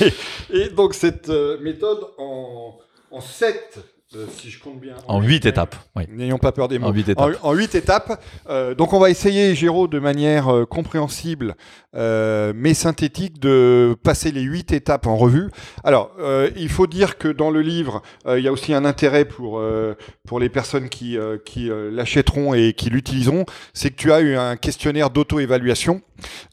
et, 0.50 0.56
et 0.56 0.68
donc, 0.70 0.94
cette 0.94 1.28
euh, 1.28 1.60
méthode 1.60 2.06
en, 2.16 2.78
en 3.10 3.20
sept, 3.20 3.80
euh, 4.14 4.24
si 4.38 4.50
je 4.50 4.60
compte 4.60 4.80
bien. 4.80 4.94
En 5.08 5.20
huit 5.20 5.44
étapes. 5.46 5.74
Oui. 5.96 6.04
N'ayons 6.10 6.38
pas 6.38 6.52
peur 6.52 6.68
des 6.68 6.78
mots. 6.78 6.86
En 6.86 6.92
huit 6.92 7.08
En, 7.08 7.12
étapes. 7.28 7.38
en 7.42 7.52
huit 7.54 7.74
étapes. 7.74 8.22
Euh, 8.48 8.74
donc, 8.74 8.92
on 8.92 9.00
va 9.00 9.10
essayer, 9.10 9.54
Géraud, 9.56 9.88
de 9.88 9.98
manière 9.98 10.48
euh, 10.48 10.64
compréhensible, 10.64 11.56
euh, 11.96 12.52
mais 12.54 12.72
synthétique, 12.72 13.40
de 13.40 13.96
passer 14.04 14.30
les 14.30 14.42
huit 14.42 14.70
étapes 14.70 15.06
en 15.08 15.16
revue. 15.16 15.50
Alors, 15.82 16.12
euh, 16.20 16.50
il 16.56 16.68
faut 16.68 16.86
dire 16.86 17.18
que 17.18 17.26
dans 17.26 17.50
le 17.50 17.62
livre, 17.62 18.00
euh, 18.26 18.38
il 18.38 18.44
y 18.44 18.48
a 18.48 18.52
aussi 18.52 18.72
un 18.74 18.84
intérêt 18.84 19.24
pour 19.24 19.58
euh, 19.58 19.94
pour 20.26 20.38
les 20.38 20.48
personnes 20.50 20.88
qui 20.88 21.18
euh, 21.18 21.38
qui 21.44 21.68
euh, 21.70 21.90
l'achèteront 21.90 22.54
et 22.54 22.74
qui 22.74 22.90
l'utiliseront, 22.90 23.44
c'est 23.74 23.90
que 23.90 23.96
tu 23.96 24.12
as 24.12 24.20
eu 24.20 24.36
un 24.36 24.56
questionnaire 24.56 25.10
d'auto-évaluation 25.10 26.00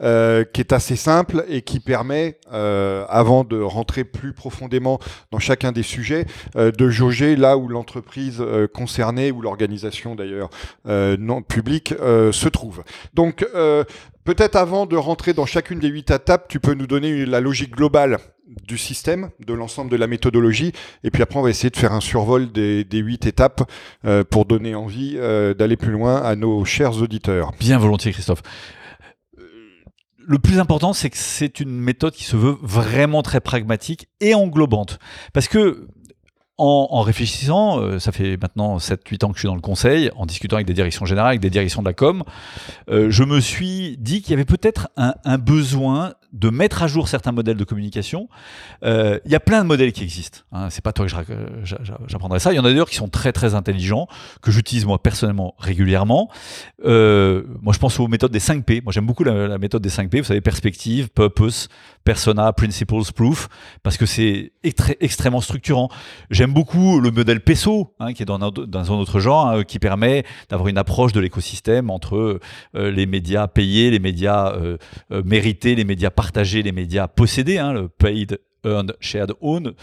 euh, 0.02 0.44
qui 0.44 0.62
est 0.62 0.74
assez 0.74 0.96
simple 0.96 1.46
et 1.48 1.62
qui 1.62 1.80
permet, 1.80 2.38
euh, 2.52 3.06
avant 3.10 3.44
de 3.44 3.62
rentrer 3.62 4.04
plus 4.04 4.34
profondément 4.34 5.00
dans 5.32 5.39
chacun 5.39 5.72
des 5.72 5.84
sujets, 5.84 6.26
euh, 6.56 6.72
de 6.72 6.89
jauger 6.89 7.36
là 7.43 7.58
où 7.58 7.67
l'entreprise 7.67 8.38
euh, 8.39 8.67
concernée 8.67 9.32
ou 9.32 9.41
l'organisation 9.41 10.15
d'ailleurs 10.15 10.49
euh, 10.88 11.17
non 11.19 11.41
publique 11.41 11.93
euh, 11.99 12.32
se 12.32 12.47
trouve. 12.47 12.84
Donc 13.13 13.45
peut-être 14.23 14.56
avant 14.56 14.86
de 14.86 14.95
rentrer 14.95 15.34
dans 15.34 15.45
chacune 15.45 15.79
des 15.79 15.89
huit 15.89 16.10
étapes, 16.10 16.47
tu 16.47 16.60
peux 16.60 16.73
nous 16.73 16.88
donner 16.88 17.25
la 17.25 17.41
logique 17.41 17.75
globale 17.75 18.17
du 18.67 18.77
système, 18.77 19.29
de 19.45 19.53
l'ensemble 19.53 19.91
de 19.91 19.97
la 19.97 20.08
méthodologie, 20.08 20.71
et 21.03 21.12
puis 21.12 21.21
après 21.21 21.39
on 21.39 21.41
va 21.41 21.49
essayer 21.49 21.69
de 21.69 21.77
faire 21.77 21.91
un 21.91 21.99
survol 21.99 22.51
des, 22.51 22.86
huit 22.91 23.25
étapes 23.25 23.69
pour 24.29 24.45
donner 24.45 24.75
envie 24.75 25.17
d'aller 25.58 25.77
plus 25.77 25.91
loin 25.91 26.17
à 26.17 26.36
nos 26.36 26.63
chers 26.63 27.01
auditeurs. 27.01 27.51
Bien 27.60 27.77
volontiers, 27.77 28.12
Christophe. 28.12 28.43
Le 30.25 30.39
plus 30.39 30.60
important, 30.60 30.93
c'est 30.93 31.10
que 31.10 31.17
c'est 31.17 31.60
une 31.60 31.77
méthode 31.77 32.13
qui 32.13 32.23
se 32.23 32.38
veut 32.38 32.58
vraiment 32.62 33.23
très 33.23 33.41
pragmatique 33.41 34.08
et 34.21 34.34
englobante. 34.34 34.99
Parce 35.34 35.49
que 35.49 35.88
en, 36.58 37.02
réfléchissant, 37.02 37.80
euh, 37.80 37.98
ça 37.98 38.12
fait 38.12 38.38
maintenant 38.38 38.78
7-8 38.78 39.26
ans 39.26 39.30
que 39.30 39.36
je 39.36 39.39
suis 39.39 39.48
dans 39.48 39.56
le 39.56 39.62
conseil, 39.62 40.12
en 40.16 40.28
discutant 40.28 40.58
avec 40.58 40.68
des 40.68 40.74
directions 40.74 41.06
générales, 41.06 41.30
avec 41.30 41.42
des 41.42 41.50
directions 41.50 41.82
de 41.82 41.88
la 41.88 41.94
com, 41.94 42.24
euh, 42.89 43.10
je 43.10 43.24
me 43.24 43.39
suis 43.39 43.98
dit 43.98 44.22
qu'il 44.22 44.32
y 44.32 44.34
avait 44.36 44.46
peut-être 44.46 44.89
un, 44.96 45.13
besoin 45.39 46.13
de 46.32 46.50
mettre 46.50 46.84
à 46.84 46.88
jour 46.88 47.08
certains 47.08 47.32
modèles 47.32 47.58
de 47.58 47.63
communication. 47.63 48.30
Euh, 48.84 49.20
Il 49.26 49.32
y 49.32 49.36
a 49.36 49.39
plein 49.39 49.63
de 49.63 49.68
modèles 49.68 49.92
qui 49.92 50.04
existent. 50.04 50.39
Hein, 50.52 50.70
c'est 50.70 50.84
pas 50.84 50.94
toi 50.94 51.08
que 51.08 51.36
j'apprendrai 52.08 52.39
ça. 52.39 52.54
Il 52.54 52.56
y 52.56 52.60
en 52.60 52.66
a 52.66 52.70
d'ailleurs 52.70 52.89
qui 52.89 52.96
sont 52.96 53.10
très 53.10 53.32
très 53.32 53.56
intelligents, 53.56 54.08
que 54.42 54.52
j'utilise 54.52 54.86
moi 54.86 55.02
personnellement 55.02 55.56
régulièrement. 55.58 56.30
Moi, 56.84 57.74
je 57.74 57.80
pense 57.80 58.00
aux 58.00 58.08
méthodes 58.08 58.32
des 58.32 58.39
5 58.39 58.63
P. 58.63 58.82
Moi, 58.82 58.94
j'aime 58.94 59.06
beaucoup 59.06 59.24
la, 59.24 59.58
méthode 59.58 59.82
des 59.82 59.89
5 59.89 60.10
P. 60.10 60.20
Vous 60.22 60.28
savez, 60.28 60.42
perspective, 60.42 61.10
purpose, 61.10 61.70
persona, 62.04 62.52
principles, 62.54 63.12
proof, 63.16 63.50
parce 63.82 63.98
que 63.98 64.06
c'est 64.06 64.54
extrêmement 64.63 65.42
structurant. 65.42 65.89
Beaucoup 66.51 66.99
le 66.99 67.12
modèle 67.12 67.39
PESO, 67.39 67.93
hein, 67.99 68.13
qui 68.13 68.23
est 68.23 68.25
dans 68.25 68.36
un, 68.36 68.41
autre- 68.41 68.65
dans 68.65 68.91
un 68.91 68.95
autre 68.95 69.19
genre, 69.19 69.47
hein, 69.47 69.63
qui 69.63 69.79
permet 69.79 70.23
d'avoir 70.49 70.67
une 70.67 70.77
approche 70.77 71.13
de 71.13 71.19
l'écosystème 71.19 71.89
entre 71.89 72.39
euh, 72.75 72.91
les 72.91 73.06
médias 73.06 73.47
payés, 73.47 73.91
les 73.91 73.99
médias 73.99 74.51
euh, 74.53 74.77
euh, 75.12 75.21
mérités, 75.23 75.75
les 75.75 75.86
médias 75.86 76.10
partagés, 76.10 76.63
les 76.63 76.71
médias 76.71 77.08
possédés, 77.08 77.60
hein, 77.60 77.71
le 77.71 77.88
paid. 77.88 78.39
Shared, 78.99 79.34
own. 79.41 79.73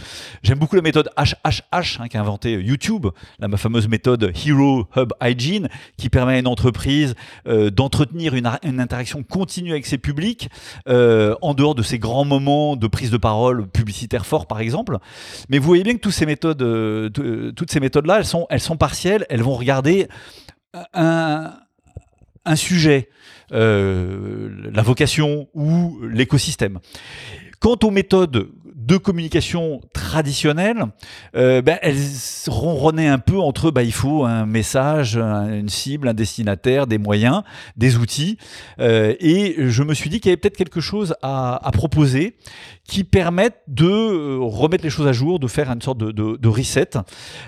J'aime 0.42 0.58
beaucoup 0.58 0.76
la 0.76 0.82
méthode 0.82 1.10
HHH 1.16 2.00
hein, 2.00 2.08
qu'a 2.08 2.20
inventé 2.20 2.52
YouTube, 2.52 3.06
la 3.38 3.56
fameuse 3.56 3.88
méthode 3.88 4.32
Hero 4.44 4.86
Hub 4.96 5.12
Hygiene, 5.22 5.68
qui 5.96 6.08
permet 6.08 6.34
à 6.34 6.38
une 6.38 6.46
entreprise 6.46 7.14
euh, 7.46 7.70
d'entretenir 7.70 8.34
une, 8.34 8.46
interaction 8.80 9.22
continue 9.22 9.72
avec 9.72 9.86
ses 9.86 9.98
publics, 9.98 10.48
euh, 10.88 11.34
en 11.42 11.54
dehors 11.54 11.74
de 11.74 11.82
ces 11.82 11.98
grands 11.98 12.24
moments 12.24 12.76
de 12.76 12.86
prise 12.86 13.10
de 13.10 13.16
parole 13.16 13.66
publicitaire 13.68 14.26
forts, 14.26 14.46
par 14.46 14.60
exemple. 14.60 14.98
Mais 15.48 15.58
vous 15.58 15.66
voyez 15.66 15.82
bien 15.82 15.94
que 15.94 16.00
toutes 16.00 16.12
ces 16.12 16.26
méthodes, 16.26 16.62
euh, 16.62 17.10
euh, 17.18 17.52
toutes 17.52 17.70
ces 17.70 17.80
méthodes-là, 17.80 18.18
elles 18.18 18.26
sont, 18.26 18.46
elles 18.50 18.60
sont 18.60 18.76
partielles. 18.76 19.26
Elles 19.28 19.42
vont 19.42 19.54
regarder 19.54 20.08
un, 20.94 21.56
sujet, 22.54 23.08
euh, 23.52 24.70
la 24.72 24.82
vocation 24.82 25.48
ou 25.54 26.00
l'écosystème. 26.02 26.78
Quant 27.60 27.76
aux 27.82 27.90
méthodes 27.90 28.48
de 28.80 28.96
communication 28.96 29.80
traditionnelles, 29.92 30.86
euh, 31.36 31.60
ben, 31.60 31.78
elles 31.82 31.96
un 33.06 33.18
peu 33.18 33.38
entre 33.38 33.70
bah, 33.70 33.82
il 33.82 33.92
faut 33.92 34.24
un 34.24 34.46
message, 34.46 35.16
un- 35.18 35.58
une 35.58 35.68
cible, 35.68 36.08
un 36.08 36.14
destinataire, 36.14 36.86
des 36.86 36.98
moyens, 36.98 37.42
des 37.76 37.96
outils. 37.96 38.38
Euh, 38.80 39.14
et 39.20 39.54
je 39.68 39.82
me 39.82 39.92
suis 39.94 40.08
dit 40.08 40.18
qu'il 40.20 40.30
y 40.30 40.32
avait 40.32 40.38
peut-être 40.40 40.56
quelque 40.56 40.80
chose 40.80 41.14
à 41.62 41.70
proposer 41.72 42.36
qui 42.90 43.04
permette 43.04 43.62
de 43.68 43.86
euh, 43.86 44.38
remettre 44.40 44.82
les 44.82 44.90
choses 44.90 45.06
à 45.06 45.12
jour, 45.12 45.38
de 45.38 45.46
faire 45.46 45.70
une 45.70 45.80
sorte 45.80 45.98
de, 45.98 46.48
reset. 46.48 46.90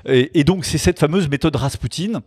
Et, 0.07 0.45
donc 0.45 0.65
c'est 0.65 0.79
cette 0.79 1.01
fameuse 1.01 1.29
méthode 1.29 1.57
Rasputin, 1.57 2.23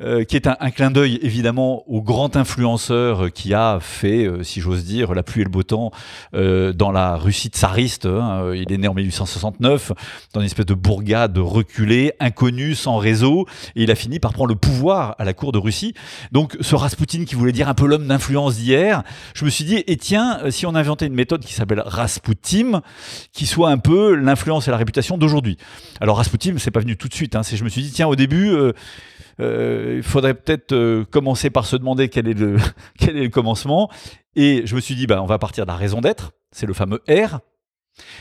euh, 0.00 0.22
qui 0.22 0.36
est 0.36 0.46
un, 0.46 0.70
clin 0.70 0.92
d'œil 0.92 1.18
évidemment 1.22 1.82
au 1.90 2.00
grand 2.00 2.36
influenceur 2.36 3.32
qui 3.32 3.54
a 3.54 3.78
fait, 3.80 4.24
euh, 4.24 4.44
si 4.44 4.60
j'ose 4.60 4.84
dire, 4.84 5.14
la 5.14 5.24
pluie 5.24 5.40
et 5.40 5.44
le 5.44 5.50
beau 5.50 5.64
temps 5.64 5.90
dans 6.32 6.92
la 6.92 7.16
Russie 7.16 7.48
tsariste. 7.48 8.06
hein. 8.06 8.52
Il 8.54 8.72
est 8.72 8.78
né 8.78 8.86
en 8.86 8.94
1869 8.94 9.92
dans 10.32 10.40
une 10.40 10.46
espèce 10.46 10.66
de 10.66 10.74
bourgade 10.74 11.36
reculée, 11.38 12.12
inconnue, 12.20 12.76
sans 12.76 12.98
réseau, 12.98 13.46
et 13.74 13.82
il 13.82 13.90
a 13.90 13.96
fini 13.96 14.20
par 14.20 14.32
prendre 14.32 14.50
le 14.50 14.54
pouvoir 14.54 15.16
à 15.18 15.24
la 15.24 15.34
cour 15.34 15.50
de 15.50 15.58
Russie. 15.58 15.94
Donc 16.30 16.56
ce 16.60 16.76
Rasputin 16.76 17.24
qui 17.24 17.34
voulait 17.34 17.52
dire 17.52 17.68
un 17.68 17.74
peu 17.74 17.86
l'homme 17.86 18.06
d'influence 18.06 18.56
d'hier, 18.56 19.02
je 19.34 19.44
me 19.44 19.50
suis 19.50 19.64
dit, 19.64 19.82
et 19.86 19.96
tiens, 19.96 20.38
euh, 20.44 20.50
si 20.50 20.66
on 20.66 20.74
inventait 20.74 21.06
une 21.06 21.14
méthode 21.14 21.44
qui 21.44 21.54
s'appelle 21.54 21.82
Rasputin, 21.84 22.59
qui 23.32 23.46
soit 23.46 23.70
un 23.70 23.78
peu 23.78 24.14
l'influence 24.14 24.68
et 24.68 24.70
la 24.70 24.76
réputation 24.76 25.18
d'aujourd'hui. 25.18 25.56
Alors 26.00 26.16
Rasputin, 26.16 26.54
c'est 26.58 26.70
pas 26.70 26.80
venu 26.80 26.96
tout 26.96 27.08
de 27.08 27.14
suite. 27.14 27.36
Hein. 27.36 27.42
C'est, 27.42 27.56
je 27.56 27.64
me 27.64 27.68
suis 27.68 27.82
dit, 27.82 27.92
tiens, 27.92 28.06
au 28.06 28.16
début, 28.16 28.50
euh, 28.50 28.72
euh, 29.40 29.94
il 29.98 30.02
faudrait 30.02 30.34
peut-être 30.34 30.72
euh, 30.72 31.04
commencer 31.04 31.50
par 31.50 31.66
se 31.66 31.76
demander 31.76 32.08
quel 32.08 32.28
est 32.28 32.34
le 32.34 32.56
quel 32.98 33.16
est 33.16 33.24
le 33.24 33.28
commencement. 33.28 33.90
Et 34.36 34.62
je 34.66 34.74
me 34.74 34.80
suis 34.80 34.94
dit, 34.94 35.06
bah, 35.06 35.22
on 35.22 35.26
va 35.26 35.38
partir 35.38 35.64
de 35.66 35.70
la 35.70 35.76
raison 35.76 36.00
d'être. 36.00 36.32
C'est 36.52 36.66
le 36.66 36.74
fameux 36.74 37.02
R. 37.08 37.40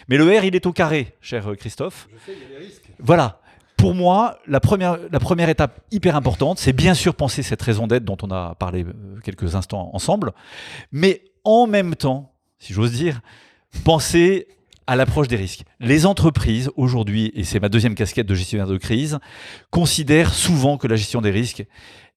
Mais 0.08 0.17
le 0.17 0.25
R, 0.25 0.43
il 0.43 0.56
est 0.56 0.65
au 0.65 0.73
carré, 0.73 1.15
cher 1.21 1.52
Christophe. 1.58 2.08
Je 2.12 2.17
sais, 2.25 2.38
il 2.38 2.43
y 2.43 2.56
a 2.56 2.60
des 2.60 2.65
risques. 2.65 2.89
Voilà. 2.99 3.41
Pour 3.78 3.95
moi, 3.95 4.39
la 4.45 4.60
première, 4.60 4.97
la 5.10 5.19
première 5.21 5.47
étape 5.47 5.80
hyper 5.89 6.17
importante, 6.17 6.60
c'est 6.60 6.73
bien 6.73 6.93
sûr 6.93 7.15
penser 7.15 7.43
cette 7.43 7.62
raison 7.62 7.88
d'être 7.88 8.04
dont 8.04 8.17
on 8.23 8.30
a 8.30 8.56
parlé 8.56 8.86
quelques 9.23 9.56
instants 9.56 9.89
ensemble, 9.93 10.34
mais 10.91 11.21
en 11.45 11.65
même 11.65 11.95
temps, 11.95 12.34
si 12.58 12.73
j'ose 12.73 12.91
dire, 12.91 13.21
penser 13.84 14.47
à 14.88 14.95
l'approche 14.95 15.27
des 15.27 15.36
risques. 15.36 15.63
Les 15.79 16.05
entreprises, 16.05 16.71
aujourd'hui, 16.75 17.32
et 17.36 17.43
c'est 17.43 17.60
ma 17.60 17.69
deuxième 17.69 17.95
casquette 17.95 18.25
de 18.25 18.36
gestionnaire 18.36 18.67
de 18.67 18.77
crise, 18.77 19.19
considèrent 19.69 20.34
souvent 20.34 20.77
que 20.77 20.88
la 20.88 20.95
gestion 20.95 21.21
des 21.21 21.32
risques 21.32 21.65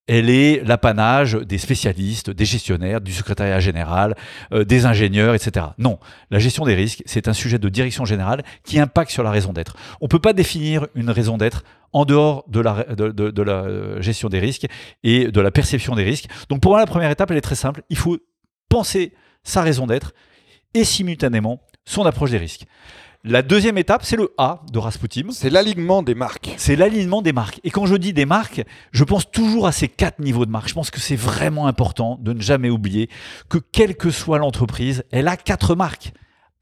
elle 0.08 0.30
est 0.30 0.64
l'apanage 0.64 1.34
des 1.34 1.58
spécialistes, 1.58 2.30
des 2.30 2.44
gestionnaires, 2.44 3.00
du 3.00 3.12
secrétariat 3.12 3.60
général, 3.60 4.16
euh, 4.52 4.64
des 4.64 4.84
ingénieurs, 4.84 5.34
etc. 5.34 5.66
Non, 5.78 5.98
la 6.30 6.38
gestion 6.38 6.64
des 6.64 6.74
risques, 6.74 7.02
c'est 7.06 7.28
un 7.28 7.32
sujet 7.32 7.58
de 7.58 7.68
direction 7.68 8.04
générale 8.04 8.42
qui 8.64 8.80
impacte 8.80 9.12
sur 9.12 9.22
la 9.22 9.30
raison 9.30 9.52
d'être. 9.52 9.76
On 10.00 10.06
ne 10.06 10.08
peut 10.08 10.18
pas 10.18 10.32
définir 10.32 10.88
une 10.94 11.10
raison 11.10 11.36
d'être 11.36 11.62
en 11.92 12.04
dehors 12.04 12.44
de 12.48 12.60
la, 12.60 12.84
de, 12.94 13.42
la 13.42 13.64
euh, 13.64 14.02
gestion 14.02 14.28
des 14.28 14.40
risques 14.40 14.66
et 15.04 15.30
de 15.30 15.40
la 15.40 15.50
perception 15.50 15.94
des 15.94 16.04
risques. 16.04 16.26
Donc 16.48 16.60
pour 16.60 16.72
moi, 16.72 16.80
la 16.80 16.86
première 16.86 17.10
étape, 17.10 17.30
elle 17.30 17.36
est 17.36 17.42
très 17.42 17.54
simple. 17.54 17.82
Il 17.88 17.96
faut 17.96 18.18
penser 18.68 19.12
sa 19.44 19.62
raison 19.62 19.86
d'être 19.86 20.14
et 20.74 20.84
simultanément 20.84 21.60
son 21.84 22.04
approche 22.06 22.30
des 22.30 22.38
risques. 22.38 22.66
La 23.24 23.42
deuxième 23.42 23.78
étape, 23.78 24.04
c'est 24.04 24.16
le 24.16 24.34
A 24.36 24.62
de 24.72 24.80
Rasputin. 24.80 25.28
C'est 25.30 25.48
l'alignement 25.48 26.02
des 26.02 26.16
marques. 26.16 26.50
C'est 26.56 26.74
l'alignement 26.74 27.22
des 27.22 27.32
marques. 27.32 27.60
Et 27.62 27.70
quand 27.70 27.86
je 27.86 27.94
dis 27.94 28.12
des 28.12 28.26
marques, 28.26 28.64
je 28.90 29.04
pense 29.04 29.30
toujours 29.30 29.68
à 29.68 29.72
ces 29.72 29.86
quatre 29.86 30.18
niveaux 30.18 30.44
de 30.44 30.50
marque. 30.50 30.68
Je 30.68 30.74
pense 30.74 30.90
que 30.90 30.98
c'est 30.98 31.14
vraiment 31.14 31.68
important 31.68 32.18
de 32.20 32.32
ne 32.32 32.40
jamais 32.40 32.68
oublier 32.68 33.08
que 33.48 33.58
quelle 33.58 33.94
que 33.94 34.10
soit 34.10 34.38
l'entreprise, 34.38 35.04
elle 35.12 35.28
a 35.28 35.36
quatre 35.36 35.76
marques 35.76 36.12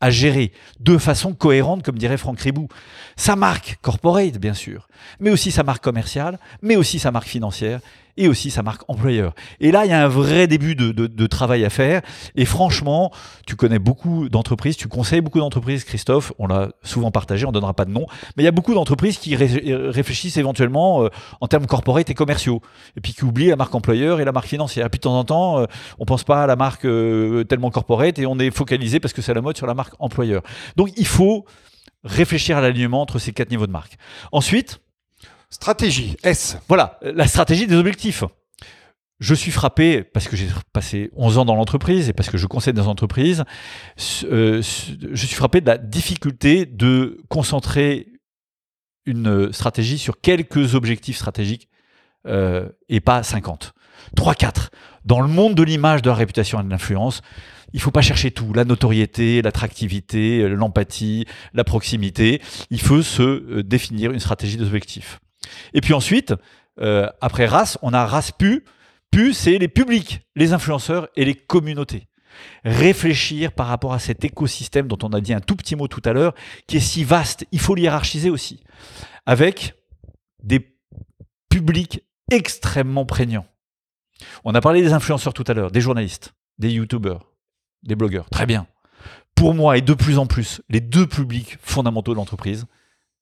à 0.03 0.11
gérer 0.11 0.53
de 0.81 0.99
façon 0.99 1.33
cohérente, 1.35 1.83
comme 1.83 1.97
dirait 1.97 2.19
Franck 2.19 2.41
Ribou. 2.41 2.69
Sa 3.17 3.37
marque 3.37 3.79
corporate, 3.81 4.37
bien 4.39 4.55
sûr, 4.55 4.89
mais 5.19 5.31
aussi 5.31 5.51
sa 5.51 5.63
marque 5.63 5.83
commerciale, 5.83 6.39
mais 6.61 6.77
aussi 6.77 6.99
sa 6.99 7.11
marque 7.11 7.29
financière, 7.29 7.81
et 8.17 8.29
aussi 8.29 8.51
sa 8.51 8.63
marque 8.63 8.83
employeur. 8.89 9.35
Et 9.61 9.73
là, 9.73 9.85
il 9.85 9.91
y 9.91 9.95
a 9.95 10.05
un 10.05 10.09
vrai 10.09 10.47
début 10.47 10.75
de, 10.75 11.27
travail 11.27 11.65
à 11.65 11.71
faire. 11.71 12.03
Et 12.35 12.45
franchement, 12.45 13.13
tu 13.47 13.55
connais 13.57 13.79
beaucoup 13.79 14.29
d'entreprises, 14.29 14.77
tu 14.77 14.89
conseilles 14.89 15.21
beaucoup 15.21 15.39
d'entreprises, 15.39 15.85
Christophe, 15.85 16.33
on 16.39 16.47
l'a 16.47 16.71
souvent 16.83 17.11
partagé, 17.11 17.47
on 17.47 17.51
ne 17.51 17.55
donnera 17.55 17.75
pas 17.75 17.85
de 17.85 17.91
nom, 17.91 18.07
mais 18.37 18.43
il 18.43 18.45
y 18.45 18.49
a 18.49 18.53
beaucoup 18.53 18.75
d'entreprises 18.75 19.19
qui 19.19 19.37
réfléchissent 19.37 20.37
éventuellement 20.37 21.05
euh, 21.05 21.09
en 21.41 21.47
termes 21.47 21.67
corporate 21.67 22.11
et 22.11 22.15
commerciaux, 22.15 22.63
et 22.97 23.01
puis 23.01 23.13
qui 23.13 23.25
oublient 23.25 23.49
la 23.49 23.57
marque 23.57 23.75
employeur 23.75 24.21
et 24.21 24.25
la 24.25 24.33
marque 24.33 24.49
financière. 24.49 24.87
Et 24.87 24.89
puis 24.89 24.99
de 24.99 25.03
temps 25.03 25.19
en 25.19 25.25
temps, 25.25 25.61
euh, 25.61 25.67
on 25.99 26.05
pense 26.05 26.25
pas 26.25 26.43
à 26.43 26.47
la 26.47 26.57
marque 26.57 26.85
euh, 26.85 27.45
tellement 27.45 27.71
corporate 27.71 28.19
et 28.19 28.27
on 28.27 28.39
est 28.39 28.51
focalisé 28.51 29.01
parce 29.01 29.15
que 29.15 29.23
c'est 29.23 29.35
la 29.35 29.43
mode 29.43 29.57
sur 29.57 29.67
la 29.67 29.75
marque 29.75 29.95
employeur. 29.99 30.43
Donc 30.77 30.91
il 30.97 31.07
faut 31.07 31.45
réfléchir 32.05 32.57
à 32.57 32.61
l'alignement 32.61 33.03
entre 33.03 33.19
ces 33.19 33.33
quatre 33.33 33.51
niveaux 33.51 33.67
de 33.67 33.73
marque. 33.73 33.97
Ensuite, 34.33 34.81
Stratégie, 35.51 36.17
S. 36.23 36.59
Voilà, 36.69 36.99
la 37.03 37.27
stratégie 37.27 37.67
des 37.67 37.77
objectifs. 37.77 38.25
Je 39.19 39.35
suis 39.35 39.51
frappé, 39.51 40.03
parce 40.03 40.29
que 40.29 40.37
j'ai 40.37 40.47
passé 40.73 41.11
11 41.15 41.39
ans 41.39 41.45
dans 41.45 41.55
l'entreprise 41.55 42.09
et 42.09 42.15
parce 42.15 42.31
que 42.31 42.39
je 42.39 42.47
conseille 42.47 42.73
des 42.73 42.87
entreprises, 42.87 43.45
euh, 44.25 44.63
je 44.63 45.27
suis 45.27 45.37
frappé 45.37 45.61
de 45.61 45.67
la 45.67 45.77
difficulté 45.77 46.65
de 46.65 47.21
concentrer 47.29 48.07
une 49.05 49.53
stratégie 49.53 49.99
sur 49.99 50.21
quelques 50.21 50.75
objectifs 50.75 51.19
stratégiques 51.19 51.69
euh, 52.27 52.69
et 52.89 53.01
pas 53.01 53.23
50. 53.23 53.75
3-4. 54.17 54.69
Dans 55.05 55.21
le 55.21 55.29
monde 55.29 55.55
de 55.55 55.63
l'image, 55.63 56.01
de 56.01 56.09
la 56.09 56.17
réputation 56.17 56.61
et 56.61 56.65
de 56.65 56.71
l'influence, 56.71 57.21
il 57.73 57.81
faut 57.81 57.91
pas 57.91 58.03
chercher 58.03 58.31
tout, 58.31 58.53
la 58.53 58.65
notoriété, 58.65 59.43
l'attractivité, 59.43 60.49
l'empathie, 60.49 61.27
la 61.53 61.65
proximité. 61.65 62.41
Il 62.71 62.81
faut 62.81 63.03
se 63.03 63.23
euh, 63.23 63.63
définir 63.63 64.13
une 64.13 64.21
stratégie 64.21 64.57
d'objectifs. 64.57 65.21
Et 65.73 65.81
puis 65.81 65.95
ensuite, 65.95 66.35
euh, 66.81 67.09
après 67.21 67.47
race, 67.47 67.79
on 67.83 67.93
a 67.93 68.07
race 68.07 68.33
pu. 68.33 68.65
Pu, 69.11 69.33
c'est 69.33 69.59
les 69.59 69.69
publics, 69.69 70.21
les 70.37 70.53
influenceurs 70.53 71.09
et 71.17 71.25
les 71.25 71.35
communautés. 71.35 72.07
Réfléchir 72.65 73.53
par 73.53 73.67
rapport 73.67 73.93
à 73.93 73.99
cet 73.99 74.25
écosystème 74.25 74.87
dont 74.87 74.99
on 75.03 75.13
a 75.13 75.21
dit 75.21 75.35
un 75.35 75.41
tout 75.41 75.57
petit 75.57 75.75
mot 75.75 75.89
tout 75.89 76.03
à 76.05 76.13
l'heure, 76.13 76.35
qui 76.69 76.77
est 76.77 76.81
si 76.81 77.03
vaste, 77.03 77.45
il 77.51 77.59
faut 77.59 77.75
l'hiérarchiser 77.75 78.31
aussi, 78.31 78.63
avec 79.27 79.75
des 80.43 80.77
publics 81.49 82.05
extrêmement 82.31 83.05
prégnants. 83.05 83.47
On 84.45 84.55
a 84.55 84.61
parlé 84.61 84.81
des 84.81 84.93
influenceurs 84.93 85.35
tout 85.35 85.45
à 85.49 85.55
l'heure, 85.55 85.73
des 85.73 85.81
journalistes, 85.81 86.35
des 86.59 86.71
youtubeurs, 86.71 87.33
des 87.83 87.97
blogueurs. 87.97 88.31
Très 88.31 88.47
bien. 88.47 88.69
Pour 89.35 89.55
moi, 89.55 89.77
et 89.77 89.81
de 89.81 89.95
plus 89.95 90.19
en 90.19 90.27
plus, 90.27 90.63
les 90.69 90.81
deux 90.81 91.07
publics 91.07 91.59
fondamentaux 91.63 92.13
de 92.13 92.17
l'entreprise, 92.17 92.67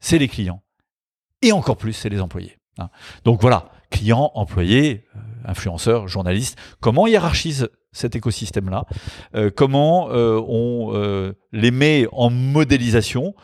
c'est 0.00 0.18
les 0.18 0.28
clients 0.28 0.62
et 1.43 1.53
encore 1.53 1.76
plus, 1.76 1.93
c'est 1.93 2.09
les 2.09 2.20
employés. 2.20 2.59
Hein. 2.78 2.89
Donc 3.24 3.41
voilà, 3.41 3.70
clients, 3.91 4.30
employés, 4.34 5.05
euh, 5.16 5.20
influenceurs, 5.51 6.09
journalistes, 6.09 6.59
comment 6.80 7.03
on 7.03 7.07
hiérarchise 7.07 7.68
cet 7.91 8.14
écosystème-là, 8.14 8.84
euh, 9.34 9.51
comment 9.55 10.11
euh, 10.11 10.41
on 10.47 11.32
les 11.53 11.70
met 11.70 12.07
en 12.12 12.30
modélisation 12.30 13.34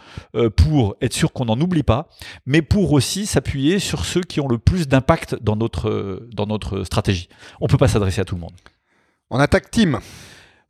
pour 0.56 0.96
être 1.00 1.14
sûr 1.14 1.32
qu'on 1.32 1.46
n'en 1.46 1.58
oublie 1.60 1.82
pas, 1.82 2.08
mais 2.46 2.62
pour 2.62 2.92
aussi 2.92 3.26
s'appuyer 3.26 3.78
sur 3.78 4.04
ceux 4.04 4.20
qui 4.20 4.40
ont 4.40 4.48
le 4.48 4.58
plus 4.58 4.86
d'impact 4.86 5.36
dans 5.42 5.56
notre, 5.56 6.28
dans 6.32 6.46
notre 6.46 6.84
stratégie? 6.84 7.28
On 7.60 7.64
ne 7.64 7.70
peut 7.70 7.78
pas 7.78 7.88
s'adresser 7.88 8.20
à 8.20 8.24
tout 8.24 8.34
le 8.34 8.42
monde. 8.42 8.52
On 9.30 9.38
attaque 9.38 9.70
Team. 9.70 9.98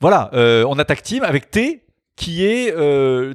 Voilà, 0.01 0.31
on 0.67 0.79
attaque 0.79 1.03
Team 1.03 1.25
avec 1.25 1.51
T, 1.51 1.85
qui 2.17 2.45
est 2.45 2.73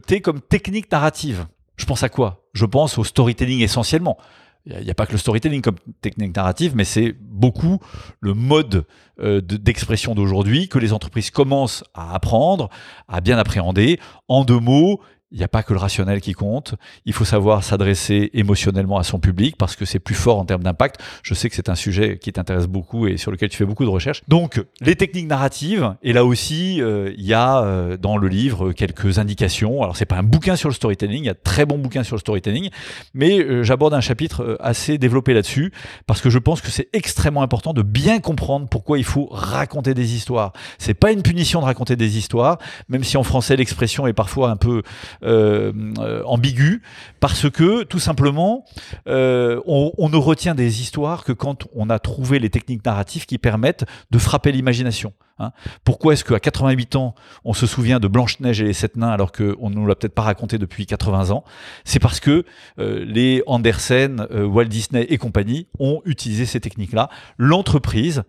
T 0.08 0.22
comme 0.22 0.40
technique 0.42 0.92
narrative. 0.92 1.46
Je 1.76 1.86
pense 1.86 2.02
à 2.02 2.10
quoi? 2.10 2.39
Je 2.54 2.66
pense 2.66 2.97
au 2.97 3.04
storytelling 3.04 3.62
essentiellement. 3.62 4.18
Il 4.66 4.84
n'y 4.84 4.91
a, 4.91 4.93
pas 4.93 5.06
que 5.06 5.14
le 5.14 5.18
storytelling 5.18 5.62
comme 5.62 5.78
technique 6.02 6.36
narrative, 6.36 6.74
mais 6.76 6.84
c'est 6.84 7.16
beaucoup 7.20 7.80
le 8.20 8.34
mode 8.34 8.86
euh, 9.20 9.41
d'expression 9.41 10.16
d'aujourd'hui 10.16 10.68
que 10.68 10.78
les 10.78 10.91
entreprises 10.91 11.32
commencent 11.32 11.84
à 11.93 12.14
apprendre, 12.14 12.70
à 13.08 13.22
bien 13.22 13.38
appréhender. 13.38 14.00
En 14.28 14.43
deux 14.43 14.60
mots, 14.60 15.00
il 15.32 15.38
n'y 15.38 15.43
a 15.43 15.47
pas 15.47 15.61
que 15.61 15.73
le 15.73 15.80
rationnel 15.80 16.21
qui 16.21 16.34
compte. 16.34 16.75
Il 17.05 17.13
faut 17.13 17.25
savoir 17.25 17.63
s'adresser 17.63 18.32
émotionnellement 18.34 18.97
à 18.97 19.03
son 19.03 19.19
public 19.19 19.55
parce 19.57 19.75
que 19.75 19.86
c'est 19.86 19.99
plus 19.99 20.15
fort 20.15 20.39
en 20.39 20.45
termes 20.45 20.63
d'impact. 20.63 20.99
Je 21.21 21.34
sais 21.34 21.49
que 21.49 21.55
c'est 21.55 21.69
un 21.69 21.75
sujet 21.75 22.17
qui 22.17 22.34
t'intéresse 22.34 22.67
beaucoup 22.67 23.07
et 23.07 23.17
sur 23.17 23.32
lequel 23.32 23.49
tu 23.49 23.57
fais 23.57 23.65
beaucoup 23.65 23.86
de 23.86 23.89
recherches. 23.89 24.23
Donc, 24.27 24.63
les 24.82 24.95
techniques 24.95 25.27
narratives, 25.27 25.95
et 26.01 26.13
là 26.13 26.25
aussi, 26.25 26.82
euh, 26.82 27.13
il 27.15 27.25
y 27.25 27.34
a 27.34 27.61
euh, 27.61 27.97
dans 27.97 28.17
le 28.17 28.27
livre 28.27 28.71
quelques 28.71 29.19
indications. 29.19 29.84
Alors, 29.84 29.97
c'est 29.97 30.05
pas 30.05 30.17
un 30.17 30.23
bouquin 30.23 30.55
sur 30.55 30.69
le 30.69 30.73
storytelling, 30.73 31.23
il 31.23 31.27
y 31.27 31.30
a 31.30 31.36
très 31.36 31.65
bons 31.65 31.77
bouquins 31.77 32.03
sur 32.03 32.15
le 32.15 32.21
storytelling, 32.21 32.69
mais 33.13 33.39
euh, 33.39 33.63
j'aborde 33.63 33.93
un 33.93 34.01
chapitre 34.01 34.57
assez 34.59 34.97
développé 34.97 35.34
là-dessus 35.34 35.71
parce 36.07 36.21
que 36.21 36.30
je 36.30 36.39
pense 36.39 36.61
que 36.61 36.71
c'est 36.71 36.89
extrêmement 36.93 37.43
important 37.43 37.73
de 37.73 37.84
bien 37.84 38.19
comprendre 38.19 38.67
pourquoi 38.67 38.97
il 38.97 39.03
faut 39.03 39.27
raconter 39.32 39.93
des 39.93 40.15
histoires. 40.15 40.53
C'est 40.80 40.95
pas 40.95 41.11
une 41.11 41.21
punition 41.21 41.59
de 41.59 41.65
raconter 41.65 41.95
des 41.95 42.17
histoires, 42.17 42.57
même 42.88 43.03
si 43.03 43.17
en 43.17 43.23
français 43.23 43.55
l'expression 43.55 44.07
est 44.07 44.13
parfois 44.13 44.49
un 44.49 44.55
peu 44.55 44.82
ambigu, 45.22 46.82
parce 47.20 47.49
que 47.49 47.84
tout 47.84 47.99
simplement, 47.99 48.65
euh, 49.07 49.61
on, 49.65 50.09
ne 50.09 50.17
retient 50.17 50.55
des 50.55 50.82
histoires 50.82 51.24
que 51.24 51.32
quand 51.32 51.67
on 51.74 51.89
a 51.89 51.99
trouvé 51.99 52.39
les 52.39 52.49
techniques 52.49 52.86
narratives 52.86 53.26
qui 53.26 53.38
permettent 53.38 53.86
de 54.11 54.17
frapper 54.17 54.51
l'imagination. 54.51 55.13
Hein. 55.38 55.51
Pourquoi 55.84 56.13
est-ce 56.13 56.24
qu'à 56.24 56.39
88 56.39 56.95
ans, 56.95 57.15
on 57.45 57.53
se 57.53 57.65
souvient 57.67 57.99
de 57.99 58.07
Blanche-Neige 58.07 58.61
et 58.61 58.65
les 58.65 58.74
Sept 58.74 58.97
Nains 58.97 59.09
alors 59.09 59.32
qu'on 59.32 59.70
ne 59.70 59.76
nous 59.76 59.86
l'a 59.86 59.95
peut-être 59.95 60.15
pas 60.15 60.24
raconté 60.24 60.57
depuis 60.57 60.86
80 60.86 61.32
ans? 61.32 61.43
C'est 61.86 61.99
parce 61.99 62.20
que 62.20 62.43
les 62.78 63.43
Andersen, 63.45 64.28
Walt 64.32 64.65
Disney 64.65 65.05
et 65.09 65.17
compagnie 65.17 65.67
ont 65.80 66.01
utilisé 66.05 66.45
ces 66.45 66.59
techniques-là. 66.59 67.09
L'entreprise, 67.38 68.24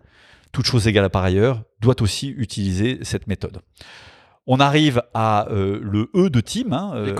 toute 0.51 0.65
chose 0.65 0.87
égale 0.87 1.09
par 1.09 1.23
ailleurs, 1.23 1.63
doit 1.81 2.01
aussi 2.01 2.29
utiliser 2.29 2.99
cette 3.01 3.27
méthode. 3.27 3.61
On 4.53 4.59
arrive 4.59 5.01
à 5.13 5.47
euh, 5.49 5.79
le 5.81 6.09
E 6.13 6.29
de 6.29 6.41
team, 6.41 6.73
hein, 6.73 6.91
euh, 6.93 7.15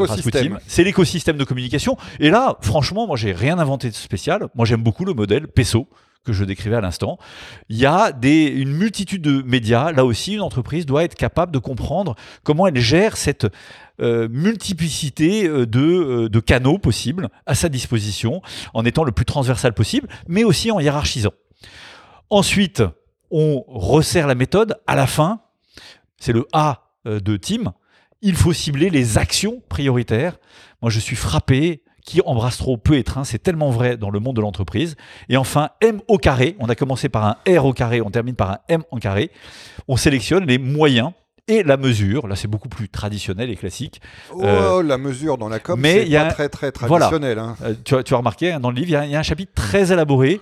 c'est 0.67 0.84
l'écosystème 0.84 1.38
de 1.38 1.45
communication. 1.45 1.95
Et 2.19 2.29
là, 2.29 2.57
franchement, 2.59 3.07
moi, 3.07 3.15
j'ai 3.15 3.32
rien 3.32 3.57
inventé 3.57 3.89
de 3.89 3.95
spécial. 3.95 4.49
Moi, 4.53 4.65
j'aime 4.65 4.84
beaucoup 4.84 5.05
le 5.05 5.13
modèle 5.13 5.47
PESO 5.47 5.88
que 6.25 6.34
je 6.34 6.43
décrivais 6.43 6.75
à 6.75 6.82
l'instant. 6.82 7.17
Il 7.69 7.77
y 7.77 7.86
a 7.86 8.11
des, 8.11 8.47
une 8.47 8.73
multitude 8.73 9.21
de 9.21 9.41
médias. 9.43 9.93
Là 9.93 10.03
aussi, 10.03 10.34
une 10.34 10.41
entreprise 10.41 10.86
doit 10.86 11.05
être 11.05 11.15
capable 11.15 11.53
de 11.53 11.59
comprendre 11.59 12.17
comment 12.43 12.67
elle 12.67 12.77
gère 12.77 13.15
cette 13.15 13.47
euh, 14.01 14.27
multiplicité 14.29 15.47
de, 15.47 16.27
de, 16.27 16.39
canaux 16.41 16.79
possibles 16.79 17.29
à 17.45 17.55
sa 17.55 17.69
disposition, 17.69 18.41
en 18.73 18.84
étant 18.84 19.05
le 19.05 19.13
plus 19.13 19.23
transversal 19.23 19.73
possible, 19.73 20.09
mais 20.27 20.43
aussi 20.43 20.69
en 20.69 20.82
hiérarchisant. 20.82 21.32
Ensuite, 22.29 22.84
on 23.29 23.63
resserre 23.69 24.27
la 24.27 24.36
méthode. 24.36 24.75
À 24.86 24.97
la 24.97 25.07
fin, 25.07 25.39
c'est 26.17 26.34
le 26.34 26.45
A 26.51 26.80
de 27.06 27.38
team, 27.38 27.72
il 28.22 28.36
faut 28.36 28.54
cibler 28.54 28.89
les 28.89 29.18
actions 29.18 29.62
prioritaires. 29.70 30.38
Moi, 30.82 30.91
je 30.91 30.99
suis 30.99 31.16
frappé 31.16 31.84
qui 32.04 32.20
embrasse 32.26 32.58
trop 32.58 32.78
peu 32.78 32.95
étreint, 32.97 33.24
c'est 33.24 33.38
tellement 33.41 33.70
vrai 33.70 33.95
dans 33.95 34.10
le 34.10 34.20
monde 34.20 34.36
de 34.36 34.41
l'entreprise. 34.41 34.95
Et 35.30 35.38
enfin, 35.38 35.70
M 35.82 36.02
au 36.08 36.18
carré, 36.18 36.56
on 36.60 36.68
a 36.68 36.76
commencé 36.76 37.10
par 37.10 37.26
un 37.26 37.36
R 37.47 37.64
au 37.66 37.74
carré, 37.74 38.02
on 38.02 38.10
termine 38.10 38.36
par 38.36 38.52
un 38.52 38.58
M 38.70 38.84
en 38.91 38.97
carré. 38.97 39.30
On 39.88 39.97
sélectionne 39.97 40.45
les 40.45 40.58
moyens 40.58 41.12
et 41.47 41.62
la 41.64 41.78
mesure. 41.78 42.28
Là, 42.28 42.36
c'est 42.36 42.47
beaucoup 42.47 42.70
plus 42.70 42.89
traditionnel 42.89 43.49
et 43.52 43.56
classique. 43.56 44.02
Oh, 44.34 44.41
Euh, 44.43 44.84
la 44.84 44.97
mesure 44.97 45.38
dans 45.38 45.47
la 45.49 45.60
com, 45.60 45.80
mais 45.80 45.93
c'est 45.93 46.06
il 46.06 46.12
y 46.12 46.18
a- 46.18 46.26
pas 46.26 46.32
très 46.49 46.49
très 46.49 46.88
voilà. 46.88 47.08
traditionnel. 47.08 47.38
hein. 47.39 47.56
Euh, 47.64 47.74
tu, 47.84 47.95
as, 47.95 48.02
tu 48.04 48.14
as 48.16 48.18
remarqué, 48.18 48.52
hein, 48.52 48.60
dans 48.60 48.70
le 48.72 48.76
livre, 48.78 48.89
il 48.89 48.93
y 48.93 48.95
a- 48.95 49.06
il 49.06 49.12
y, 49.12 49.16
a 49.16 49.20
un 49.20 49.24
chapitre 49.24 49.52
très 49.54 49.91
élaboré. 49.91 50.41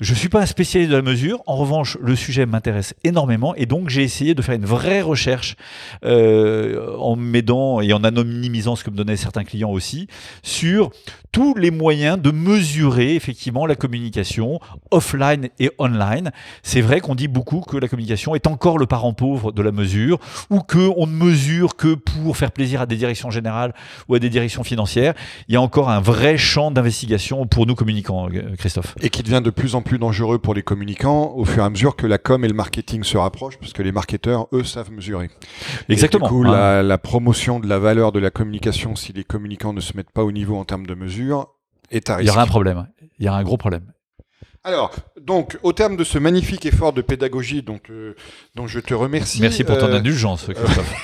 Je 0.00 0.12
ne 0.12 0.18
suis 0.18 0.28
pas 0.28 0.42
un 0.42 0.46
spécialiste 0.46 0.90
de 0.90 0.96
la 0.96 1.02
mesure. 1.02 1.42
En 1.46 1.56
revanche, 1.56 1.96
le 2.02 2.14
sujet 2.16 2.44
m'intéresse 2.44 2.94
énormément. 3.02 3.54
Et 3.54 3.64
donc, 3.64 3.88
j'ai 3.88 4.02
essayé 4.02 4.34
de 4.34 4.42
faire 4.42 4.54
une 4.54 4.66
vraie 4.66 5.00
recherche 5.00 5.56
euh, 6.04 6.94
en 6.98 7.16
m'aidant 7.16 7.80
et 7.80 7.92
en 7.94 8.04
anonymisant 8.04 8.76
ce 8.76 8.84
que 8.84 8.90
me 8.90 8.96
donnaient 8.96 9.16
certains 9.16 9.44
clients 9.44 9.70
aussi 9.70 10.08
sur 10.42 10.90
tous 11.32 11.54
les 11.54 11.70
moyens 11.70 12.18
de 12.18 12.30
mesurer 12.30 13.14
effectivement 13.14 13.66
la 13.66 13.74
communication 13.74 14.58
offline 14.90 15.48
et 15.58 15.70
online. 15.78 16.30
C'est 16.62 16.80
vrai 16.80 17.00
qu'on 17.00 17.14
dit 17.14 17.28
beaucoup 17.28 17.60
que 17.60 17.76
la 17.76 17.88
communication 17.88 18.34
est 18.34 18.46
encore 18.46 18.78
le 18.78 18.86
parent 18.86 19.12
pauvre 19.12 19.52
de 19.52 19.60
la 19.60 19.72
mesure 19.72 20.18
ou 20.50 20.60
qu'on 20.60 21.06
ne 21.06 21.12
mesure 21.12 21.76
que 21.76 21.94
pour 21.94 22.36
faire 22.36 22.52
plaisir 22.52 22.80
à 22.80 22.86
des 22.86 22.96
directions 22.96 23.30
générales 23.30 23.74
ou 24.08 24.14
à 24.14 24.18
des 24.18 24.30
directions 24.30 24.64
financières. 24.64 25.14
Il 25.48 25.54
y 25.54 25.56
a 25.56 25.60
encore 25.60 25.90
un 25.90 26.00
vrai 26.00 26.38
champ 26.38 26.70
d'investigation 26.70 27.46
pour 27.46 27.66
nous 27.66 27.74
communicants, 27.74 28.28
Christophe. 28.58 28.94
Et 29.02 29.10
qui 29.10 29.22
devient 29.22 29.42
de 29.44 29.50
plus 29.50 29.74
en 29.74 29.82
dangereux 29.94 30.38
pour 30.38 30.54
les 30.54 30.62
communicants 30.62 31.32
au 31.36 31.44
fur 31.44 31.62
et 31.62 31.66
à 31.66 31.70
mesure 31.70 31.96
que 31.96 32.06
la 32.06 32.18
com 32.18 32.44
et 32.44 32.48
le 32.48 32.54
marketing 32.54 33.04
se 33.04 33.16
rapprochent, 33.16 33.58
parce 33.58 33.72
que 33.72 33.82
les 33.82 33.92
marketeurs, 33.92 34.48
eux, 34.52 34.64
savent 34.64 34.90
mesurer. 34.90 35.30
Exactement. 35.88 36.26
Et 36.26 36.28
du 36.28 36.34
coup, 36.34 36.44
hein. 36.46 36.52
la, 36.52 36.82
la 36.82 36.98
promotion 36.98 37.60
de 37.60 37.68
la 37.68 37.78
valeur 37.78 38.12
de 38.12 38.18
la 38.18 38.30
communication, 38.30 38.96
si 38.96 39.12
les 39.12 39.24
communicants 39.24 39.72
ne 39.72 39.80
se 39.80 39.96
mettent 39.96 40.10
pas 40.10 40.24
au 40.24 40.32
niveau 40.32 40.56
en 40.56 40.64
termes 40.64 40.86
de 40.86 40.94
mesure, 40.94 41.48
est 41.90 42.10
à 42.10 42.14
Il 42.14 42.16
y 42.16 42.20
risque. 42.22 42.34
aura 42.34 42.42
un 42.42 42.46
problème. 42.46 42.86
Il 43.18 43.24
y 43.26 43.28
aura 43.28 43.38
un 43.38 43.44
gros 43.44 43.56
problème. 43.56 43.92
Alors, 44.64 44.92
donc, 45.20 45.58
au 45.62 45.72
terme 45.72 45.96
de 45.96 46.02
ce 46.02 46.18
magnifique 46.18 46.66
effort 46.66 46.92
de 46.92 47.00
pédagogie 47.00 47.62
dont, 47.62 47.78
euh, 47.88 48.14
dont 48.56 48.66
je 48.66 48.80
te 48.80 48.94
remercie. 48.94 49.40
Merci 49.40 49.62
pour 49.62 49.78
ton 49.78 49.86
euh, 49.86 49.98
indulgence, 49.98 50.46
Christophe. 50.52 50.94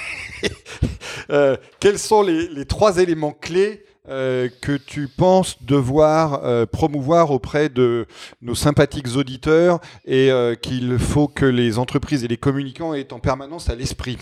euh, 1.30 1.56
quels 1.78 2.00
sont 2.00 2.22
les, 2.22 2.48
les 2.48 2.64
trois 2.64 2.98
éléments 2.98 3.30
clés 3.30 3.84
euh, 4.08 4.48
que 4.60 4.72
tu 4.72 5.06
penses 5.06 5.62
devoir 5.62 6.40
euh, 6.42 6.66
promouvoir 6.66 7.30
auprès 7.30 7.68
de 7.68 8.08
nos 8.40 8.56
sympathiques 8.56 9.14
auditeurs 9.14 9.78
et 10.04 10.32
euh, 10.32 10.56
qu'il 10.56 10.98
faut 10.98 11.28
que 11.28 11.44
les 11.44 11.78
entreprises 11.78 12.24
et 12.24 12.28
les 12.28 12.36
communicants 12.36 12.94
aient 12.94 13.12
en 13.12 13.20
permanence 13.20 13.70
à 13.70 13.76
l'esprit 13.76 14.18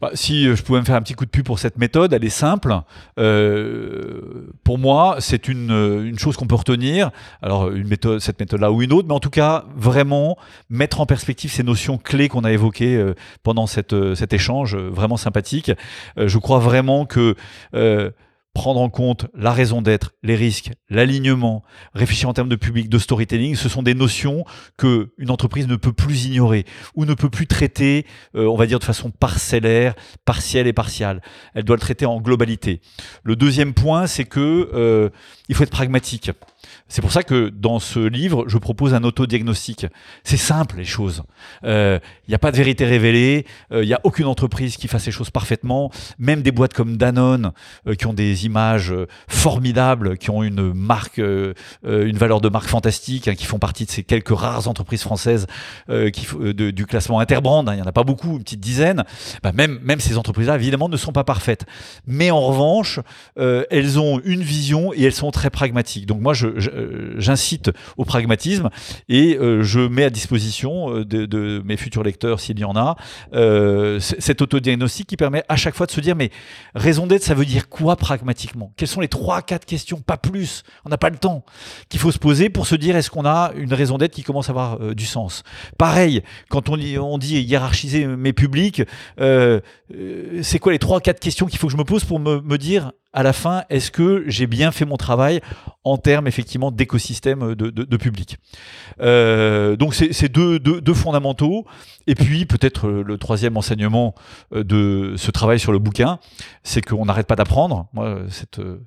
Bah, 0.00 0.12
si 0.14 0.44
je 0.44 0.62
pouvais 0.62 0.78
me 0.78 0.84
faire 0.84 0.94
un 0.94 1.02
petit 1.02 1.14
coup 1.14 1.24
de 1.24 1.30
pub 1.30 1.44
pour 1.44 1.58
cette 1.58 1.78
méthode, 1.78 2.12
elle 2.12 2.22
est 2.22 2.30
simple. 2.30 2.72
Pour 4.62 4.78
moi, 4.78 5.16
c'est 5.18 5.48
une, 5.48 5.72
une 6.06 6.18
chose 6.20 6.36
qu'on 6.36 6.46
peut 6.46 6.54
retenir. 6.54 7.10
Alors, 7.42 7.72
cette 8.20 8.38
méthode-là 8.38 8.70
ou 8.70 8.82
une 8.82 8.92
autre, 8.92 9.08
mais 9.08 9.14
en 9.14 9.20
tout 9.20 9.30
cas, 9.30 9.64
vraiment 9.74 10.38
mettre 10.70 11.00
en 11.00 11.06
perspective 11.06 11.50
ces 11.50 11.64
notions 11.64 11.98
clés 11.98 12.28
qu'on 12.28 12.44
a 12.44 12.52
évoquées 12.52 13.04
pendant 13.42 13.66
cette, 13.66 14.14
cet 14.14 14.32
échange 14.32 14.76
vraiment 14.76 15.16
sympathique. 15.16 15.72
Je 16.16 16.38
crois 16.38 16.60
vraiment 16.60 17.04
que 17.04 17.34
prendre 18.54 18.80
en 18.80 18.90
compte 18.90 19.26
la 19.34 19.52
raison 19.52 19.80
d'être, 19.80 20.12
les 20.22 20.36
risques, 20.36 20.72
l'alignement, 20.90 21.62
réfléchir 21.94 22.28
en 22.28 22.34
termes 22.34 22.48
de 22.48 22.56
public, 22.56 22.88
de 22.88 22.98
storytelling, 22.98 23.56
ce 23.56 23.68
sont 23.68 23.82
des 23.82 23.94
notions 23.94 24.44
que 24.76 25.12
une 25.16 25.30
entreprise 25.30 25.66
ne 25.66 25.76
peut 25.76 25.92
plus 25.92 26.26
ignorer 26.26 26.66
ou 26.94 27.04
ne 27.04 27.14
peut 27.14 27.30
plus 27.30 27.46
traiter, 27.46 28.06
euh, 28.36 28.46
on 28.46 28.56
va 28.56 28.66
dire 28.66 28.78
de 28.78 28.84
façon 28.84 29.10
parcellaire, 29.10 29.94
partielle 30.24 30.66
et 30.66 30.72
partiale. 30.72 31.22
Elle 31.54 31.64
doit 31.64 31.76
le 31.76 31.80
traiter 31.80 32.04
en 32.04 32.20
globalité. 32.20 32.82
Le 33.24 33.36
deuxième 33.36 33.72
point, 33.72 34.06
c'est 34.06 34.24
que 34.24 34.70
euh, 34.74 35.08
il 35.48 35.54
faut 35.54 35.62
être 35.62 35.70
pragmatique. 35.70 36.30
C'est 36.94 37.00
pour 37.00 37.10
ça 37.10 37.22
que 37.22 37.48
dans 37.48 37.78
ce 37.78 38.00
livre, 38.00 38.44
je 38.48 38.58
propose 38.58 38.92
un 38.92 39.02
autodiagnostic. 39.02 39.86
C'est 40.24 40.36
simple 40.36 40.76
les 40.76 40.84
choses. 40.84 41.22
Euh, 41.64 41.98
Il 42.28 42.32
n'y 42.32 42.34
a 42.34 42.38
pas 42.38 42.52
de 42.52 42.56
vérité 42.58 42.84
révélée. 42.84 43.46
euh, 43.72 43.82
Il 43.82 43.86
n'y 43.86 43.94
a 43.94 44.00
aucune 44.04 44.26
entreprise 44.26 44.76
qui 44.76 44.88
fasse 44.88 45.06
les 45.06 45.12
choses 45.12 45.30
parfaitement. 45.30 45.90
Même 46.18 46.42
des 46.42 46.52
boîtes 46.52 46.74
comme 46.74 46.98
Danone, 46.98 47.52
euh, 47.86 47.94
qui 47.94 48.04
ont 48.06 48.12
des 48.12 48.44
images 48.44 48.92
euh, 48.92 49.06
formidables, 49.26 50.18
qui 50.18 50.28
ont 50.28 50.42
une 50.42 50.74
marque, 50.74 51.18
euh, 51.18 51.54
euh, 51.86 52.06
une 52.06 52.18
valeur 52.18 52.42
de 52.42 52.50
marque 52.50 52.68
fantastique, 52.68 53.26
hein, 53.26 53.34
qui 53.36 53.46
font 53.46 53.58
partie 53.58 53.86
de 53.86 53.90
ces 53.90 54.02
quelques 54.02 54.36
rares 54.36 54.68
entreprises 54.68 55.00
françaises 55.02 55.46
euh, 55.88 56.10
qui, 56.10 56.26
euh, 56.40 56.52
du 56.72 56.84
classement 56.84 57.20
Interbrand. 57.20 57.66
hein, 57.68 57.72
Il 57.72 57.76
n'y 57.76 57.82
en 57.82 57.86
a 57.86 57.92
pas 57.92 58.04
beaucoup, 58.04 58.32
une 58.36 58.42
petite 58.42 58.60
dizaine. 58.60 59.04
Bah, 59.42 59.52
même, 59.52 59.80
ces 60.00 60.18
entreprises-là, 60.18 60.56
évidemment, 60.56 60.90
ne 60.90 60.98
sont 60.98 61.12
pas 61.12 61.24
parfaites. 61.24 61.64
Mais 62.06 62.30
en 62.30 62.42
revanche, 62.42 63.00
euh, 63.38 63.64
elles 63.70 63.98
ont 63.98 64.20
une 64.26 64.42
vision 64.42 64.92
et 64.92 65.04
elles 65.04 65.14
sont 65.14 65.30
très 65.30 65.48
pragmatiques. 65.48 66.04
Donc 66.04 66.20
moi, 66.20 66.34
je- 66.34 66.48
euh, 66.48 66.80
j'incite 67.16 67.70
au 67.96 68.04
pragmatisme 68.04 68.68
et 69.08 69.36
euh, 69.36 69.62
je 69.62 69.80
mets 69.80 70.04
à 70.04 70.10
disposition 70.10 70.94
euh, 70.94 71.04
de, 71.04 71.62
mes 71.64 71.76
futurs 71.76 72.02
lecteurs, 72.02 72.40
s'il 72.40 72.58
y 72.58 72.64
en 72.64 72.76
a, 72.76 72.96
euh, 73.34 74.00
cet 74.00 74.42
autodiagnostic 74.42 75.06
qui 75.06 75.16
permet 75.16 75.44
à 75.48 75.56
chaque 75.56 75.74
fois 75.74 75.86
de 75.86 75.92
se 75.92 76.00
dire, 76.00 76.16
mais 76.16 76.30
raison 76.74 77.06
d'être, 77.06 77.22
ça 77.22 77.34
veut 77.34 77.44
dire 77.44 77.68
quoi 77.68 77.96
pragmatiquement? 77.96 78.72
Quelles 78.76 78.88
sont 78.88 79.00
les 79.00 79.08
trois, 79.08 79.42
quatre 79.42 79.64
questions, 79.64 80.00
pas 80.00 80.16
plus? 80.16 80.62
On 80.84 80.88
n'a 80.88 80.98
pas 80.98 81.10
le 81.10 81.16
temps. 81.16 81.44
Qu'il 81.88 82.00
faut 82.00 82.12
se 82.12 82.18
poser 82.18 82.48
pour 82.48 82.66
se 82.66 82.74
dire, 82.74 82.96
est-ce 82.96 83.10
qu'on 83.10 83.24
a 83.24 83.52
une 83.56 83.74
raison 83.74 83.98
d'être 83.98 84.12
qui 84.12 84.22
commence 84.22 84.48
à 84.48 84.52
avoir 84.52 84.80
euh, 84.80 84.94
du 84.94 85.06
sens? 85.06 85.42
Pareil, 85.78 86.22
quand 86.48 86.68
on 86.68 86.72
on 86.98 87.18
dit 87.18 87.40
hiérarchiser 87.40 88.06
mes 88.06 88.32
publics, 88.32 88.82
euh, 89.20 89.60
euh, 89.94 90.40
c'est 90.42 90.58
quoi 90.58 90.72
les 90.72 90.78
trois, 90.78 91.00
quatre 91.00 91.20
questions 91.20 91.46
qu'il 91.46 91.58
faut 91.58 91.66
que 91.66 91.72
je 91.72 91.76
me 91.76 91.84
pose 91.84 92.04
pour 92.04 92.18
me, 92.18 92.40
me 92.40 92.58
dire 92.58 92.92
à 93.12 93.22
la 93.22 93.32
fin, 93.32 93.64
est-ce 93.70 93.90
que 93.90 94.24
j'ai 94.26 94.46
bien 94.46 94.72
fait 94.72 94.84
mon 94.84 94.96
travail 94.96 95.40
en 95.84 95.98
termes 95.98 96.26
effectivement 96.26 96.70
d'écosystème 96.70 97.54
de, 97.54 97.70
de, 97.70 97.84
de 97.84 97.96
public? 97.96 98.38
Euh, 99.00 99.76
Donc 99.76 99.94
c'est 99.94 100.28
deux, 100.32 100.58
deux, 100.58 100.80
deux 100.80 100.94
fondamentaux. 100.94 101.66
Et 102.06 102.14
puis 102.14 102.46
peut-être 102.46 102.88
euh, 102.88 103.02
le 103.06 103.18
troisième 103.18 103.56
enseignement 103.56 104.14
euh, 104.54 104.64
de 104.64 105.14
ce 105.16 105.30
travail 105.30 105.58
sur 105.60 105.72
le 105.72 105.78
bouquin, 105.78 106.18
c'est 106.62 106.80
qu'on 106.82 107.04
n'arrête 107.04 107.26
pas 107.26 107.36
d'apprendre. 107.36 107.86
Moi, 107.92 108.20
cette, 108.28 108.58
euh, 108.58 108.80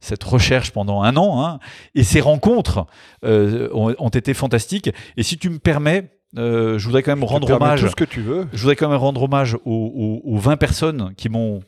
cette 0.00 0.22
recherche 0.24 0.70
pendant 0.70 1.02
un 1.02 1.16
an 1.16 1.44
hein, 1.44 1.58
et 1.94 2.04
ces 2.04 2.20
rencontres 2.20 2.86
euh, 3.24 3.68
ont, 3.72 3.94
ont 3.98 4.08
été 4.08 4.32
fantastiques. 4.34 4.90
Et 5.16 5.22
si 5.22 5.38
tu 5.38 5.50
me 5.50 5.58
permets, 5.58 6.10
euh, 6.38 6.78
je 6.78 6.84
voudrais 6.86 7.02
quand 7.02 7.12
même 7.12 7.20
Je 7.26 7.32
rendre 7.32 7.50
hommage 7.50 7.80
tout 7.80 7.88
ce 7.88 7.96
que 7.96 8.04
tu 8.04 8.20
veux. 8.20 8.46
je 8.52 8.58
voudrais 8.60 8.76
quand 8.76 8.88
même 8.88 8.98
rendre 8.98 9.22
hommage 9.22 9.54
aux, 9.54 9.58
aux- 9.64 10.20
aux 10.24 10.38
20 10.38 10.56
personnes 10.56 11.14
qui 11.16 11.28
m'ont 11.28 11.60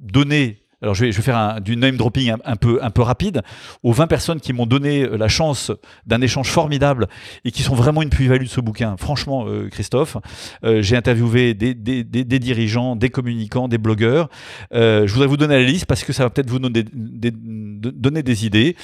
donné. 0.00 0.61
Alors 0.82 0.94
je 0.94 1.04
vais, 1.04 1.12
je 1.12 1.16
vais 1.16 1.22
faire 1.22 1.36
un- 1.36 1.60
du 1.60 1.76
name 1.76 1.96
dropping 1.96 2.32
un, 2.44 2.56
peu, 2.56 3.02
rapide. 3.02 3.42
Aux 3.82 3.92
20 3.92 4.06
personnes 4.08 4.40
qui 4.40 4.52
m'ont 4.52 4.66
donné 4.66 5.02
euh, 5.02 5.16
la 5.16 5.28
chance 5.28 5.70
d'un 6.06 6.20
échange 6.20 6.48
formidable 6.48 7.08
et 7.44 7.50
qui 7.50 7.62
sont 7.62 7.74
vraiment 7.74 8.02
une 8.02 8.10
plus-value 8.10 8.44
de 8.44 8.48
ce 8.48 8.60
bouquin. 8.60 8.96
Franchement, 8.96 9.46
euh, 9.46 9.68
Christophe, 9.68 10.16
euh, 10.64 10.82
j'ai 10.82 10.96
interviewé 10.96 11.54
des, 11.54 11.74
dirigeants, 11.74 12.96
des 12.96 13.10
communicants, 13.10 13.68
des 13.68 13.78
blogueurs. 13.78 14.28
Je 14.72 15.10
voudrais 15.12 15.28
vous 15.28 15.36
donner 15.36 15.54
la 15.54 15.64
liste 15.64 15.86
parce 15.86 16.04
que 16.04 16.12
ça 16.12 16.24
va 16.24 16.30
peut-être 16.30 16.50
vous 16.50 16.58
donner 16.58 16.84
donner 16.92 18.22
des 18.22 18.46
idées. 18.46 18.76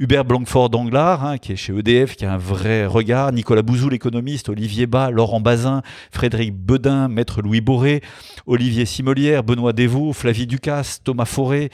Hubert 0.00 0.24
Blanquefort 0.24 0.70
d'Anglard, 0.70 1.26
hein, 1.26 1.36
qui 1.36 1.52
est 1.52 1.56
chez 1.56 1.74
EDF, 1.76 2.16
qui 2.16 2.24
a 2.24 2.32
un 2.32 2.38
vrai 2.38 2.86
regard. 2.86 3.32
Nicolas 3.32 3.60
Bouzou, 3.60 3.90
l'économiste. 3.90 4.48
Olivier 4.48 4.86
Bas, 4.86 5.10
Laurent 5.10 5.40
Bazin, 5.40 5.82
Frédéric 6.10 6.54
Bedin, 6.54 7.08
Maître 7.08 7.42
Louis 7.42 7.60
Boré, 7.60 8.00
Olivier 8.46 8.86
Simolière, 8.86 9.44
Benoît 9.44 9.74
Desvaux, 9.74 10.14
Flavie 10.14 10.46
Ducasse, 10.46 11.02
Thomas 11.04 11.26
Forêt, 11.26 11.68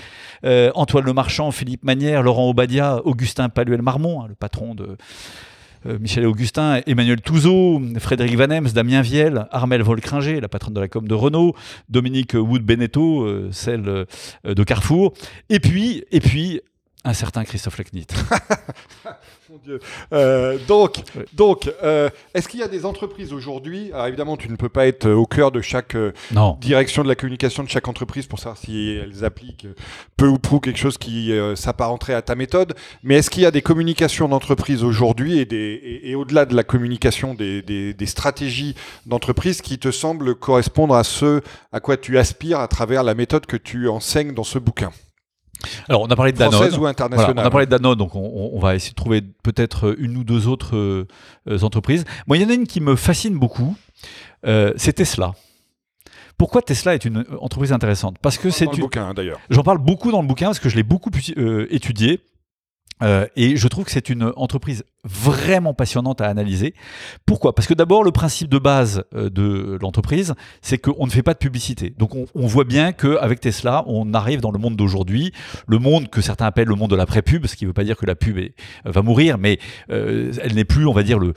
euh, 0.44 0.72
Antoine 0.74 1.04
Lemarchand, 1.04 1.52
Philippe 1.52 1.84
Manière, 1.84 2.24
Laurent 2.24 2.50
Obadia, 2.50 3.00
Augustin 3.04 3.48
Paluel-Marmont, 3.48 4.22
hein, 4.22 4.26
le 4.28 4.34
patron 4.34 4.74
de 4.74 4.96
euh, 5.86 5.98
Michel 6.00 6.24
et 6.24 6.26
Augustin, 6.26 6.80
Emmanuel 6.84 7.20
Touzeau, 7.20 7.80
Frédéric 8.00 8.36
Vanems, 8.36 8.72
Damien 8.74 9.02
Viel, 9.02 9.46
Armel 9.52 9.82
Volcringer, 9.82 10.40
la 10.40 10.48
patronne 10.48 10.74
de 10.74 10.80
la 10.80 10.88
com 10.88 11.06
de 11.06 11.14
Renault, 11.14 11.54
Dominique 11.88 12.34
Wood-Beneteau, 12.34 13.22
euh, 13.22 13.48
celle 13.52 14.06
de 14.44 14.64
Carrefour, 14.64 15.12
et 15.48 15.60
puis, 15.60 16.02
et 16.10 16.18
puis 16.18 16.60
un 17.06 17.14
certain 17.14 17.44
Christophe 17.44 17.78
Lacnit. 17.78 18.08
Mon 19.48 19.58
Dieu. 19.64 19.78
Euh, 20.12 20.58
donc, 20.66 20.96
donc 21.34 21.70
euh, 21.84 22.10
est-ce 22.34 22.48
qu'il 22.48 22.58
y 22.58 22.64
a 22.64 22.68
des 22.68 22.84
entreprises 22.84 23.32
aujourd'hui 23.32 23.92
Alors 23.92 24.08
évidemment, 24.08 24.36
tu 24.36 24.48
ne 24.48 24.56
peux 24.56 24.68
pas 24.68 24.88
être 24.88 25.06
euh, 25.06 25.14
au 25.14 25.24
cœur 25.24 25.52
de 25.52 25.60
chaque 25.60 25.94
euh, 25.94 26.12
direction 26.60 27.04
de 27.04 27.08
la 27.08 27.14
communication 27.14 27.62
de 27.62 27.68
chaque 27.68 27.86
entreprise 27.86 28.26
pour 28.26 28.40
savoir 28.40 28.56
si 28.58 28.98
elles 29.00 29.24
appliquent 29.24 29.68
peu 30.16 30.26
ou 30.26 30.38
prou 30.38 30.58
quelque 30.58 30.78
chose 30.78 30.98
qui 30.98 31.32
s'apparenterait 31.54 32.14
à 32.14 32.22
ta 32.22 32.34
méthode. 32.34 32.74
Mais 33.04 33.16
est-ce 33.16 33.30
qu'il 33.30 33.44
y 33.44 33.46
a 33.46 33.52
des 33.52 33.62
communications 33.62 34.28
d'entreprise 34.28 34.82
aujourd'hui 34.82 35.38
et, 35.38 35.44
des, 35.44 35.56
et, 35.56 36.10
et 36.10 36.14
au-delà 36.16 36.44
de 36.44 36.56
la 36.56 36.64
communication, 36.64 37.34
des, 37.34 37.62
des, 37.62 37.94
des 37.94 38.06
stratégies 38.06 38.74
d'entreprise 39.06 39.62
qui 39.62 39.78
te 39.78 39.92
semblent 39.92 40.34
correspondre 40.34 40.96
à 40.96 41.04
ce 41.04 41.40
à 41.72 41.78
quoi 41.78 41.96
tu 41.96 42.18
aspires 42.18 42.58
à 42.58 42.66
travers 42.66 43.04
la 43.04 43.14
méthode 43.14 43.46
que 43.46 43.56
tu 43.56 43.88
enseignes 43.88 44.34
dans 44.34 44.44
ce 44.44 44.58
bouquin? 44.58 44.90
Alors, 45.88 46.02
on 46.02 46.06
a 46.06 46.16
parlé 46.16 46.32
de 46.32 46.38
Danone. 46.38 46.68
Voilà, 46.70 46.94
on 47.34 47.38
a 47.38 47.50
parlé 47.50 47.66
de 47.66 47.70
Danone, 47.70 47.96
donc 47.96 48.14
on, 48.14 48.58
va 48.58 48.74
essayer 48.74 48.90
de 48.90 48.96
trouver 48.96 49.22
peut-être 49.42 49.96
une 49.98 50.16
ou 50.16 50.24
deux 50.24 50.48
autres 50.48 50.76
euh, 50.76 51.06
euh, 51.48 51.60
entreprises. 51.62 52.04
Moi, 52.26 52.36
il 52.36 52.42
y 52.42 52.46
en 52.46 52.50
a 52.50 52.54
une 52.54 52.66
qui 52.66 52.80
me 52.80 52.96
fascine 52.96 53.38
beaucoup, 53.38 53.76
euh, 54.46 54.72
c'est 54.76 54.94
Tesla. 54.94 55.32
Pourquoi 56.38 56.60
Tesla 56.60 56.94
est 56.94 57.04
une 57.04 57.24
entreprise 57.40 57.72
intéressante? 57.72 58.18
Parce 58.20 58.36
que 58.36 58.48
Dans 58.48 58.54
c'est 58.54 58.66
le 58.66 58.74
une... 58.74 58.80
bouquin 58.80 59.08
hein, 59.08 59.14
d'ailleurs. 59.14 59.40
J'en 59.48 59.62
parle 59.62 59.78
beaucoup 59.78 60.12
dans 60.12 60.20
le 60.20 60.28
bouquin 60.28 60.46
parce 60.46 60.58
que 60.58 60.68
je 60.68 60.76
l'ai 60.76 60.82
beaucoup 60.82 61.10
euh, 61.38 61.66
étudié. 61.70 62.20
Euh, 63.02 63.26
et 63.36 63.56
je 63.56 63.68
trouve 63.68 63.84
que 63.84 63.90
c'est 63.90 64.08
une 64.08 64.32
entreprise 64.36 64.84
vraiment 65.04 65.74
passionnante 65.74 66.20
à 66.20 66.26
analyser. 66.26 66.74
Pourquoi? 67.26 67.54
Parce 67.54 67.68
que 67.68 67.74
d'abord, 67.74 68.02
le 68.02 68.10
principe 68.10 68.48
de 68.48 68.58
base 68.58 69.04
euh, 69.14 69.28
de 69.28 69.78
l'entreprise, 69.80 70.34
c'est 70.62 70.78
qu'on 70.78 71.06
ne 71.06 71.10
fait 71.10 71.22
pas 71.22 71.34
de 71.34 71.38
publicité. 71.38 71.94
Donc 71.96 72.12
on, 72.14 72.46
voit 72.46 72.64
bien 72.64 72.92
qu'avec 72.92 73.40
Tesla, 73.40 73.84
on 73.86 74.14
arrive 74.14 74.40
dans 74.40 74.50
le 74.50 74.58
monde 74.58 74.76
d'aujourd'hui, 74.76 75.32
le 75.68 75.78
monde 75.78 76.08
que 76.08 76.20
certains 76.20 76.46
appellent 76.46 76.68
le 76.68 76.74
monde 76.74 76.90
de 76.90 76.96
l'après-pub, 76.96 77.46
ce 77.46 77.56
qui 77.56 77.64
ne 77.64 77.68
veut 77.68 77.74
pas 77.74 77.84
dire 77.84 77.96
que 77.96 78.06
la 78.06 78.14
pub 78.14 78.38
est, 78.38 78.54
va 78.84 79.02
mourir, 79.02 79.36
mais 79.36 79.58
euh, 79.90 80.32
elle 80.42 80.54
n'est 80.54 80.64
plus, 80.64 80.86
on 80.86 80.92
va 80.92 81.02
dire, 81.02 81.18
le, 81.18 81.34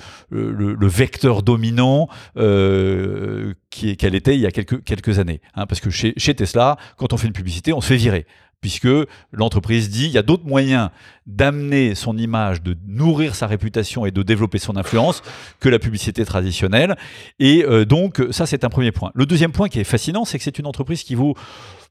vecteur 0.90 1.44
dominant 1.44 2.08
qu'elle 2.36 4.16
était 4.16 4.36
il 4.36 4.42
y 4.42 4.46
a 4.46 4.52
quelques, 4.52 5.20
années. 5.20 5.42
Hein. 5.56 5.66
parce 5.68 5.82
que 5.82 5.90
chez 5.90 6.14
Tesla, 6.36 6.78
quand 6.98 7.14
on 7.14 7.18
fait 7.18 7.28
une 7.28 7.34
publicité, 7.34 7.74
on 7.74 7.82
se 7.82 7.88
fait 7.88 7.96
virer 7.96 8.26
puisque 8.62 8.88
l'entreprise 9.32 9.90
dit 9.90 10.06
il 10.06 10.12
y 10.12 10.18
a 10.18 10.22
d'autres 10.22 10.46
moyens 10.46 10.90
d'amener 11.28 11.96
son 11.96 12.18
image, 12.18 12.62
de 12.62 12.76
nourrir 12.88 13.36
sa 13.36 13.48
réputation 13.48 14.06
et 14.06 14.12
de 14.12 14.24
développer 14.24 14.58
son 14.58 14.76
influence 14.76 15.22
que 15.60 15.70
la 15.70 15.80
publicité 15.80 16.26
traditionnelle. 16.26 16.98
Et 17.40 17.64
euh, 17.64 17.86
donc 17.86 18.22
ça 18.32 18.46
c'est 18.46 18.64
un 18.64 18.70
premier 18.70 18.92
point. 18.92 19.12
Le 19.14 19.26
deuxième 19.26 19.52
point 19.52 19.70
qui 19.70 19.80
est 19.80 19.84
fascinant, 19.84 20.26
c'est 20.26 20.38
que 20.38 20.44
c'est 20.44 20.60
une 20.60 20.68
entreprise 20.68 21.04
qui 21.04 21.16
vaut 21.16 21.36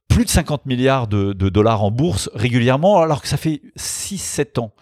plus 0.09 0.25
de 0.25 0.31
50 0.31 0.67
milliards 0.67 1.07
de, 1.07 1.33
dollars 1.33 1.85
en 1.85 1.91
bourse 1.91 2.31
régulièrement, 2.35 3.01
alors 3.01 3.23
que 3.23 3.29
ça 3.29 3.37
fait 3.37 3.61
6-7 3.79 4.61
ans 4.61 4.73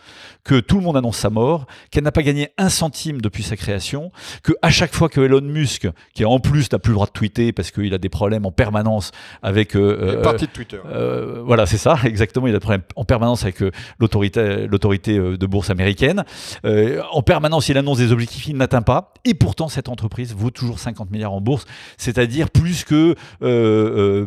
que 0.47 0.61
tout 0.61 0.77
le 0.77 0.83
monde 0.83 0.97
annonce 0.97 1.16
sa 1.16 1.29
mort, 1.29 1.66
qu'elle 1.91 2.05
n'a 2.05 2.12
pas 2.12 2.22
gagné 2.22 2.51
un 2.57 2.68
centime 2.68 3.20
depuis 3.20 3.43
sa 3.43 3.57
création, 3.57 4.12
que 4.45 4.53
à 4.62 4.70
chaque 4.70 4.95
fois 4.95 5.09
que 5.09 5.20
Elon 5.20 5.41
Musk, 5.41 5.89
qui 6.14 6.24
en 6.24 6.39
plus 6.39 6.70
n'a 6.70 6.79
plus 6.79 6.91
le 6.91 6.95
droit 6.95 7.07
de 7.07 7.12
tweeter 7.12 7.53
parce 7.53 7.72
qu'il 7.72 7.93
a 7.93 7.99
des 7.99 8.09
problèmes 8.09 8.47
en 8.47 8.53
permanence 8.53 9.11
avec 9.43 9.74
euh, 9.74 10.22
parti 10.22 10.47
de 10.47 10.53
Twitter, 10.53 10.79
euh, 10.87 11.43
voilà 11.45 11.66
c'est 11.66 11.79
ça 11.79 11.99
exactement, 12.05 12.47
il 12.47 12.51
a 12.51 12.59
des 12.59 12.61
problèmes 12.61 12.85
en 12.95 13.05
permanence 13.05 13.43
avec 13.43 13.61
euh, 13.61 13.72
l'autorité 13.99 14.66
l'autorité 14.68 15.18
euh, 15.18 15.37
de 15.37 15.47
bourse 15.47 15.70
américaine, 15.70 16.24
en 16.64 17.22
permanence 17.22 17.68
il 17.68 17.77
annonce 17.77 17.99
des 17.99 18.12
objectifs 18.12 18.47
il 18.47 18.57
n'atteint 18.57 18.83
pas, 18.83 19.12
et 19.24 19.35
pourtant 19.35 19.68
cette 19.68 19.89
entreprise 19.89 20.33
vaut 20.33 20.51
toujours 20.51 20.79
50 20.79 21.11
milliards 21.11 21.33
en 21.33 21.41
bourse, 21.41 21.64
c'est-à-dire 21.99 22.51
plus 22.51 22.85
que 22.85 23.16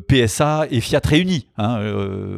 PSA 0.08 0.68
et 0.70 0.82
Fiat 0.90 1.02
réunis, 1.06 1.46
hein, 1.58 1.80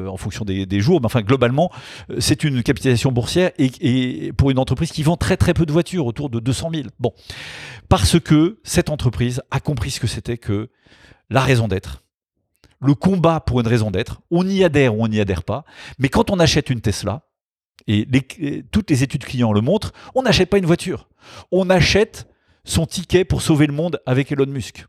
en 0.08 0.18
fonction 0.18 0.44
des, 0.44 0.82
jours, 0.82 1.00
mais 1.00 1.06
enfin 1.06 1.22
globalement 1.22 1.72
c'est 2.20 2.44
une 2.44 2.64
capitalisation 2.64 3.12
boursière 3.12 3.52
et, 3.58 4.34
pour 4.34 4.52
une 4.52 4.60
entreprise 4.60 4.92
qui 4.92 5.04
vend 5.04 5.16
très 5.16 5.38
très 5.38 5.54
peu 5.54 5.66
de 5.66 5.72
voitures, 5.72 6.06
autour 6.06 6.30
de 6.30 6.40
200 6.40 6.72
000. 6.74 6.88
Bon, 7.00 7.14
parce 7.88 8.20
que 8.20 8.60
cette 8.64 8.90
entreprise 8.90 9.42
a 9.52 9.62
compris 9.62 9.92
ce 9.92 10.02
que 10.02 10.08
c'était 10.08 10.38
que 10.38 10.70
la 11.30 11.40
raison 11.40 11.70
d'être, 11.70 12.04
le 12.82 12.94
combat 12.94 13.40
pour 13.40 13.62
une 13.62 13.68
raison 13.68 13.90
d'être. 13.90 14.22
On 14.32 14.46
y 14.46 14.66
adhère 14.66 14.96
ou 14.96 15.04
on 15.04 15.08
n'y 15.08 15.22
adhère 15.22 15.44
pas, 15.44 15.64
mais 15.98 16.10
quand 16.10 16.30
on 16.30 16.40
achète 16.40 16.70
une 16.70 16.82
Tesla, 16.82 17.24
et 17.88 18.06
toutes 18.70 18.90
les 18.90 19.02
études 19.02 19.24
clients 19.24 19.54
le 19.54 19.62
montrent, 19.62 19.94
on 20.14 20.24
n'achète 20.24 20.50
pas 20.50 20.58
une 20.58 20.66
voiture, 20.66 21.08
on 21.52 21.70
achète 21.70 22.28
son 22.66 22.86
ticket 22.86 23.24
pour 23.24 23.42
sauver 23.42 23.66
le 23.66 23.74
monde 23.74 24.02
avec 24.06 24.32
Elon 24.32 24.46
Musk. 24.48 24.86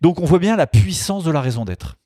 Donc 0.00 0.20
on 0.20 0.24
voit 0.24 0.38
bien 0.38 0.56
la 0.56 0.66
puissance 0.66 1.24
de 1.24 1.30
la 1.30 1.40
raison 1.40 1.64
d'être. 1.64 1.96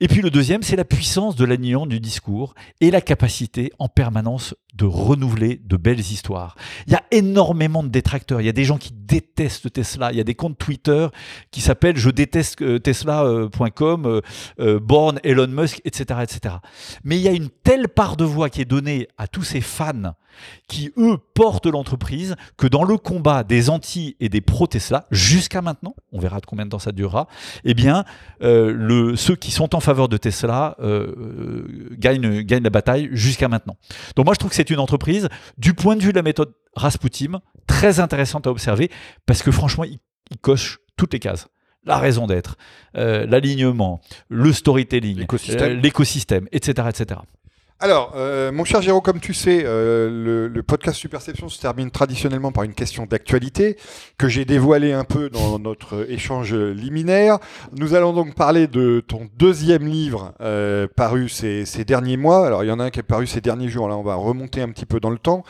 Et 0.00 0.08
puis 0.08 0.22
le 0.22 0.30
deuxième, 0.30 0.62
c'est 0.62 0.76
la 0.76 0.84
puissance 0.84 1.36
de 1.36 1.44
l'alignement 1.44 1.86
du 1.86 2.00
discours 2.00 2.54
et 2.80 2.90
la 2.90 3.00
capacité 3.00 3.72
en 3.78 3.88
permanence 3.88 4.54
de 4.74 4.84
renouveler 4.84 5.60
de 5.64 5.76
belles 5.76 6.00
histoires. 6.00 6.56
Il 6.86 6.92
y 6.92 6.96
a 6.96 7.02
énormément 7.12 7.82
de 7.82 7.88
détracteurs. 7.88 8.40
Il 8.40 8.44
y 8.44 8.48
a 8.48 8.52
des 8.52 8.64
gens 8.64 8.78
qui 8.78 8.92
détestent 8.92 9.72
Tesla. 9.72 10.10
Il 10.10 10.18
y 10.18 10.20
a 10.20 10.24
des 10.24 10.34
comptes 10.34 10.58
Twitter 10.58 11.06
qui 11.50 11.60
s'appellent 11.60 11.96
je 11.96 12.10
déteste 12.10 12.60
euh, 12.62 12.78
Tesla.com, 12.78 14.06
euh, 14.06 14.20
euh, 14.60 14.80
Born, 14.80 15.20
Elon 15.22 15.48
Musk, 15.48 15.80
etc., 15.84 16.20
etc. 16.22 16.56
Mais 17.04 17.16
il 17.16 17.22
y 17.22 17.28
a 17.28 17.32
une 17.32 17.50
telle 17.50 17.88
part 17.88 18.16
de 18.16 18.24
voix 18.24 18.50
qui 18.50 18.60
est 18.60 18.66
donnée 18.66 19.08
à 19.16 19.28
tous 19.28 19.44
ces 19.44 19.60
fans 19.60 20.14
qui, 20.66 20.92
eux, 20.96 21.16
portent 21.34 21.66
l'entreprise 21.66 22.34
que 22.56 22.66
dans 22.66 22.82
le 22.82 22.98
combat 22.98 23.44
des 23.44 23.70
anti 23.70 24.16
et 24.18 24.28
des 24.28 24.40
pro-Tesla, 24.40 25.06
jusqu'à 25.12 25.62
maintenant, 25.62 25.94
on 26.10 26.18
verra 26.18 26.40
de 26.40 26.46
combien 26.46 26.64
de 26.64 26.70
temps 26.70 26.80
ça 26.80 26.90
durera, 26.90 27.28
eh 27.62 27.72
bien, 27.72 28.04
ceux 28.40 29.36
qui 29.38 29.52
sont 29.52 29.63
en 29.72 29.80
faveur 29.80 30.08
de 30.08 30.16
Tesla 30.16 30.76
gagnent, 31.98 32.42
gagnent 32.42 32.64
la 32.64 32.70
bataille 32.70 33.08
jusqu'à 33.12 33.48
maintenant. 33.48 33.76
Donc 34.16 34.26
moi, 34.26 34.34
je 34.34 34.38
trouve 34.38 34.50
que 34.50 34.56
c'est 34.56 34.70
une 34.70 34.78
entreprise, 34.78 35.28
du 35.58 35.74
point 35.74 35.96
de 35.96 36.02
vue 36.02 36.10
de 36.10 36.16
la 36.16 36.22
méthode 36.22 36.52
Rasputin, 36.76 37.40
très 37.66 38.00
intéressante 38.00 38.46
à 38.46 38.50
observer, 38.50 38.90
parce 39.26 39.42
que 39.42 39.50
franchement, 39.50 39.84
il, 39.84 39.98
coche 40.40 40.80
toutes 40.96 41.12
les 41.12 41.20
cases 41.20 41.46
la 41.86 41.98
raison 41.98 42.26
d'être, 42.26 42.56
euh, 42.96 43.26
l'alignement, 43.26 44.00
le 44.28 44.52
storytelling, 44.52 45.26
l'écosystème, 45.82 46.48
etc., 46.50 46.88
etc. 46.88 47.20
Alors, 47.80 48.12
euh, 48.14 48.52
mon 48.52 48.64
cher 48.64 48.80
Géraud, 48.82 49.00
comme 49.00 49.18
tu 49.18 49.34
sais, 49.34 49.62
euh, 49.64 50.48
le, 50.48 50.62
podcast 50.62 50.96
Superception 50.96 51.48
se 51.48 51.60
termine 51.60 51.90
traditionnellement 51.90 52.52
par 52.52 52.62
une 52.64 52.72
question 52.72 53.04
d'actualité 53.04 53.76
que 54.16 54.28
j'ai 54.28 54.44
dévoilée 54.44 54.92
un 54.92 55.04
peu 55.04 55.28
dans 55.28 55.58
notre 55.58 56.08
échange 56.08 56.54
liminaire. 56.54 57.38
Nous 57.72 57.94
allons 57.94 58.12
donc 58.12 58.34
parler 58.36 58.68
de 58.68 59.00
ton 59.06 59.28
deuxième 59.36 59.86
livre 59.86 60.34
euh, 60.40 60.86
paru 60.96 61.28
ces, 61.28 61.64
derniers 61.84 62.16
mois. 62.16 62.46
Alors, 62.46 62.64
il 62.64 62.68
y 62.68 62.70
en 62.70 62.78
a 62.78 62.84
un 62.84 62.90
qui 62.90 63.00
est 63.00 63.02
paru 63.02 63.26
ces 63.26 63.40
derniers 63.40 63.68
jours. 63.68 63.88
Là, 63.88 63.96
on 63.96 64.02
va 64.02 64.14
remonter 64.14 64.62
un 64.62 64.70
petit 64.70 64.86
peu 64.86 65.00
dans 65.00 65.10
le 65.10 65.18
temps. 65.18 65.42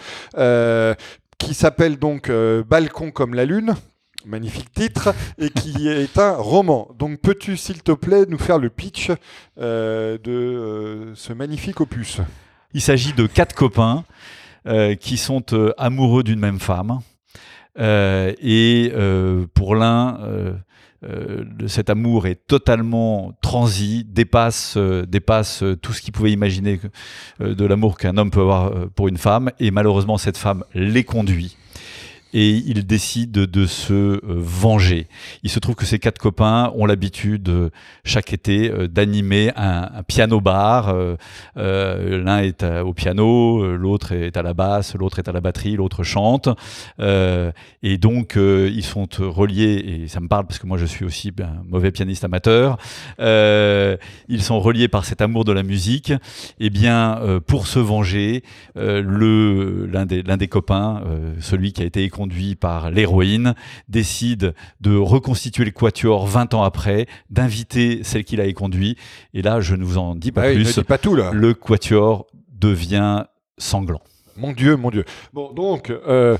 qui 1.39 1.55
s'appelle 1.55 1.99
donc 1.99 2.31
Balcon 2.31 3.11
comme 3.11 3.35
la 3.35 3.45
lune, 3.45 3.75
magnifique 4.27 4.73
titre, 4.73 5.15
et 5.39 5.51
qui 5.51 5.89
est 5.89 6.19
un 6.19 6.37
roman. 6.37 6.89
Donc 6.99 7.21
peux-tu, 7.21 7.57
s'il 7.57 7.83
te 7.83 7.93
plaît, 7.93 8.25
nous 8.29 8.39
faire 8.39 8.59
le 8.59 8.71
pitch 8.71 9.11
euh, 9.59 10.19
de 10.23 10.33
euh, 10.33 11.15
ce 11.15 11.33
magnifique 11.33 11.81
opus? 11.81 12.21
Il 12.73 12.81
s'agit 12.81 13.13
de 13.13 13.27
quatre 13.27 13.55
copains 13.55 14.05
euh, 14.67 14.95
qui 14.95 15.17
sont 15.17 15.45
amoureux 15.79 16.23
d'une 16.23 16.41
même 16.41 16.61
femme. 16.61 17.01
et 17.79 18.93
pour 19.55 19.75
l'un, 19.75 20.19
cet 21.67 21.91
amour 21.91 22.27
est 22.27 22.47
totalement 22.47 23.33
transi, 23.43 24.05
dépasse, 24.09 24.77
dépasse 24.77 25.63
tout 25.83 25.93
ce 25.93 26.01
qu'il 26.01 26.13
pouvait 26.13 26.33
imaginer 26.33 26.81
de 27.41 27.65
l'amour 27.65 27.99
qu'un 27.99 28.17
homme 28.17 28.31
peut 28.31 28.41
avoir 28.41 28.89
pour 28.91 29.09
une 29.09 29.19
femme. 29.19 29.51
Et 29.61 29.71
malheureusement, 29.71 30.19
cette 30.19 30.39
femme 30.39 30.65
les 30.75 31.05
conduit 31.05 31.57
et 32.35 32.51
ils 32.67 32.85
décident 32.85 33.47
de 33.49 33.65
se 33.65 33.93
euh, 33.95 34.21
venger. 34.25 35.07
Il 35.45 35.51
se 35.51 35.61
trouve 35.61 35.77
que 35.77 35.87
ces 35.87 36.01
quatre 36.01 36.19
copains 36.19 36.73
ont 36.75 36.85
l'habitude 36.85 37.49
euh, 37.49 37.71
chaque 38.05 38.33
été 38.33 38.71
euh, 38.71 38.89
d'animer 38.89 39.53
un, 39.55 40.03
piano 40.09 40.41
bar. 40.41 40.95
L'un 41.55 42.39
est 42.39 42.65
au 42.65 42.93
piano, 42.93 43.77
l'autre 43.77 44.13
est 44.13 44.37
à 44.37 44.43
la 44.43 44.53
basse, 44.53 44.97
l'autre 44.97 45.21
est 45.21 45.29
à 45.29 45.33
la 45.33 45.41
batterie, 45.41 45.77
l'autre 45.77 46.03
chante. 46.03 46.49
et 46.99 47.99
donc 47.99 48.37
ils 48.37 48.83
sont 48.83 49.07
reliés, 49.19 50.03
et 50.05 50.09
ça 50.09 50.21
me 50.21 50.27
parle 50.27 50.47
parce 50.47 50.59
que 50.59 50.67
moi 50.67 50.77
je 50.77 50.87
suis 50.87 51.05
aussi 51.05 51.33
un 51.41 51.63
mauvais 51.65 51.93
pianiste 51.93 52.25
amateur. 52.25 52.77
ils 53.19 54.43
sont 54.43 54.59
reliés 54.61 54.89
par 54.89 55.05
cet 55.05 55.23
amour 55.23 55.45
de 55.45 55.53
la 55.53 55.63
musique. 55.63 56.11
Et 56.11 56.67
eh 56.67 56.71
bien 56.71 57.21
pour 57.47 57.67
se 57.67 57.79
venger, 57.79 58.43
l'un 58.75 60.07
des, 60.07 60.23
des 60.23 60.49
copains, 60.49 61.03
celui 61.41 61.73
qui 61.73 61.83
a 61.83 61.85
été 61.85 62.03
éconduit 62.03 62.24
conduit 62.25 62.55
par 62.55 62.91
l'héroïne, 62.91 63.55
décide 63.89 64.55
de 64.81 64.97
reconstituer 64.97 65.67
le 65.67 65.73
quatuor 65.73 66.27
20 66.27 66.55
ans 66.55 66.63
après, 66.63 67.07
d'inviter 67.29 68.03
celle 68.03 68.25
qui 68.25 68.37
l'a 68.37 68.51
conduit. 68.55 68.97
Et 69.35 69.43
là, 69.43 69.61
je 69.61 69.75
ne 69.75 69.85
vous 69.85 69.99
en 69.99 70.15
dis 70.15 70.33
pas 70.33 70.53
plus. 70.53 70.81
pas 70.81 70.97
tout 70.97 71.15
là. 71.15 71.33
Le 71.35 71.53
quatuor 71.53 72.27
devient 72.51 73.25
sanglant. 73.59 74.01
Mon 74.39 74.53
Dieu, 74.53 74.77
mon 74.77 74.91
Dieu. 74.91 75.05
Bon, 75.35 75.53
donc, 75.53 75.91
euh, 75.91 76.39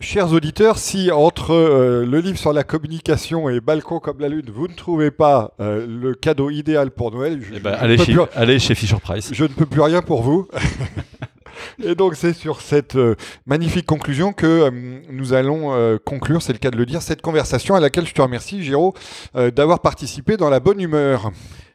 chers 0.00 0.32
auditeurs, 0.32 0.78
si 0.78 1.10
entre 1.10 1.52
euh, 1.52 2.06
le 2.06 2.20
livre 2.20 2.38
sur 2.38 2.54
la 2.54 2.64
communication 2.64 3.50
et 3.50 3.60
Balcon 3.60 4.00
comme 4.00 4.20
la 4.20 4.30
Lune, 4.30 4.50
vous 4.50 4.68
ne 4.68 4.74
trouvez 4.74 5.10
pas 5.10 5.52
euh, 5.60 5.86
le 5.86 6.14
cadeau 6.14 6.48
idéal 6.48 6.92
pour 6.92 7.10
Noël, 7.10 7.42
je, 7.42 7.56
eh 7.56 7.60
ben, 7.60 7.72
allez, 7.78 7.98
chez, 7.98 8.16
allez 8.34 8.58
chez 8.58 8.74
Fisher 8.74 8.96
Price. 9.02 9.28
Je 9.34 9.44
ne 9.44 9.48
peux 9.48 9.66
plus 9.66 9.82
rien 9.82 10.00
pour 10.00 10.22
vous. 10.22 10.48
Et 11.82 11.94
donc 11.94 12.14
c'est 12.16 12.32
sur 12.32 12.60
cette 12.60 12.96
euh, 12.96 13.14
magnifique 13.46 13.86
conclusion 13.86 14.32
que 14.32 14.46
euh, 14.46 14.70
nous 15.10 15.32
allons 15.32 15.72
euh, 15.72 15.98
conclure, 16.04 16.42
c'est 16.42 16.52
le 16.52 16.58
cas 16.58 16.70
de 16.70 16.76
le 16.76 16.86
dire, 16.86 17.02
cette 17.02 17.22
conversation 17.22 17.74
à 17.74 17.80
laquelle 17.80 18.06
je 18.06 18.14
te 18.14 18.22
remercie, 18.22 18.62
Géraud, 18.62 18.94
d'avoir 19.34 19.80
participé 19.80 20.36
dans 20.36 20.50
la 20.50 20.60
bonne 20.60 20.80
humeur. 20.80 21.30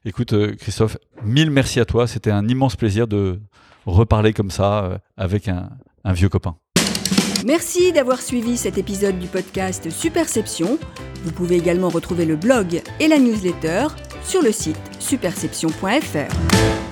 Écoute, 0.06 0.34
Christophe, 0.58 0.98
mille 1.24 1.52
merci 1.52 1.80
à 1.80 1.86
toi. 1.86 2.08
C'était 2.08 2.32
un 2.32 2.48
immense 2.48 2.76
plaisir 2.76 3.08
de 3.08 3.40
reparler 3.86 4.34
comme 4.34 4.52
ça 4.52 5.00
avec 5.18 5.48
un, 5.48 5.70
un 6.04 6.14
vieux 6.14 6.30
copain. 6.30 6.56
Merci 7.46 7.92
d'avoir 7.92 8.22
suivi 8.22 8.58
cet 8.58 8.78
épisode 8.78 9.20
du 9.20 9.28
podcast 9.28 9.90
Superception. 9.90 10.80
Vous 11.24 11.32
pouvez 11.32 11.58
également 11.58 11.90
retrouver 11.90 12.26
le 12.26 12.36
blog 12.36 12.82
et 13.00 13.08
la 13.08 13.18
newsletter 13.18 13.88
sur 14.24 14.42
le 14.42 14.52
site 14.52 14.80
superception.fr. 15.00 16.85